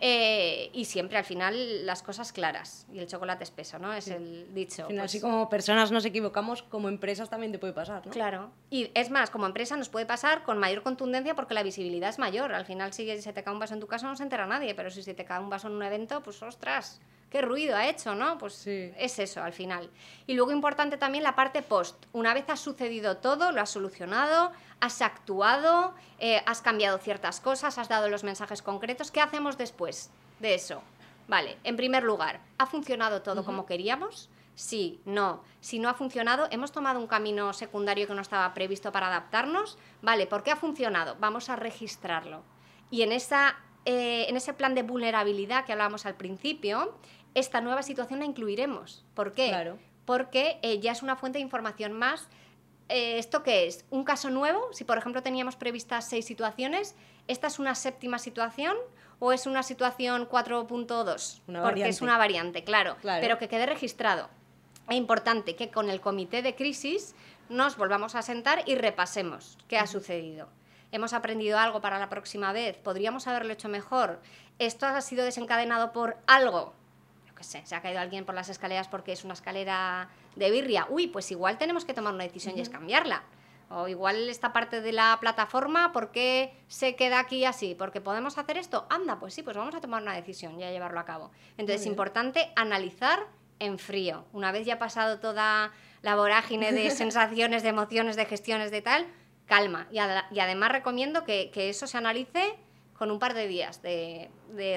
Eh, 0.00 0.70
y 0.74 0.84
siempre 0.84 1.18
al 1.18 1.24
final 1.24 1.84
las 1.84 2.04
cosas 2.04 2.32
claras 2.32 2.86
y 2.92 3.00
el 3.00 3.08
chocolate 3.08 3.42
espeso, 3.42 3.80
¿no? 3.80 3.92
Es 3.92 4.06
el 4.06 4.54
dicho. 4.54 4.82
Al 4.82 4.88
final, 4.88 5.02
Pues, 5.02 5.10
así 5.10 5.20
como 5.20 5.48
personas 5.50 5.90
nos 5.90 6.04
equivocamos, 6.04 6.62
como 6.62 6.88
empresas 6.88 7.28
también 7.28 7.50
te 7.50 7.58
puede 7.58 7.72
pasar, 7.72 8.06
¿no? 8.06 8.12
Claro. 8.12 8.52
Y 8.70 8.92
es 8.94 9.10
más, 9.10 9.28
como 9.28 9.46
empresa 9.46 9.76
nos 9.76 9.88
puede 9.88 10.06
pasar 10.06 10.44
con 10.44 10.56
mayor 10.58 10.84
contundencia 10.84 11.34
porque 11.34 11.52
la 11.54 11.64
visibilidad 11.64 12.10
es 12.10 12.20
mayor. 12.20 12.52
Al 12.54 12.64
final, 12.64 12.92
si 12.92 13.20
se 13.20 13.32
te 13.32 13.42
cae 13.42 13.52
un 13.52 13.58
vaso 13.58 13.74
en 13.74 13.80
tu 13.80 13.88
casa 13.88 14.06
no 14.06 14.14
se 14.14 14.22
entera 14.22 14.46
nadie, 14.46 14.72
pero 14.76 14.88
si 14.88 15.02
se 15.02 15.14
te 15.14 15.24
cae 15.24 15.40
un 15.40 15.50
vaso 15.50 15.66
en 15.66 15.72
un 15.74 15.82
evento, 15.82 16.22
pues 16.22 16.40
ostras, 16.44 17.00
qué 17.30 17.42
ruido 17.42 17.76
ha 17.76 17.88
hecho, 17.88 18.14
¿no? 18.14 18.38
Pues 18.38 18.54
Sí. 18.54 18.92
es 18.96 19.18
eso 19.18 19.42
al 19.42 19.52
final. 19.52 19.90
Y 20.26 20.34
luego 20.34 20.52
importante 20.52 20.96
también 20.96 21.24
la 21.24 21.34
parte 21.34 21.62
post. 21.62 22.06
Una 22.12 22.34
vez 22.34 22.44
ha 22.48 22.56
sucedido 22.56 23.18
todo, 23.18 23.52
lo 23.52 23.60
has 23.60 23.70
solucionado, 23.70 24.52
has 24.80 25.02
actuado, 25.02 25.94
eh, 26.18 26.42
has 26.46 26.62
cambiado 26.62 26.98
ciertas 26.98 27.40
cosas, 27.40 27.78
has 27.78 27.88
dado 27.88 28.08
los 28.08 28.24
mensajes 28.24 28.62
concretos. 28.62 29.10
¿Qué 29.10 29.20
hacemos 29.20 29.58
después 29.58 30.10
de 30.40 30.54
eso? 30.54 30.82
Vale, 31.26 31.58
en 31.64 31.76
primer 31.76 32.04
lugar, 32.04 32.40
¿ha 32.56 32.66
funcionado 32.66 33.20
todo 33.22 33.44
como 33.44 33.66
queríamos? 33.66 34.30
Sí, 34.54 35.00
no. 35.04 35.44
Si 35.60 35.78
no 35.78 35.88
ha 35.88 35.94
funcionado, 35.94 36.48
hemos 36.50 36.72
tomado 36.72 36.98
un 36.98 37.06
camino 37.06 37.52
secundario 37.52 38.06
que 38.08 38.14
no 38.14 38.22
estaba 38.22 38.52
previsto 38.54 38.90
para 38.90 39.06
adaptarnos. 39.08 39.78
Vale, 40.02 40.26
¿por 40.26 40.42
qué 40.42 40.50
ha 40.50 40.56
funcionado? 40.56 41.16
Vamos 41.20 41.48
a 41.50 41.54
registrarlo. 41.56 42.42
Y 42.90 43.02
en, 43.02 43.12
esa, 43.12 43.56
eh, 43.84 44.26
en 44.28 44.36
ese 44.36 44.54
plan 44.54 44.74
de 44.74 44.82
vulnerabilidad 44.82 45.64
que 45.64 45.72
hablábamos 45.72 46.06
al 46.06 46.14
principio, 46.16 46.96
esta 47.38 47.60
nueva 47.60 47.82
situación 47.82 48.18
la 48.20 48.24
incluiremos. 48.26 49.04
¿Por 49.14 49.32
qué? 49.32 49.48
Claro. 49.48 49.78
Porque 50.04 50.58
eh, 50.62 50.80
ya 50.80 50.92
es 50.92 51.02
una 51.02 51.16
fuente 51.16 51.38
de 51.38 51.42
información 51.44 51.92
más. 51.92 52.28
Eh, 52.88 53.18
¿Esto 53.18 53.42
qué 53.42 53.66
es? 53.66 53.84
¿Un 53.90 54.04
caso 54.04 54.30
nuevo? 54.30 54.68
Si, 54.72 54.84
por 54.84 54.96
ejemplo, 54.98 55.22
teníamos 55.22 55.56
previstas 55.56 56.08
seis 56.08 56.24
situaciones, 56.24 56.94
¿esta 57.26 57.46
es 57.46 57.58
una 57.58 57.74
séptima 57.74 58.18
situación 58.18 58.76
o 59.18 59.32
es 59.32 59.46
una 59.46 59.62
situación 59.62 60.26
4.2? 60.28 61.40
Una 61.48 61.60
Porque 61.60 61.72
variante. 61.72 61.88
es 61.90 62.00
una 62.02 62.16
variante, 62.16 62.64
claro, 62.64 62.96
Claro. 63.00 63.20
pero 63.20 63.38
que 63.38 63.48
quede 63.48 63.66
registrado. 63.66 64.28
Es 64.88 64.96
importante 64.96 65.54
que 65.56 65.70
con 65.70 65.90
el 65.90 66.00
comité 66.00 66.40
de 66.40 66.54
crisis 66.54 67.14
nos 67.50 67.76
volvamos 67.76 68.14
a 68.14 68.22
sentar 68.22 68.62
y 68.66 68.74
repasemos 68.76 69.58
qué 69.68 69.78
ha 69.78 69.86
sucedido. 69.86 70.48
¿Hemos 70.90 71.12
aprendido 71.12 71.58
algo 71.58 71.82
para 71.82 71.98
la 71.98 72.08
próxima 72.08 72.52
vez? 72.52 72.78
¿Podríamos 72.78 73.26
haberlo 73.26 73.52
hecho 73.52 73.68
mejor? 73.68 74.22
¿Esto 74.58 74.86
ha 74.86 74.98
sido 75.02 75.24
desencadenado 75.26 75.92
por 75.92 76.16
algo? 76.26 76.72
Qué 77.38 77.44
sé, 77.44 77.62
se 77.64 77.74
ha 77.74 77.80
caído 77.80 78.00
alguien 78.00 78.24
por 78.26 78.34
las 78.34 78.48
escaleras 78.50 78.88
porque 78.88 79.12
es 79.12 79.24
una 79.24 79.32
escalera 79.34 80.08
de 80.36 80.50
birria. 80.50 80.86
Uy, 80.90 81.06
pues 81.06 81.30
igual 81.30 81.56
tenemos 81.56 81.84
que 81.84 81.94
tomar 81.94 82.12
una 82.12 82.24
decisión 82.24 82.58
y 82.58 82.60
es 82.60 82.68
cambiarla. 82.68 83.22
O 83.70 83.86
igual 83.86 84.28
esta 84.28 84.52
parte 84.52 84.80
de 84.80 84.92
la 84.92 85.16
plataforma, 85.20 85.92
¿por 85.92 86.10
qué 86.10 86.52
se 86.68 86.96
queda 86.96 87.20
aquí 87.20 87.44
así? 87.44 87.74
¿Porque 87.74 88.00
podemos 88.00 88.38
hacer 88.38 88.56
esto? 88.58 88.86
Anda, 88.90 89.18
pues 89.20 89.34
sí, 89.34 89.42
pues 89.42 89.56
vamos 89.56 89.74
a 89.74 89.80
tomar 89.80 90.02
una 90.02 90.14
decisión 90.14 90.58
y 90.58 90.64
a 90.64 90.70
llevarlo 90.72 90.98
a 91.00 91.04
cabo. 91.04 91.30
Entonces, 91.58 91.82
es 91.82 91.86
importante 91.86 92.50
analizar 92.56 93.20
en 93.60 93.78
frío. 93.78 94.24
Una 94.32 94.52
vez 94.52 94.66
ya 94.66 94.74
ha 94.74 94.78
pasado 94.78 95.20
toda 95.20 95.70
la 96.02 96.16
vorágine 96.16 96.72
de 96.72 96.90
sensaciones, 96.96 97.62
de 97.62 97.68
emociones, 97.68 98.16
de 98.16 98.24
gestiones, 98.24 98.70
de 98.70 98.82
tal, 98.82 99.06
calma. 99.46 99.86
Y, 99.92 99.98
ad- 99.98 100.24
y 100.32 100.40
además 100.40 100.72
recomiendo 100.72 101.24
que, 101.24 101.50
que 101.52 101.68
eso 101.68 101.86
se 101.86 101.98
analice 101.98 102.56
con 102.98 103.10
un 103.10 103.18
par 103.18 103.34
de 103.34 103.46
días 103.46 103.80
de, 103.82 104.28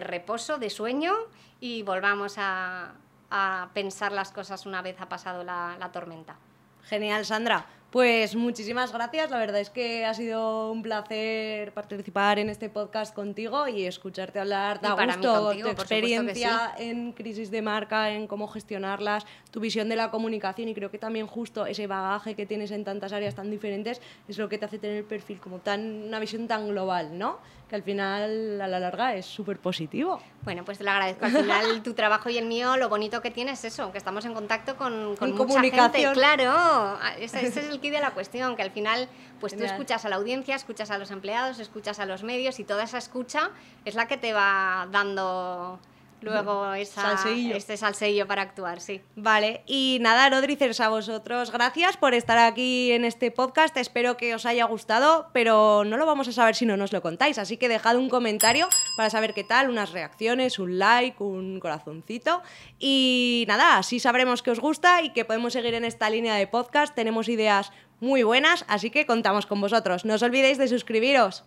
reposo, 0.02 0.58
de 0.58 0.70
sueño 0.70 1.14
y 1.60 1.84
volvamos 1.84 2.36
a, 2.38 2.94
a 3.30 3.70
pensar 3.74 4.12
las 4.12 4.32
cosas 4.32 4.66
una 4.66 4.82
vez 4.82 5.02
ha 5.02 5.10
pasado 5.10 5.44
la, 5.44 5.76
la 5.80 5.92
tormenta. 5.92 6.36
Genial, 6.84 7.26
Sandra. 7.26 7.66
Pues 7.92 8.38
muchísimas 8.38 8.94
gracias. 8.94 9.30
La 9.32 9.38
verdad 9.38 9.60
es 9.60 9.70
que 9.70 10.06
ha 10.06 10.14
sido 10.14 10.72
un 10.72 10.82
placer 10.82 11.74
participar 11.74 12.40
en 12.40 12.50
este 12.50 12.70
podcast 12.70 13.14
contigo 13.14 13.68
y 13.68 13.86
escucharte 13.86 14.40
hablar. 14.40 14.80
Mí 14.82 14.88
gusto 14.88 15.44
contigo, 15.44 15.68
tu 15.68 15.74
experiencia 15.74 16.74
en 16.78 17.12
crisis 17.12 17.52
de 17.52 17.62
marca, 17.62 18.12
en 18.12 18.28
cómo 18.28 18.48
gestionarlas, 18.48 19.26
tu 19.52 19.60
visión 19.60 19.90
de 19.90 19.98
la 19.98 20.10
comunicación 20.10 20.70
y 20.70 20.74
creo 20.74 20.90
que 20.90 21.00
también 21.00 21.28
justo 21.28 21.66
ese 21.66 21.86
bagaje 21.86 22.34
que 22.34 22.46
tienes 22.46 22.72
en 22.72 22.86
tantas 22.86 23.12
áreas 23.12 23.36
tan 23.36 23.52
diferentes 23.52 24.00
es 24.30 24.38
lo 24.38 24.48
que 24.48 24.58
te 24.58 24.64
hace 24.64 24.80
tener 24.80 24.96
el 24.96 25.04
perfil 25.04 25.42
como 25.42 25.60
tan 25.60 26.04
una 26.04 26.20
visión 26.20 26.48
tan 26.48 26.70
global, 26.70 27.20
¿no? 27.20 27.40
Que 27.70 27.76
al 27.76 27.84
final 27.84 28.62
a 28.62 28.68
la 28.70 28.80
larga 28.80 29.16
es 29.16 29.26
súper 29.26 29.60
positivo. 29.60 30.22
Bueno, 30.44 30.66
pues 30.66 30.80
te 30.80 30.84
lo 30.84 30.92
agradezco. 30.92 31.26
Al 31.26 31.32
final, 31.32 31.84
tu 31.84 31.94
trabajo 31.94 32.30
y 32.30 32.38
el 32.38 32.46
mío, 32.46 32.76
lo 32.78 32.90
bonito 32.90 33.22
que 33.22 33.30
tiene 33.30 33.52
es 33.52 33.64
eso, 33.64 33.92
que 33.92 33.98
estamos 33.98 34.26
en 34.26 34.34
contacto 34.34 34.76
con, 34.76 35.16
con 35.16 35.36
mucha 35.36 35.62
gente. 35.62 36.12
Claro, 36.14 36.98
ese, 37.20 37.46
ese 37.46 37.60
es 37.60 37.70
el 37.70 37.80
kit 37.80 37.92
de 37.92 38.00
la 38.00 38.12
cuestión, 38.12 38.56
que 38.56 38.64
al 38.64 38.72
final, 38.72 39.08
pues 39.40 39.56
tú 39.56 39.64
escuchas 39.64 40.06
a 40.06 40.10
la 40.10 40.16
audiencia, 40.16 40.56
escuchas 40.56 40.90
a 40.90 40.98
los 40.98 41.12
empleados, 41.12 41.60
escuchas 41.60 42.00
a 42.00 42.06
los 42.06 42.24
medios 42.24 42.60
y 42.60 42.64
toda 42.64 42.84
esa 42.84 42.98
escucha 42.98 43.52
es 43.86 43.96
la 43.96 44.08
que 44.08 44.18
te 44.18 44.34
va 44.34 44.88
dando 44.92 45.80
luego 46.22 46.74
esa, 46.74 47.02
Salseillo. 47.02 47.56
este 47.56 47.78
salseillo 47.78 48.28
para 48.28 48.42
actuar, 48.42 48.82
sí. 48.82 49.02
Vale, 49.16 49.64
y 49.66 49.98
nada, 50.02 50.30
Rodríguez, 50.30 50.80
a 50.80 50.90
vosotros 50.90 51.52
gracias 51.52 51.98
por 51.98 52.14
estar 52.14 52.38
aquí 52.38 52.92
en 52.92 53.06
este 53.06 53.32
podcast. 53.32 53.76
Espero 53.78 54.18
que 54.18 54.36
os 54.36 54.46
haya 54.46 54.66
gustado, 54.66 55.30
pero 55.34 55.84
no 55.84 55.98
lo 55.98 56.06
vamos 56.06 56.28
a 56.28 56.32
saber 56.32 56.56
si 56.56 56.66
no 56.66 56.78
nos 56.78 56.94
lo 56.94 57.02
contáis. 57.02 57.38
Así 57.38 57.58
que 57.58 57.68
dejad 57.68 57.98
un 57.98 58.10
comentario 58.10 58.68
para 58.98 59.10
saber 59.10 59.34
qué 59.34 59.44
tal, 59.44 59.70
unas 59.70 59.92
reacciones, 59.92 60.60
un 60.60 60.80
like, 60.80 61.22
un 61.24 61.60
corazoncito. 61.60 62.42
Y 62.80 63.46
nada, 63.48 63.78
así 63.78 64.00
sabremos 64.00 64.42
que 64.42 64.52
os 64.52 64.60
gusta 64.60 65.02
y 65.02 65.12
que 65.12 65.26
podemos 65.26 65.54
seguir 65.54 65.74
en 65.74 65.86
esta 65.86 66.10
línea 66.10 66.36
de 66.36 66.48
podcast. 66.48 66.94
Tenemos 66.94 67.30
ideas 67.30 67.72
muy 68.00 68.24
buenas, 68.24 68.66
así 68.68 68.90
que 68.90 69.06
contamos 69.06 69.46
con 69.46 69.62
vosotros. 69.62 70.06
No 70.06 70.16
os 70.16 70.24
olvidéis 70.24 70.58
de 70.58 70.68
suscribiros. 70.68 71.44